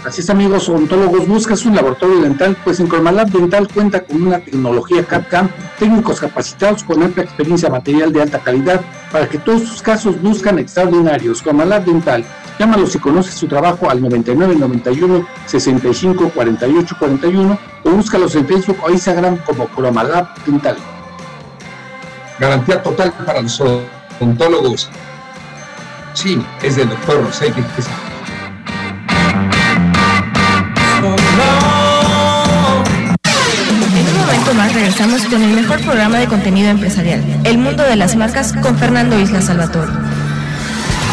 Así 0.04 0.22
es, 0.22 0.32
amigos 0.32 0.68
odontólogos, 0.68 1.28
buscas 1.28 1.64
un 1.64 1.76
laboratorio 1.76 2.22
dental, 2.22 2.58
pues 2.64 2.80
en 2.80 2.88
Cromalab 2.88 3.30
Dental 3.30 3.68
cuenta 3.68 4.04
con 4.04 4.24
una 4.24 4.40
tecnología 4.40 5.06
CAD-CAM, 5.06 5.48
técnicos 5.78 6.20
capacitados 6.20 6.84
con 6.84 7.04
amplia 7.04 7.24
experiencia 7.24 7.70
material 7.70 8.12
de 8.12 8.24
alta 8.24 8.40
calidad 8.40 8.82
para 9.12 9.30
que 9.30 9.38
todos 9.38 9.62
sus 9.62 9.80
casos 9.84 10.20
buscan 10.20 10.58
extraordinarios. 10.58 11.44
Cromalab 11.44 11.86
Dental, 11.86 12.26
llámalo 12.58 12.88
si 12.88 12.98
conoces 12.98 13.36
su 13.36 13.48
trabajo 13.48 13.92
al 13.92 14.02
99 14.02 14.56
91 14.56 15.28
65 15.46 16.32
48 16.34 16.96
41 16.98 17.60
o 17.84 17.90
búscalos 17.92 18.34
en 18.36 18.48
Facebook 18.48 18.78
o 18.84 18.90
Instagram 18.90 19.38
como 19.46 19.68
Cromalab 19.68 20.34
Dental. 20.46 20.78
Garantía 22.40 22.82
total 22.82 23.14
para 23.14 23.40
los 23.40 23.62
odontólogos. 24.20 24.90
Sí, 26.16 26.44
es 26.64 26.76
del 26.76 26.90
doctor 26.90 27.22
que 27.40 28.11
momento 34.32 34.54
más 34.54 34.74
regresamos 34.74 35.26
con 35.26 35.44
el 35.44 35.52
mejor 35.54 35.82
programa 35.82 36.18
de 36.18 36.28
contenido 36.28 36.70
empresarial, 36.70 37.22
El 37.44 37.58
Mundo 37.58 37.84
de 37.84 37.98
las 37.98 38.16
Marcas, 38.16 38.54
con 38.54 38.78
Fernando 38.78 39.20
Isla 39.20 39.42
Salvatore. 39.42 39.92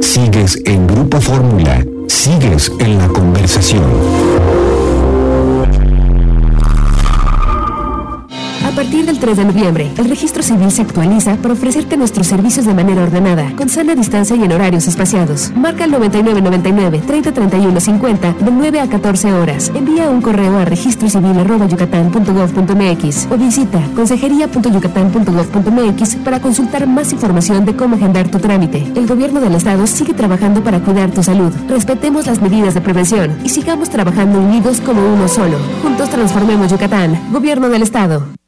Sigues 0.00 0.58
en 0.64 0.86
Grupo 0.86 1.20
Fórmula. 1.20 1.84
Sigues 2.08 2.72
en 2.78 2.98
la 2.98 3.08
conversación. 3.08 4.31
Partir 8.92 9.06
del 9.06 9.20
3 9.20 9.36
de 9.38 9.44
noviembre, 9.46 9.90
el 9.96 10.10
registro 10.10 10.42
civil 10.42 10.70
se 10.70 10.82
actualiza 10.82 11.36
para 11.36 11.54
ofrecerte 11.54 11.96
nuestros 11.96 12.26
servicios 12.26 12.66
de 12.66 12.74
manera 12.74 13.04
ordenada, 13.04 13.50
con 13.56 13.70
sana 13.70 13.94
distancia 13.94 14.36
y 14.36 14.42
en 14.42 14.52
horarios 14.52 14.86
espaciados. 14.86 15.50
Marca 15.56 15.84
el 15.84 15.92
9999 15.92 17.00
3031 17.06 17.80
50 17.80 18.34
de 18.34 18.50
9 18.50 18.80
a 18.80 18.90
14 18.90 19.32
horas. 19.32 19.72
Envía 19.74 20.10
un 20.10 20.20
correo 20.20 20.58
a 20.58 20.66
registrocivil.yucatán.gov.mx 20.66 23.28
o 23.30 23.38
visita 23.38 23.80
consejería.yucatán.gov.mx 23.96 26.16
para 26.16 26.42
consultar 26.42 26.86
más 26.86 27.14
información 27.14 27.64
de 27.64 27.74
cómo 27.74 27.96
agendar 27.96 28.30
tu 28.30 28.40
trámite. 28.40 28.86
El 28.94 29.06
gobierno 29.06 29.40
del 29.40 29.54
estado 29.54 29.86
sigue 29.86 30.12
trabajando 30.12 30.62
para 30.62 30.80
cuidar 30.80 31.10
tu 31.12 31.22
salud. 31.22 31.50
Respetemos 31.66 32.26
las 32.26 32.42
medidas 32.42 32.74
de 32.74 32.82
prevención 32.82 33.38
y 33.42 33.48
sigamos 33.48 33.88
trabajando 33.88 34.38
unidos 34.38 34.82
como 34.82 35.00
uno 35.14 35.28
solo. 35.28 35.56
Juntos 35.82 36.10
transformemos 36.10 36.70
Yucatán. 36.70 37.18
Gobierno 37.32 37.70
del 37.70 37.80
estado. 37.80 38.41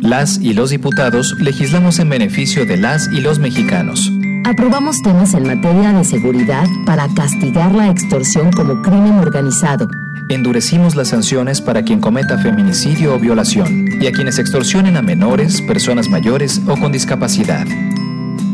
Las 0.00 0.38
y 0.38 0.54
los 0.54 0.70
diputados 0.70 1.34
legislamos 1.40 1.98
en 1.98 2.08
beneficio 2.08 2.64
de 2.64 2.76
las 2.76 3.08
y 3.08 3.20
los 3.20 3.40
mexicanos. 3.40 4.12
Aprobamos 4.44 5.02
temas 5.02 5.34
en 5.34 5.44
materia 5.44 5.92
de 5.92 6.04
seguridad 6.04 6.66
para 6.86 7.08
castigar 7.14 7.74
la 7.74 7.88
extorsión 7.88 8.52
como 8.52 8.80
crimen 8.82 9.18
organizado. 9.18 9.88
Endurecimos 10.28 10.94
las 10.94 11.08
sanciones 11.08 11.60
para 11.60 11.82
quien 11.82 12.00
cometa 12.00 12.38
feminicidio 12.38 13.14
o 13.14 13.18
violación 13.18 13.88
y 14.00 14.06
a 14.06 14.12
quienes 14.12 14.38
extorsionen 14.38 14.96
a 14.96 15.02
menores, 15.02 15.60
personas 15.62 16.08
mayores 16.08 16.62
o 16.68 16.76
con 16.76 16.92
discapacidad. 16.92 17.66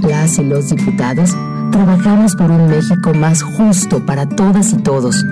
Las 0.01 0.39
y 0.39 0.45
los 0.45 0.71
diputados 0.71 1.37
trabajamos 1.71 2.37
por 2.37 2.51
un 2.51 2.69
México 2.69 3.13
más 3.13 3.43
justo 3.43 4.05
para 4.07 4.27
todas 4.27 4.73
y 4.73 4.77
todos. 4.79 5.23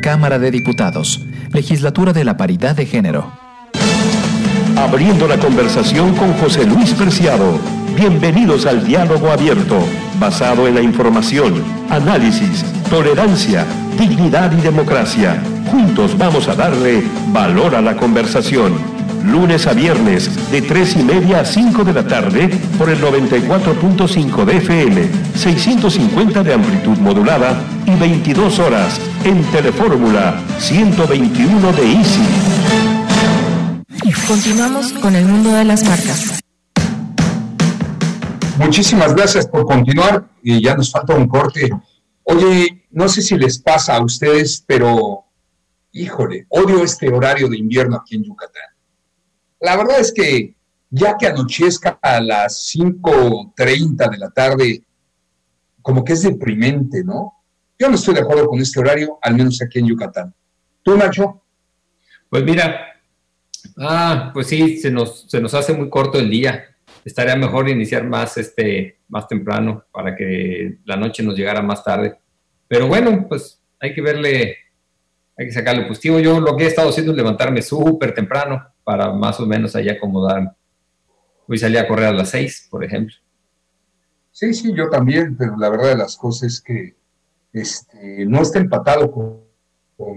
Cámara 0.00 0.38
de 0.38 0.52
Diputados, 0.52 1.26
Legislatura 1.52 2.12
de 2.12 2.24
la 2.24 2.36
Paridad 2.36 2.76
de 2.76 2.86
Género. 2.86 3.49
Abriendo 4.80 5.28
la 5.28 5.36
conversación 5.36 6.14
con 6.16 6.32
José 6.38 6.64
Luis 6.64 6.94
Preciado. 6.94 7.58
Bienvenidos 7.94 8.64
al 8.64 8.82
diálogo 8.86 9.30
abierto, 9.30 9.78
basado 10.18 10.66
en 10.66 10.74
la 10.74 10.80
información, 10.80 11.62
análisis, 11.90 12.64
tolerancia, 12.88 13.66
dignidad 13.98 14.50
y 14.52 14.60
democracia. 14.62 15.38
Juntos 15.70 16.16
vamos 16.16 16.48
a 16.48 16.54
darle 16.54 17.04
valor 17.30 17.74
a 17.74 17.82
la 17.82 17.94
conversación. 17.94 18.72
Lunes 19.22 19.66
a 19.66 19.74
viernes, 19.74 20.50
de 20.50 20.62
3 20.62 20.96
y 20.96 21.02
media 21.02 21.40
a 21.40 21.44
5 21.44 21.84
de 21.84 21.92
la 21.92 22.06
tarde, 22.06 22.48
por 22.78 22.88
el 22.88 22.98
94.5 23.02 24.44
de 24.46 24.56
FM, 24.56 25.08
650 25.34 26.42
de 26.42 26.54
amplitud 26.54 26.96
modulada 26.96 27.54
y 27.84 27.94
22 27.96 28.58
horas 28.58 28.98
en 29.24 29.42
Telefórmula 29.52 30.40
121 30.58 31.72
de 31.72 31.92
Easy. 31.92 32.89
Continuamos 34.26 34.94
con 34.94 35.14
el 35.14 35.26
mundo 35.26 35.52
de 35.52 35.64
las 35.64 35.84
marcas. 35.84 36.40
Muchísimas 38.56 39.14
gracias 39.14 39.46
por 39.46 39.66
continuar 39.66 40.26
y 40.42 40.62
ya 40.62 40.74
nos 40.74 40.90
falta 40.90 41.14
un 41.14 41.28
corte. 41.28 41.68
Oye, 42.22 42.86
no 42.90 43.10
sé 43.10 43.20
si 43.20 43.36
les 43.36 43.58
pasa 43.58 43.96
a 43.96 44.02
ustedes, 44.02 44.64
pero 44.66 45.26
híjole, 45.92 46.46
odio 46.48 46.82
este 46.82 47.10
horario 47.10 47.48
de 47.48 47.58
invierno 47.58 47.96
aquí 47.96 48.16
en 48.16 48.24
Yucatán. 48.24 48.62
La 49.60 49.76
verdad 49.76 50.00
es 50.00 50.12
que 50.12 50.54
ya 50.88 51.18
que 51.18 51.26
anochezca 51.26 51.98
a 52.00 52.22
las 52.22 52.72
5.30 52.74 54.10
de 54.10 54.18
la 54.18 54.30
tarde, 54.30 54.82
como 55.82 56.02
que 56.04 56.14
es 56.14 56.22
deprimente, 56.22 57.04
¿no? 57.04 57.34
Yo 57.78 57.90
no 57.90 57.96
estoy 57.96 58.14
de 58.14 58.20
acuerdo 58.20 58.46
con 58.46 58.60
este 58.60 58.80
horario, 58.80 59.18
al 59.20 59.34
menos 59.34 59.60
aquí 59.60 59.78
en 59.78 59.88
Yucatán. 59.88 60.34
¿Tú, 60.82 60.96
Nacho? 60.96 61.42
Pues 62.30 62.44
mira, 62.44 62.89
ah, 63.78 64.30
pues 64.32 64.48
sí, 64.48 64.76
se 64.78 64.90
nos, 64.90 65.22
se 65.28 65.40
nos 65.40 65.54
hace 65.54 65.72
muy 65.72 65.88
corto 65.88 66.18
el 66.18 66.30
día. 66.30 66.64
Estaría 67.04 67.36
mejor 67.36 67.68
iniciar 67.68 68.04
más, 68.04 68.36
este, 68.36 68.98
más 69.08 69.26
temprano 69.26 69.84
para 69.92 70.14
que 70.14 70.78
la 70.84 70.96
noche 70.96 71.22
nos 71.22 71.36
llegara 71.36 71.62
más 71.62 71.82
tarde. 71.82 72.16
Pero 72.68 72.86
bueno, 72.86 73.26
pues 73.28 73.60
hay 73.80 73.94
que 73.94 74.02
verle, 74.02 74.56
hay 75.36 75.46
que 75.46 75.52
sacarle 75.52 75.86
positivo. 75.86 76.18
Yo 76.20 76.40
lo 76.40 76.56
que 76.56 76.64
he 76.64 76.68
estado 76.68 76.90
haciendo 76.90 77.12
es 77.12 77.16
levantarme 77.16 77.62
súper 77.62 78.14
temprano 78.14 78.64
para 78.84 79.12
más 79.12 79.40
o 79.40 79.46
menos 79.46 79.74
ahí 79.74 79.88
acomodarme. 79.88 80.50
Hoy 81.46 81.58
salí 81.58 81.76
a 81.76 81.88
correr 81.88 82.06
a 82.06 82.12
las 82.12 82.30
seis, 82.30 82.68
por 82.70 82.84
ejemplo. 82.84 83.16
Sí, 84.30 84.54
sí, 84.54 84.72
yo 84.74 84.88
también, 84.88 85.36
pero 85.36 85.56
la 85.56 85.68
verdad 85.68 85.88
de 85.88 85.96
las 85.96 86.16
cosas 86.16 86.54
es 86.54 86.60
que 86.60 86.94
este, 87.52 88.24
no 88.26 88.42
está 88.42 88.58
empatado 88.58 89.10
con, 89.10 89.50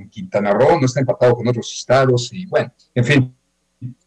Quintana 0.10 0.52
Roo, 0.52 0.80
no 0.80 0.86
está 0.86 1.02
empatado 1.02 1.36
con 1.36 1.46
otros 1.46 1.74
estados 1.74 2.32
y 2.32 2.46
bueno, 2.46 2.72
en 2.96 3.04
fin, 3.04 3.36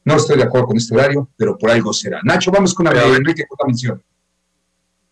no 0.05 0.17
estoy 0.17 0.37
de 0.37 0.45
acuerdo 0.45 0.69
con 0.69 0.77
este 0.77 0.95
horario, 0.95 1.29
pero 1.37 1.57
por 1.59 1.71
algo 1.71 1.93
será. 1.93 2.21
Nacho, 2.23 2.51
vamos 2.51 2.75
con 2.75 2.87
la 2.87 2.93
Enrique 3.05 3.45
con 3.49 3.57
la 3.61 3.67
mención. 3.67 4.03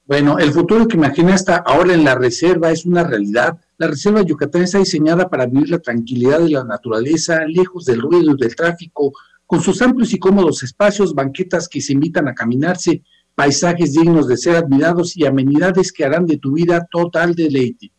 Bueno, 0.06 0.38
el 0.38 0.52
futuro 0.52 0.86
que 0.86 0.96
imagina 0.96 1.34
hasta 1.34 1.56
ahora 1.56 1.94
en 1.94 2.04
la 2.04 2.14
reserva 2.14 2.70
es 2.70 2.84
una 2.84 3.04
realidad. 3.04 3.58
La 3.78 3.86
reserva 3.86 4.20
de 4.20 4.26
Yucatán 4.26 4.62
está 4.62 4.78
diseñada 4.78 5.30
para 5.30 5.46
vivir 5.46 5.70
la 5.70 5.78
tranquilidad 5.78 6.40
de 6.40 6.50
la 6.50 6.64
naturaleza, 6.64 7.44
lejos 7.46 7.86
del 7.86 8.02
ruido 8.02 8.32
y 8.32 8.36
del 8.36 8.54
tráfico, 8.54 9.12
con 9.46 9.62
sus 9.62 9.80
amplios 9.80 10.12
y 10.12 10.18
cómodos 10.18 10.62
espacios, 10.62 11.14
banquetas 11.14 11.68
que 11.68 11.80
se 11.80 11.94
invitan 11.94 12.28
a 12.28 12.34
caminarse, 12.34 13.02
paisajes 13.34 13.94
dignos 13.94 14.28
de 14.28 14.36
ser 14.36 14.56
admirados 14.56 15.16
y 15.16 15.24
amenidades 15.24 15.90
que 15.90 16.04
harán 16.04 16.26
de 16.26 16.36
tu 16.36 16.52
vida 16.52 16.86
total 16.90 17.34
deleite. 17.34 17.90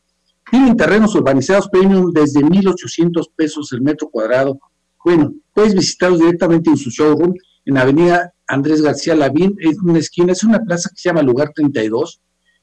Tienen 0.49 0.77
terrenos 0.77 1.15
urbanizados 1.15 1.67
premium 1.69 2.11
desde 2.11 2.41
1.800 2.41 3.31
pesos 3.35 3.73
el 3.73 3.81
metro 3.81 4.09
cuadrado. 4.09 4.59
Bueno, 5.05 5.33
puedes 5.53 5.73
visitarlos 5.75 6.19
directamente 6.19 6.71
en 6.71 6.77
su 6.77 6.89
showroom 6.89 7.35
en 7.65 7.77
Avenida 7.77 8.33
Andrés 8.47 8.81
García 8.81 9.15
Lavín, 9.15 9.55
es 9.59 9.77
una 9.77 9.99
esquina, 9.99 10.31
es 10.31 10.43
una 10.43 10.57
plaza 10.59 10.89
que 10.89 10.97
se 10.97 11.09
llama 11.09 11.21
Lugar 11.21 11.51
32. 11.53 12.19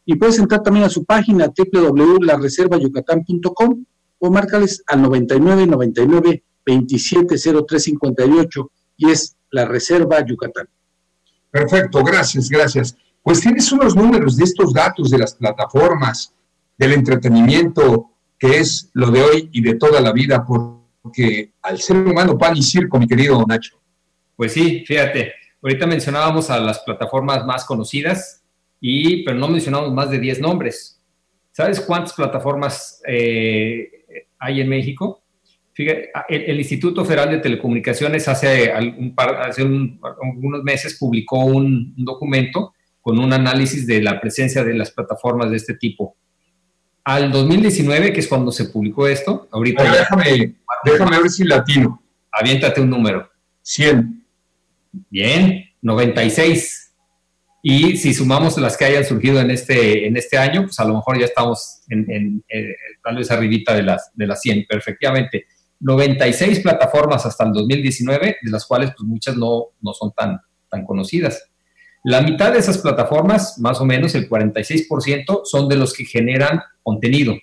Y 0.07 0.17
puedes 0.17 0.41
entrar 0.41 0.61
también 0.61 0.87
a 0.87 0.91
su 0.91 1.05
página 1.05 1.53
www.lareservayucatán.com 1.57 3.85
o 4.19 4.31
márcales 4.31 4.83
al 4.89 5.03
99 5.03 5.69
99 5.69 6.43
270358 6.67 8.71
y 8.97 9.11
es 9.11 9.37
la 9.51 9.65
Reserva 9.65 10.27
Yucatán. 10.27 10.69
Perfecto, 11.49 12.03
gracias, 12.03 12.49
gracias. 12.49 12.97
Pues 13.23 13.41
tienes 13.41 13.71
unos 13.71 13.95
números 13.95 14.37
de 14.37 14.43
estos 14.45 14.73
datos 14.73 15.11
de 15.11 15.19
las 15.19 15.37
plataformas, 15.37 16.35
del 16.77 16.95
entretenimiento, 16.95 18.11
que 18.37 18.59
es 18.59 18.91
lo 18.95 19.13
de 19.13 19.23
hoy 19.23 19.49
y 19.53 19.63
de 19.63 19.75
toda 19.75 20.01
la 20.01 20.13
vida, 20.13 20.45
porque 21.03 21.53
al 21.63 21.79
ser 21.81 21.97
humano 21.97 22.39
pan 22.39 22.57
y 22.57 22.63
circo, 22.63 22.99
mi 22.99 23.07
querido 23.07 23.45
Nacho. 23.47 23.81
Pues 24.37 24.53
sí, 24.53 24.85
fíjate, 24.87 25.33
ahorita 25.61 25.87
mencionábamos 25.87 26.49
a 26.51 26.59
las 26.61 26.79
plataformas 26.81 27.45
más 27.45 27.65
conocidas, 27.65 28.43
y, 28.81 29.25
pero 29.25 29.39
no 29.39 29.49
mencionamos 29.49 29.93
más 29.93 30.11
de 30.11 30.19
10 30.19 30.41
nombres. 30.41 31.01
¿Sabes 31.53 31.81
cuántas 31.81 32.15
plataformas 32.15 33.01
eh, 33.07 33.91
hay 34.39 34.61
en 34.61 34.69
México? 34.69 35.23
Fíjate, 35.75 36.11
el, 36.29 36.59
Instituto 36.59 37.05
Federal 37.05 37.31
de 37.31 37.39
Telecomunicaciones 37.39 38.27
hace, 38.29 38.73
un 38.77 39.15
hace 39.17 39.63
unos 39.63 40.63
meses 40.63 40.99
publicó 40.99 41.45
un, 41.45 41.95
documento 41.97 42.75
con 43.01 43.19
un 43.19 43.33
análisis 43.33 43.87
de 43.87 44.03
la 44.03 44.21
presencia 44.21 44.65
de 44.65 44.75
las 44.75 44.91
plataformas 44.91 45.51
de 45.51 45.57
este 45.57 45.75
tipo. 45.75 46.17
Al 47.05 47.33
2019, 47.33 48.13
que 48.13 48.21
es 48.21 48.29
cuando 48.29 48.53
se 48.53 48.67
publicó 48.67 49.09
esto, 49.09 49.49
ahorita... 49.51 49.83
déjame, 49.83 50.55
déjame 50.85 51.21
ver 51.21 51.31
si 51.31 51.45
latino. 51.45 52.01
Aviéntate 52.31 52.81
un 52.81 52.91
número. 52.91 53.29
100. 53.63 54.25
Bien, 55.11 55.65
96. 55.81 56.93
Y 57.65 57.97
si 57.97 58.13
sumamos 58.15 58.59
las 58.59 58.77
que 58.77 58.85
hayan 58.85 59.05
surgido 59.05 59.41
en 59.41 59.51
este, 59.51 60.07
en 60.07 60.17
este 60.17 60.37
año, 60.37 60.63
pues 60.63 60.79
a 60.81 60.85
lo 60.85 60.95
mejor 60.95 61.19
ya 61.19 61.27
estamos 61.27 61.83
en, 61.89 62.11
en, 62.11 62.45
eh, 62.49 62.75
tal 63.03 63.17
vez 63.17 63.31
arribita 63.31 63.75
de 63.75 63.83
las, 63.83 64.11
de 64.15 64.27
las 64.27 64.41
100, 64.41 64.67
perfectamente. 64.69 65.47
96 65.79 66.61
plataformas 66.61 67.27
hasta 67.27 67.45
el 67.45 67.53
2019, 67.53 68.37
de 68.43 68.51
las 68.51 68.65
cuales 68.67 68.91
pues 68.97 69.09
muchas 69.09 69.37
no, 69.37 69.67
no 69.81 69.93
son 69.93 70.13
tan, 70.13 70.41
tan 70.69 70.85
conocidas. 70.85 71.52
La 72.05 72.21
mitad 72.21 72.53
de 72.53 72.59
esas 72.59 72.79
plataformas, 72.79 73.59
más 73.59 73.81
o 73.81 73.85
menos 73.85 74.15
el 74.15 74.29
46%, 74.29 75.43
son 75.45 75.69
de 75.69 75.77
los 75.77 75.93
que 75.93 76.05
generan 76.05 76.61
contenido. 76.83 77.35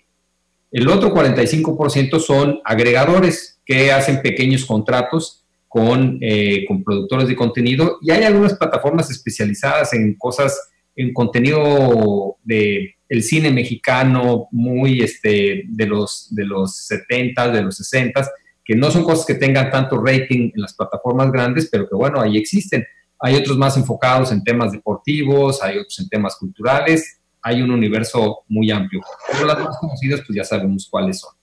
El 0.71 0.87
otro 0.89 1.13
45% 1.13 2.19
son 2.19 2.59
agregadores 2.63 3.59
que 3.65 3.91
hacen 3.91 4.21
pequeños 4.21 4.65
contratos 4.65 5.45
con, 5.67 6.17
eh, 6.21 6.65
con 6.67 6.83
productores 6.83 7.27
de 7.27 7.35
contenido 7.35 7.99
y 8.01 8.11
hay 8.11 8.23
algunas 8.23 8.55
plataformas 8.55 9.09
especializadas 9.09 9.93
en 9.93 10.15
cosas, 10.15 10.59
en 10.95 11.13
contenido 11.13 12.37
de 12.43 12.95
el 13.07 13.23
cine 13.23 13.51
mexicano 13.51 14.47
muy 14.51 15.01
este, 15.01 15.63
de, 15.67 15.85
los, 15.87 16.27
de 16.29 16.45
los 16.45 16.75
70, 16.75 17.51
de 17.51 17.63
los 17.63 17.77
60, 17.77 18.27
que 18.63 18.75
no 18.75 18.91
son 18.91 19.03
cosas 19.03 19.25
que 19.25 19.33
tengan 19.33 19.71
tanto 19.71 19.99
rating 19.99 20.51
en 20.53 20.61
las 20.61 20.75
plataformas 20.75 21.31
grandes, 21.31 21.69
pero 21.71 21.89
que 21.89 21.95
bueno, 21.95 22.21
ahí 22.21 22.37
existen. 22.37 22.85
Hay 23.19 23.35
otros 23.35 23.57
más 23.57 23.77
enfocados 23.77 24.31
en 24.31 24.43
temas 24.43 24.71
deportivos, 24.71 25.61
hay 25.61 25.77
otros 25.77 25.99
en 25.99 26.09
temas 26.09 26.35
culturales, 26.35 27.19
hay 27.41 27.61
un 27.61 27.71
universo 27.71 28.43
muy 28.47 28.71
amplio. 28.71 29.01
Pero 29.31 29.45
las 29.45 29.59
más 29.59 29.77
conocidas, 29.77 30.21
pues 30.25 30.35
ya 30.35 30.43
sabemos 30.43 30.87
cuáles 30.89 31.19
son. 31.19 31.33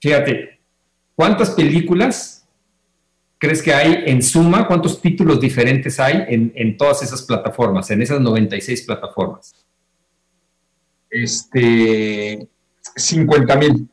Fíjate, 0.00 0.60
¿cuántas 1.14 1.50
películas 1.50 2.46
crees 3.38 3.62
que 3.62 3.72
hay 3.72 4.04
en 4.06 4.22
suma? 4.22 4.66
¿Cuántos 4.66 5.00
títulos 5.00 5.40
diferentes 5.40 5.98
hay 5.98 6.24
en, 6.28 6.52
en 6.54 6.76
todas 6.76 7.02
esas 7.02 7.22
plataformas, 7.22 7.90
en 7.90 8.02
esas 8.02 8.20
96 8.20 8.82
plataformas? 8.82 9.54
este, 11.10 12.48
50 12.96 13.56
mil. 13.56 13.88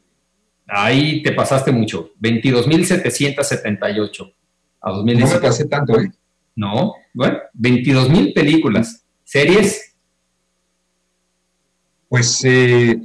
Ahí 0.67 1.21
te 1.21 1.31
pasaste 1.31 1.71
mucho. 1.71 2.11
22.778 2.21 4.33
a 4.81 4.91
2017. 4.91 5.19
No 5.19 5.41
me 5.41 5.47
pasé 5.47 5.65
tanto, 5.65 5.99
¿eh? 5.99 6.11
No, 6.55 6.93
bueno, 7.13 7.39
22 7.53 8.09
mil 8.09 8.33
películas. 8.33 9.03
¿Series? 9.23 9.93
Pues 12.07 12.43
eh, 12.45 12.99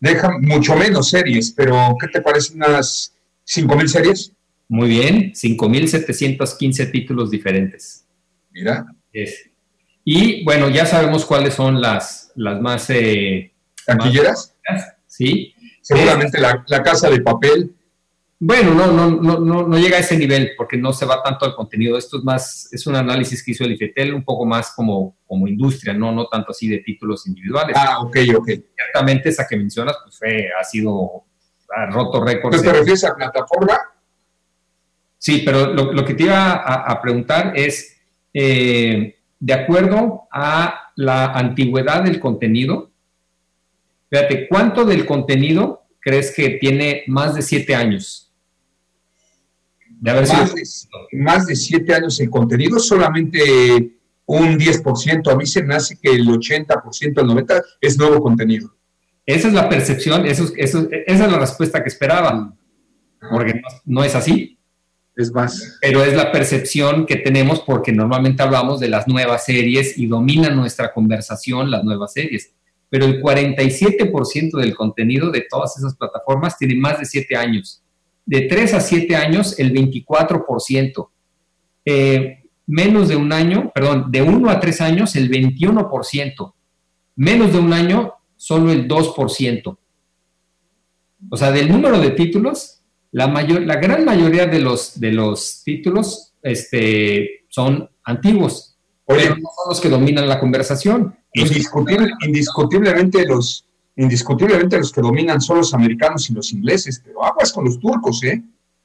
deja 0.00 0.38
mucho 0.40 0.74
menos 0.76 1.10
series, 1.10 1.52
pero 1.52 1.96
¿qué 2.00 2.08
te 2.08 2.20
parece 2.20 2.54
unas 2.54 3.14
5 3.44 3.76
mil 3.76 3.88
series? 3.88 4.32
Muy 4.68 4.88
bien, 4.88 5.32
5.715 5.32 6.90
títulos 6.90 7.30
diferentes. 7.30 8.04
Mira. 8.50 8.86
Y 10.04 10.44
bueno, 10.44 10.68
ya 10.68 10.86
sabemos 10.86 11.24
cuáles 11.24 11.54
son 11.54 11.80
las, 11.80 12.32
las 12.34 12.60
más 12.60 12.90
eh, 12.90 13.52
¿Taquilleras? 13.86 14.52
Sí. 15.06 15.54
Seguramente 15.80 16.40
la, 16.40 16.64
casa 16.82 17.08
de 17.08 17.20
papel. 17.20 17.72
Bueno, 18.38 18.74
no, 18.74 18.92
no, 18.92 19.10
no, 19.10 19.40
no, 19.40 19.66
no 19.66 19.78
llega 19.78 19.96
a 19.96 20.00
ese 20.00 20.16
nivel 20.18 20.52
porque 20.56 20.76
no 20.76 20.92
se 20.92 21.06
va 21.06 21.22
tanto 21.22 21.46
al 21.46 21.54
contenido. 21.54 21.96
Esto 21.96 22.18
es 22.18 22.24
más, 22.24 22.68
es 22.70 22.86
un 22.86 22.94
análisis 22.96 23.42
que 23.42 23.52
hizo 23.52 23.64
el 23.64 23.72
IFETEL 23.72 24.12
un 24.12 24.24
poco 24.24 24.44
más 24.44 24.72
como, 24.76 25.16
como 25.26 25.48
industria, 25.48 25.94
no, 25.94 26.12
no 26.12 26.26
tanto 26.26 26.50
así 26.50 26.68
de 26.68 26.78
títulos 26.78 27.26
individuales. 27.26 27.76
Ah, 27.78 28.00
ok, 28.00 28.16
ok. 28.36 28.46
Ciertamente 28.74 29.30
esa 29.30 29.46
que 29.48 29.56
mencionas, 29.56 29.96
pues 30.02 30.18
fue, 30.18 30.48
ha 30.58 30.64
sido, 30.64 31.24
ha 31.74 31.86
roto 31.86 32.22
récords. 32.22 32.60
¿Te 32.60 32.72
refieres 32.72 33.04
a 33.04 33.14
plataforma? 33.14 33.78
Sí, 35.18 35.42
pero 35.44 35.72
lo, 35.72 36.04
que 36.04 36.14
te 36.14 36.24
iba 36.24 36.52
a, 36.52 37.00
preguntar 37.00 37.54
es, 37.56 37.96
eh, 38.34 39.16
de 39.40 39.52
acuerdo 39.54 40.28
a 40.30 40.92
la 40.96 41.32
antigüedad 41.32 42.02
del 42.02 42.20
contenido, 42.20 42.90
Fíjate, 44.10 44.48
¿cuánto 44.48 44.84
del 44.84 45.04
contenido 45.04 45.86
crees 46.00 46.32
que 46.34 46.50
tiene 46.50 47.02
más 47.06 47.34
de 47.34 47.42
siete 47.42 47.74
años? 47.74 48.25
De 49.98 50.10
haber 50.10 50.28
más, 50.28 50.54
de, 50.54 50.62
más 51.12 51.46
de 51.46 51.56
siete 51.56 51.94
años 51.94 52.20
el 52.20 52.30
contenido, 52.30 52.78
solamente 52.78 53.98
un 54.26 54.58
10%. 54.58 55.32
A 55.32 55.36
mí 55.36 55.46
se 55.46 55.62
me 55.62 55.74
hace 55.74 55.98
que 55.98 56.10
el 56.10 56.26
80%, 56.26 56.76
el 57.02 57.14
90% 57.14 57.64
es 57.80 57.98
nuevo 57.98 58.20
contenido. 58.20 58.74
Esa 59.24 59.48
es 59.48 59.54
la 59.54 59.68
percepción, 59.68 60.26
eso, 60.26 60.52
eso, 60.56 60.88
esa 60.90 61.24
es 61.24 61.32
la 61.32 61.38
respuesta 61.38 61.82
que 61.82 61.88
esperaban, 61.88 62.56
porque 63.30 63.54
no, 63.54 63.68
no 63.84 64.04
es 64.04 64.14
así. 64.14 64.58
Es 65.16 65.32
más. 65.32 65.78
Pero 65.80 66.04
es 66.04 66.14
la 66.14 66.30
percepción 66.30 67.06
que 67.06 67.16
tenemos 67.16 67.60
porque 67.60 67.90
normalmente 67.90 68.42
hablamos 68.42 68.80
de 68.80 68.88
las 68.88 69.08
nuevas 69.08 69.46
series 69.46 69.96
y 69.96 70.06
domina 70.06 70.50
nuestra 70.50 70.92
conversación 70.92 71.70
las 71.70 71.82
nuevas 71.84 72.12
series 72.12 72.52
pero 72.88 73.06
el 73.06 73.22
47% 73.22 74.58
del 74.58 74.74
contenido 74.74 75.30
de 75.30 75.46
todas 75.48 75.76
esas 75.76 75.96
plataformas 75.96 76.56
tiene 76.56 76.76
más 76.76 76.98
de 76.98 77.04
7 77.04 77.36
años. 77.36 77.82
De 78.26 78.42
3 78.42 78.74
a 78.74 78.80
7 78.80 79.16
años, 79.16 79.58
el 79.58 79.72
24%. 79.72 81.08
Eh, 81.84 82.42
menos 82.66 83.08
de 83.08 83.16
un 83.16 83.32
año, 83.32 83.70
perdón, 83.74 84.10
de 84.10 84.22
1 84.22 84.50
a 84.50 84.60
3 84.60 84.80
años, 84.80 85.16
el 85.16 85.30
21%. 85.30 86.54
Menos 87.14 87.52
de 87.52 87.58
un 87.58 87.72
año, 87.72 88.14
solo 88.36 88.72
el 88.72 88.88
2%. 88.88 89.78
O 91.30 91.36
sea, 91.36 91.50
del 91.50 91.70
número 91.70 92.00
de 92.00 92.10
títulos, 92.10 92.82
la, 93.12 93.28
mayor, 93.28 93.62
la 93.62 93.76
gran 93.76 94.04
mayoría 94.04 94.46
de 94.46 94.60
los, 94.60 94.98
de 95.00 95.12
los 95.12 95.62
títulos 95.64 96.34
este, 96.42 97.46
son 97.48 97.88
antiguos, 98.04 98.76
pero 99.06 99.30
no 99.36 99.48
son 99.56 99.68
los 99.68 99.80
que 99.80 99.88
dominan 99.88 100.28
la 100.28 100.38
conversación. 100.38 101.16
indiscutiblemente, 101.32 103.26
los, 103.26 103.65
indiscutiblemente 103.96 104.78
los 104.78 104.92
que 104.92 105.00
dominan 105.00 105.40
son 105.40 105.58
los 105.58 105.74
americanos 105.74 106.28
y 106.30 106.34
los 106.34 106.52
ingleses, 106.52 107.00
pero 107.04 107.24
aguas 107.24 107.52
con 107.52 107.64
los 107.64 107.80
turcos, 107.80 108.22
¿eh? 108.24 108.42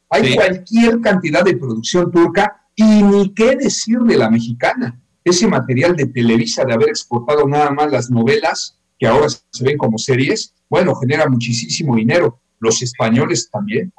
Hay 0.10 0.36
cualquier 0.36 1.00
cantidad 1.00 1.44
de 1.44 1.56
producción 1.56 2.12
turca 2.12 2.68
y 2.76 3.04
ni 3.04 3.34
qué 3.34 3.56
decir 3.56 4.00
de 4.00 4.18
la 4.18 4.30
mexicana. 4.30 5.00
Ese 5.24 5.48
material 5.48 5.96
de 5.96 6.08
Televisa 6.08 6.66
de 6.66 6.74
haber 6.74 6.90
exportado 6.90 7.48
nada 7.48 7.72
más 7.72 7.92
las 7.92 8.10
novelas, 8.10 8.78
que 9.00 9.08
ahora 9.08 9.28
se 9.30 9.64
ven 9.64 9.78
como 9.78 9.98
series, 9.98 10.54
bueno, 10.70 10.96
genera 10.96 11.28
muchísimo 11.28 11.96
dinero. 11.96 12.40
Los 12.60 12.82
españoles 12.82 13.50
también. 13.50 13.92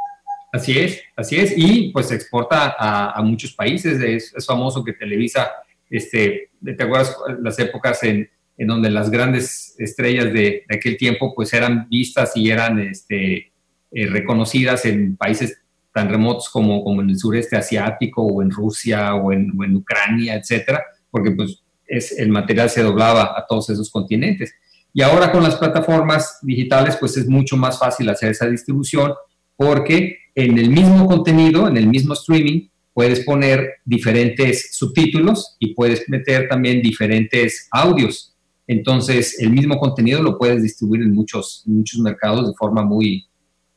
Así 0.53 0.79
es, 0.79 1.01
así 1.17 1.37
es. 1.37 1.55
Y 1.57 1.91
pues 1.93 2.09
se 2.09 2.15
exporta 2.15 2.77
a, 2.79 3.23
muchos 3.23 3.53
países. 3.55 4.01
Es, 4.01 4.47
famoso 4.47 4.85
que 4.85 4.93
Televisa, 4.93 5.51
este, 5.89 6.51
¿te 6.63 6.83
acuerdas 6.83 7.17
las 7.41 7.59
épocas 7.59 8.03
en, 8.05 8.29
donde 8.69 8.91
las 8.91 9.11
grandes 9.11 9.75
estrellas 9.79 10.33
de, 10.33 10.65
aquel 10.69 10.97
tiempo 10.97 11.35
pues 11.35 11.53
eran 11.53 11.89
vistas 11.89 12.33
y 12.37 12.51
eran 12.51 12.79
este, 12.81 13.53
eh, 13.91 14.07
reconocidas 14.07 14.85
en 14.85 15.17
países 15.17 15.59
tan 15.93 16.09
remotos 16.09 16.49
como, 16.49 16.83
como 16.83 17.03
en 17.03 17.11
el 17.11 17.19
sureste 17.19 17.57
asiático 17.57 18.23
o 18.23 18.43
en 18.43 18.51
Rusia 18.51 19.15
o 19.15 19.33
en, 19.33 19.53
o 19.59 19.65
en 19.65 19.77
Ucrania, 19.77 20.37
etcétera, 20.37 20.83
porque 21.11 21.33
pues 21.33 21.63
es, 21.87 22.19
el 22.19 22.31
material 22.31 22.71
se 22.71 22.83
doblaba 22.83 23.35
a 23.37 23.45
todos 23.47 23.71
esos 23.71 23.91
continentes. 23.91 24.55
Y 24.95 25.03
ahora 25.03 25.33
con 25.33 25.43
las 25.43 25.57
plataformas 25.57 26.39
digitales, 26.43 26.97
pues 26.97 27.17
es 27.17 27.27
mucho 27.27 27.57
más 27.57 27.79
fácil 27.79 28.09
hacer 28.09 28.31
esa 28.31 28.47
distribución 28.47 29.13
porque 29.57 30.19
en 30.35 30.59
el 30.59 30.71
mismo 30.71 31.07
contenido, 31.07 31.69
en 31.69 31.77
el 31.77 31.87
mismo 31.87 32.15
streaming, 32.15 32.69
puedes 32.95 33.21
poner 33.21 33.75
diferentes 33.85 34.75
subtítulos 34.77 35.57
y 35.59 35.75
puedes 35.75 36.09
meter 36.09 36.49
también 36.49 36.83
diferentes 36.83 37.69
audios. 37.71 38.32
Entonces, 38.67 39.41
el 39.41 39.51
mismo 39.51 39.79
contenido 39.79 40.23
lo 40.23 40.39
puedes 40.39 40.63
distribuir 40.63 41.03
en 41.03 41.13
muchos, 41.13 41.63
muchos 41.67 42.01
mercados 42.01 42.49
de 42.49 42.55
forma 42.55 42.83
muy, 42.83 43.27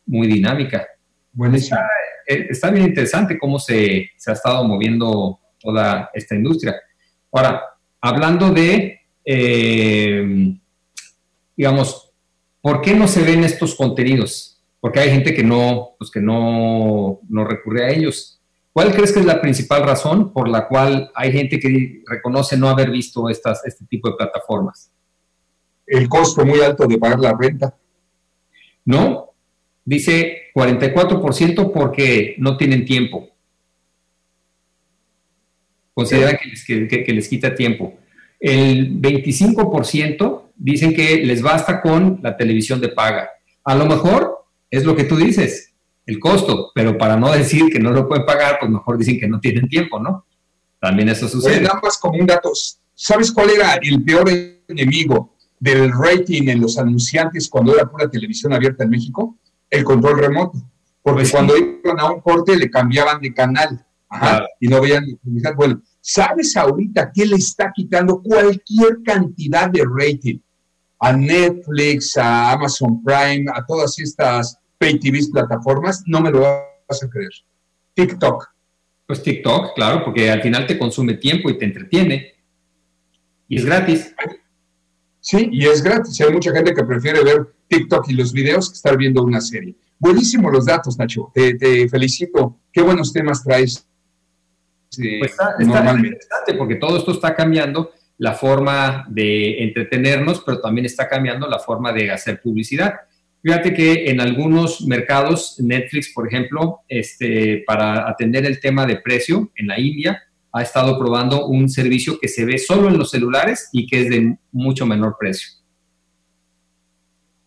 muy 0.06 0.28
dinámica. 0.28 0.86
Bueno, 1.34 1.58
está, 1.58 1.88
eh, 2.28 2.48
está 2.50 2.72
bien 2.72 2.86
interesante 2.86 3.38
cómo 3.38 3.60
se, 3.60 4.10
se, 4.18 4.32
ha 4.32 4.34
estado 4.34 4.64
moviendo 4.64 5.40
toda 5.60 6.10
esta 6.14 6.36
industria. 6.36 6.76
Ahora, 7.32 7.62
hablando 8.00 8.52
de 8.52 9.00
eh, 9.26 10.56
digamos, 11.58 12.12
¿por 12.62 12.82
qué 12.82 12.94
no 12.94 13.08
se 13.08 13.24
ven 13.24 13.44
estos 13.44 13.76
contenidos? 13.76 14.62
Porque 14.80 15.00
hay 15.00 15.10
gente 15.10 15.34
que 15.34 15.44
no, 15.44 15.96
pues 15.98 16.12
que 16.12 16.22
no, 16.22 17.20
no 17.28 17.44
recurre 17.44 17.86
a 17.86 17.90
ellos. 17.90 18.35
¿Cuál 18.76 18.94
crees 18.94 19.14
que 19.14 19.22
es 19.22 19.26
la 19.26 19.40
principal 19.40 19.84
razón 19.84 20.34
por 20.34 20.50
la 20.50 20.68
cual 20.68 21.10
hay 21.16 21.32
gente 21.32 21.62
que 21.62 22.04
reconoce 22.06 22.58
no 22.58 22.68
haber 22.68 22.92
visto 22.92 23.30
estas, 23.30 23.66
este 23.66 23.86
tipo 23.86 24.10
de 24.10 24.18
plataformas? 24.18 24.92
El 25.88 26.10
costo 26.10 26.46
muy 26.46 26.60
alto 26.60 26.86
de 26.86 26.98
pagar 26.98 27.22
la 27.22 27.34
renta. 27.40 27.74
No, 28.84 29.30
dice 29.86 30.52
44% 30.54 31.72
porque 31.72 32.36
no 32.38 32.58
tienen 32.58 32.84
tiempo. 32.84 33.30
Consideran 35.94 36.36
que 36.36 36.50
les, 36.50 36.66
que 36.66 37.14
les 37.14 37.30
quita 37.30 37.56
tiempo. 37.56 37.98
El 38.42 39.02
25% 39.02 40.50
dicen 40.54 40.94
que 40.94 41.24
les 41.24 41.42
basta 41.42 41.82
con 41.82 42.20
la 42.22 42.36
televisión 42.36 42.82
de 42.82 42.90
paga. 42.90 43.30
A 43.64 43.74
lo 43.74 43.86
mejor 43.86 44.48
es 44.70 44.84
lo 44.84 44.98
que 44.98 45.06
tú 45.06 45.16
dices, 45.16 45.75
el 46.06 46.20
costo, 46.20 46.72
pero 46.74 46.98
para 46.98 47.18
no 47.18 47.32
decir 47.32 47.66
que 47.72 47.80
no 47.80 47.92
lo 47.92 48.08
pueden 48.08 48.26
pagar, 48.26 48.58
pues 48.60 48.72
mejor 48.72 48.98
dicen 48.98 49.20
que 49.20 49.28
no 49.28 49.40
tienen 49.40 49.68
tiempo, 49.68 50.00
¿no? 50.00 50.26
También 50.80 51.10
eso 51.10 51.28
sucede. 51.28 51.62
nada 51.62 51.80
más 51.82 51.98
como 51.98 52.20
un 52.20 52.28
dato, 52.28 52.52
¿sabes 52.94 53.32
cuál 53.32 53.50
era 53.50 53.74
el 53.82 54.04
peor 54.04 54.30
enemigo 54.68 55.36
del 55.60 55.92
rating 55.92 56.48
en 56.50 56.62
los 56.62 56.78
anunciantes 56.78 57.50
cuando 57.50 57.74
era 57.74 57.90
pura 57.90 58.10
televisión 58.10 58.54
abierta 58.54 58.84
en 58.84 58.92
México? 58.92 59.38
El 59.70 59.84
control 59.84 60.20
remoto. 60.20 60.60
Porque 61.02 61.22
pues 61.22 61.32
cuando 61.32 61.56
iban 61.58 62.00
a 62.00 62.12
un 62.12 62.22
corte 62.22 62.56
le 62.56 62.70
cambiaban 62.70 63.22
de 63.22 63.34
canal 63.34 63.86
y 64.60 64.68
no 64.68 64.82
veían. 64.82 65.06
Bueno, 65.56 65.82
¿sabes 66.02 66.56
ahorita 66.56 67.12
qué 67.14 67.26
le 67.26 67.36
está 67.36 67.72
quitando 67.74 68.22
cualquier 68.22 69.02
cantidad 69.04 69.70
de 69.70 69.84
rating? 69.88 70.40
a 71.00 71.14
Netflix, 71.14 72.18
a 72.18 72.52
Amazon 72.54 73.04
Prime, 73.04 73.46
a 73.54 73.66
todas 73.66 74.00
estas 74.00 74.58
pay 74.78 75.00
TV 75.00 75.20
plataformas, 75.32 76.04
no 76.06 76.22
me 76.22 76.32
lo 76.32 76.42
vas 76.42 77.04
a 77.04 77.10
creer. 77.10 77.32
TikTok. 77.94 78.48
Pues 79.08 79.22
TikTok, 79.22 79.76
claro, 79.76 80.04
porque 80.04 80.32
al 80.32 80.42
final 80.42 80.66
te 80.66 80.78
consume 80.78 81.16
tiempo 81.16 81.50
y 81.50 81.58
te 81.58 81.66
entretiene. 81.66 82.34
Y 83.48 83.58
es 83.58 83.66
gratis. 83.66 84.16
Sí, 85.20 85.50
y 85.52 85.66
es 85.66 85.82
gratis. 85.82 86.20
Hay 86.22 86.32
mucha 86.32 86.52
gente 86.52 86.74
que 86.74 86.84
prefiere 86.84 87.24
ver 87.24 87.56
TikTok 87.68 88.10
y 88.10 88.14
los 88.14 88.34
videos 88.34 88.70
que 88.70 88.76
estar 88.76 88.98
viendo 88.98 89.24
una 89.24 89.42
serie. 89.42 89.76
Buenísimo 89.98 90.50
los 90.50 90.66
datos, 90.66 90.98
Nacho. 90.98 91.32
Te, 91.34 91.88
felicito. 91.90 92.60
Qué 92.72 92.82
buenos 92.82 93.14
temas 93.14 93.44
traes. 93.44 93.88
Eh, 94.98 95.20
pues 95.20 95.32
está, 95.32 95.56
interesante 95.60 96.54
porque 96.58 96.76
todo 96.76 96.98
esto 96.98 97.12
está 97.12 97.36
cambiando 97.36 97.92
la 98.18 98.34
forma 98.34 99.06
de 99.10 99.64
entretenernos, 99.64 100.42
pero 100.46 100.62
también 100.62 100.86
está 100.86 101.08
cambiando 101.08 101.48
la 101.48 101.60
forma 101.60 101.92
de 101.92 102.12
hacer 102.12 102.42
publicidad. 102.42 102.94
Fíjate 103.46 103.76
que 103.76 104.10
en 104.10 104.20
algunos 104.20 104.82
mercados, 104.82 105.58
Netflix, 105.60 106.12
por 106.16 106.28
ejemplo, 106.28 106.80
este, 106.90 107.64
para 107.68 108.10
atender 108.10 108.44
el 108.44 108.60
tema 108.60 108.88
de 108.88 108.96
precio 108.96 109.52
en 109.56 109.68
la 109.68 109.80
India, 109.80 110.20
ha 110.52 110.64
estado 110.64 110.98
probando 110.98 111.46
un 111.46 111.70
servicio 111.70 112.18
que 112.20 112.28
se 112.28 112.44
ve 112.44 112.58
solo 112.58 112.88
en 112.88 112.98
los 112.98 113.12
celulares 113.12 113.70
y 113.72 113.86
que 113.86 114.02
es 114.02 114.10
de 114.10 114.36
mucho 114.52 114.88
menor 114.88 115.16
precio. 115.20 115.48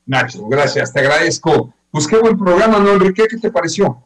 Nacho, 0.07 0.46
gracias, 0.46 0.92
te 0.92 1.01
agradezco. 1.01 1.74
Pues 1.90 2.07
qué 2.07 2.16
buen 2.16 2.38
programa, 2.38 2.78
¿no, 2.78 2.92
Enrique? 2.92 3.26
¿Qué 3.28 3.36
te 3.36 3.51
pareció? 3.51 4.05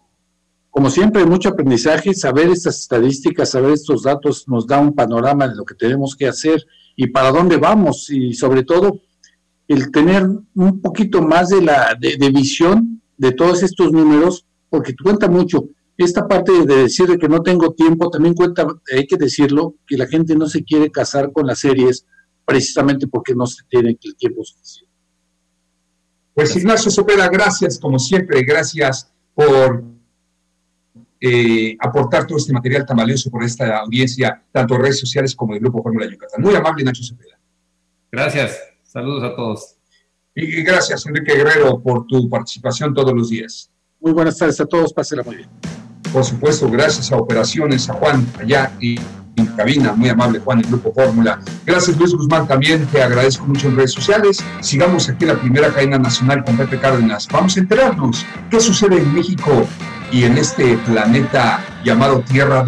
como 0.70 0.88
siempre, 0.88 1.26
mucho 1.26 1.50
aprendizaje, 1.50 2.14
saber 2.14 2.48
estas 2.48 2.80
estadísticas, 2.80 3.50
saber 3.50 3.72
estos 3.72 4.04
datos 4.04 4.48
nos 4.48 4.66
da 4.66 4.78
un 4.78 4.94
panorama 4.94 5.46
de 5.46 5.54
lo 5.54 5.66
que 5.66 5.74
tenemos 5.74 6.16
que 6.16 6.26
hacer 6.26 6.64
y 6.96 7.08
para 7.08 7.30
dónde 7.30 7.58
vamos 7.58 8.08
y 8.08 8.32
sobre 8.32 8.62
todo 8.64 8.98
el 9.72 9.90
tener 9.90 10.28
un 10.54 10.80
poquito 10.80 11.22
más 11.22 11.48
de 11.48 11.62
la 11.62 11.96
de, 11.98 12.30
visión 12.30 13.00
de 13.16 13.32
todos 13.32 13.62
estos 13.62 13.90
números, 13.92 14.46
porque 14.68 14.94
cuenta 14.94 15.28
mucho. 15.28 15.64
Esta 15.96 16.26
parte 16.26 16.52
de 16.66 16.76
decir 16.82 17.06
que 17.18 17.28
no 17.28 17.42
tengo 17.42 17.72
tiempo, 17.72 18.10
también 18.10 18.34
cuenta, 18.34 18.66
hay 18.94 19.06
que 19.06 19.16
decirlo, 19.16 19.74
que 19.86 19.96
la 19.96 20.06
gente 20.06 20.34
no 20.34 20.46
se 20.46 20.62
quiere 20.62 20.90
casar 20.90 21.32
con 21.32 21.46
las 21.46 21.60
series 21.60 22.06
precisamente 22.44 23.06
porque 23.06 23.34
no 23.34 23.46
se 23.46 23.62
tiene 23.68 23.90
el 23.90 24.16
tiempo 24.16 24.44
suficiente. 24.44 24.92
Pues 26.34 26.56
Ignacio 26.56 26.90
Sopera, 26.90 27.28
gracias 27.28 27.78
como 27.78 27.98
siempre, 27.98 28.42
gracias 28.42 29.12
por 29.34 29.84
eh, 31.20 31.76
aportar 31.78 32.26
todo 32.26 32.38
este 32.38 32.52
material 32.52 32.84
tan 32.84 32.96
valioso 32.96 33.30
por 33.30 33.44
esta 33.44 33.78
audiencia, 33.78 34.42
tanto 34.50 34.74
en 34.74 34.82
redes 34.82 34.98
sociales 34.98 35.36
como 35.36 35.52
en 35.52 35.58
el 35.58 35.62
Grupo 35.62 35.82
Fórmula 35.82 36.10
Yucatán. 36.10 36.42
Muy 36.42 36.54
amable, 36.54 36.84
Nacho 36.84 37.04
Cepeda. 37.04 37.38
Gracias. 38.10 38.71
Saludos 38.92 39.24
a 39.24 39.34
todos. 39.34 39.76
Y 40.34 40.62
gracias, 40.62 41.06
Enrique 41.06 41.34
Guerrero, 41.34 41.80
por 41.80 42.06
tu 42.06 42.28
participación 42.28 42.92
todos 42.92 43.14
los 43.14 43.30
días. 43.30 43.70
Muy 43.98 44.12
buenas 44.12 44.36
tardes 44.36 44.60
a 44.60 44.66
todos. 44.66 44.92
Pásenla 44.92 45.22
muy 45.22 45.36
bien. 45.36 45.48
Por 46.12 46.22
supuesto, 46.22 46.68
gracias 46.68 47.10
a 47.10 47.16
Operaciones, 47.16 47.88
a 47.88 47.94
Juan 47.94 48.26
allá 48.38 48.70
y 48.82 49.00
en 49.36 49.46
cabina, 49.56 49.94
muy 49.94 50.10
amable 50.10 50.40
Juan, 50.40 50.58
el 50.58 50.66
Grupo 50.66 50.92
Fórmula. 50.92 51.40
Gracias 51.64 51.96
Luis 51.96 52.12
Guzmán 52.12 52.46
también, 52.46 52.86
te 52.88 53.02
agradezco 53.02 53.46
mucho 53.46 53.68
en 53.68 53.76
redes 53.76 53.92
sociales. 53.92 54.44
Sigamos 54.60 55.08
aquí 55.08 55.24
la 55.24 55.40
primera 55.40 55.72
cadena 55.72 55.96
nacional 55.96 56.44
con 56.44 56.58
Pepe 56.58 56.78
Cárdenas. 56.78 57.28
Vamos 57.32 57.56
a 57.56 57.60
enterarnos 57.60 58.26
qué 58.50 58.60
sucede 58.60 58.98
en 58.98 59.14
México 59.14 59.66
y 60.10 60.24
en 60.24 60.36
este 60.36 60.76
planeta 60.76 61.64
llamado 61.82 62.20
Tierra 62.20 62.62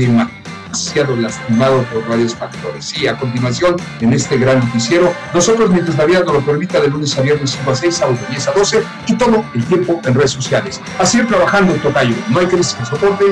demasiado 0.74 1.14
lastimado 1.16 1.82
por 1.84 2.06
varios 2.08 2.34
factores. 2.34 2.98
Y 2.98 3.06
a 3.06 3.16
continuación, 3.16 3.76
en 4.00 4.12
este 4.12 4.36
gran 4.38 4.58
noticiero, 4.58 5.12
nosotros, 5.32 5.70
mientras 5.70 5.96
la 5.96 6.04
vida 6.04 6.20
nos 6.24 6.34
lo 6.34 6.40
permita, 6.40 6.80
de 6.80 6.88
lunes 6.88 7.16
a 7.16 7.22
viernes 7.22 7.52
5 7.52 7.70
a 7.70 7.74
6, 7.76 7.94
sábado 7.94 8.18
de 8.20 8.26
10 8.30 8.48
a 8.48 8.52
12, 8.52 8.82
y 9.06 9.14
todo 9.14 9.44
el 9.54 9.64
tiempo 9.66 10.00
en 10.04 10.14
redes 10.14 10.32
sociales. 10.32 10.80
Así 10.98 11.22
trabajando 11.22 11.74
en 11.74 11.80
Tocayo. 11.80 12.16
No 12.30 12.40
hay 12.40 12.46
crisis 12.46 12.74
que 12.74 12.84
soporte. 12.86 13.24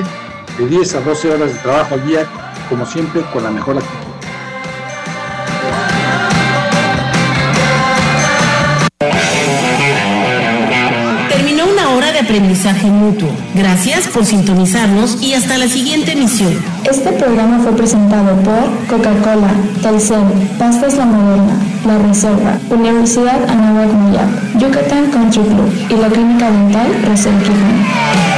De 0.57 0.67
10 0.67 0.95
a 0.95 1.01
12 1.01 1.33
horas 1.33 1.53
de 1.53 1.59
trabajo 1.59 1.95
al 1.95 2.07
día, 2.07 2.25
como 2.69 2.85
siempre, 2.85 3.21
con 3.33 3.43
la 3.43 3.51
mejor 3.51 3.77
actitud. 3.77 4.12
Gracias 13.53 14.07
por 14.07 14.25
sintonizarnos 14.25 15.21
y 15.21 15.33
hasta 15.33 15.57
la 15.57 15.67
siguiente 15.67 16.13
emisión. 16.13 16.53
Este 16.83 17.11
programa 17.11 17.59
fue 17.59 17.73
presentado 17.73 18.35
por 18.41 18.87
Coca-Cola, 18.87 19.53
Telcel, 19.81 20.23
Pastas 20.57 20.95
La 20.95 21.05
Moderna, 21.05 21.53
La 21.85 21.99
Reserva, 21.99 22.57
Universidad 22.71 23.43
Anáhuac 23.47 23.91
Yucatán 24.57 25.11
Country 25.11 25.43
Club 25.43 25.71
y 25.89 25.95
la 25.95 26.07
Clínica 26.07 26.49
Dental 26.49 26.87
Rosel 27.07 27.37
Quijano. 27.37 28.32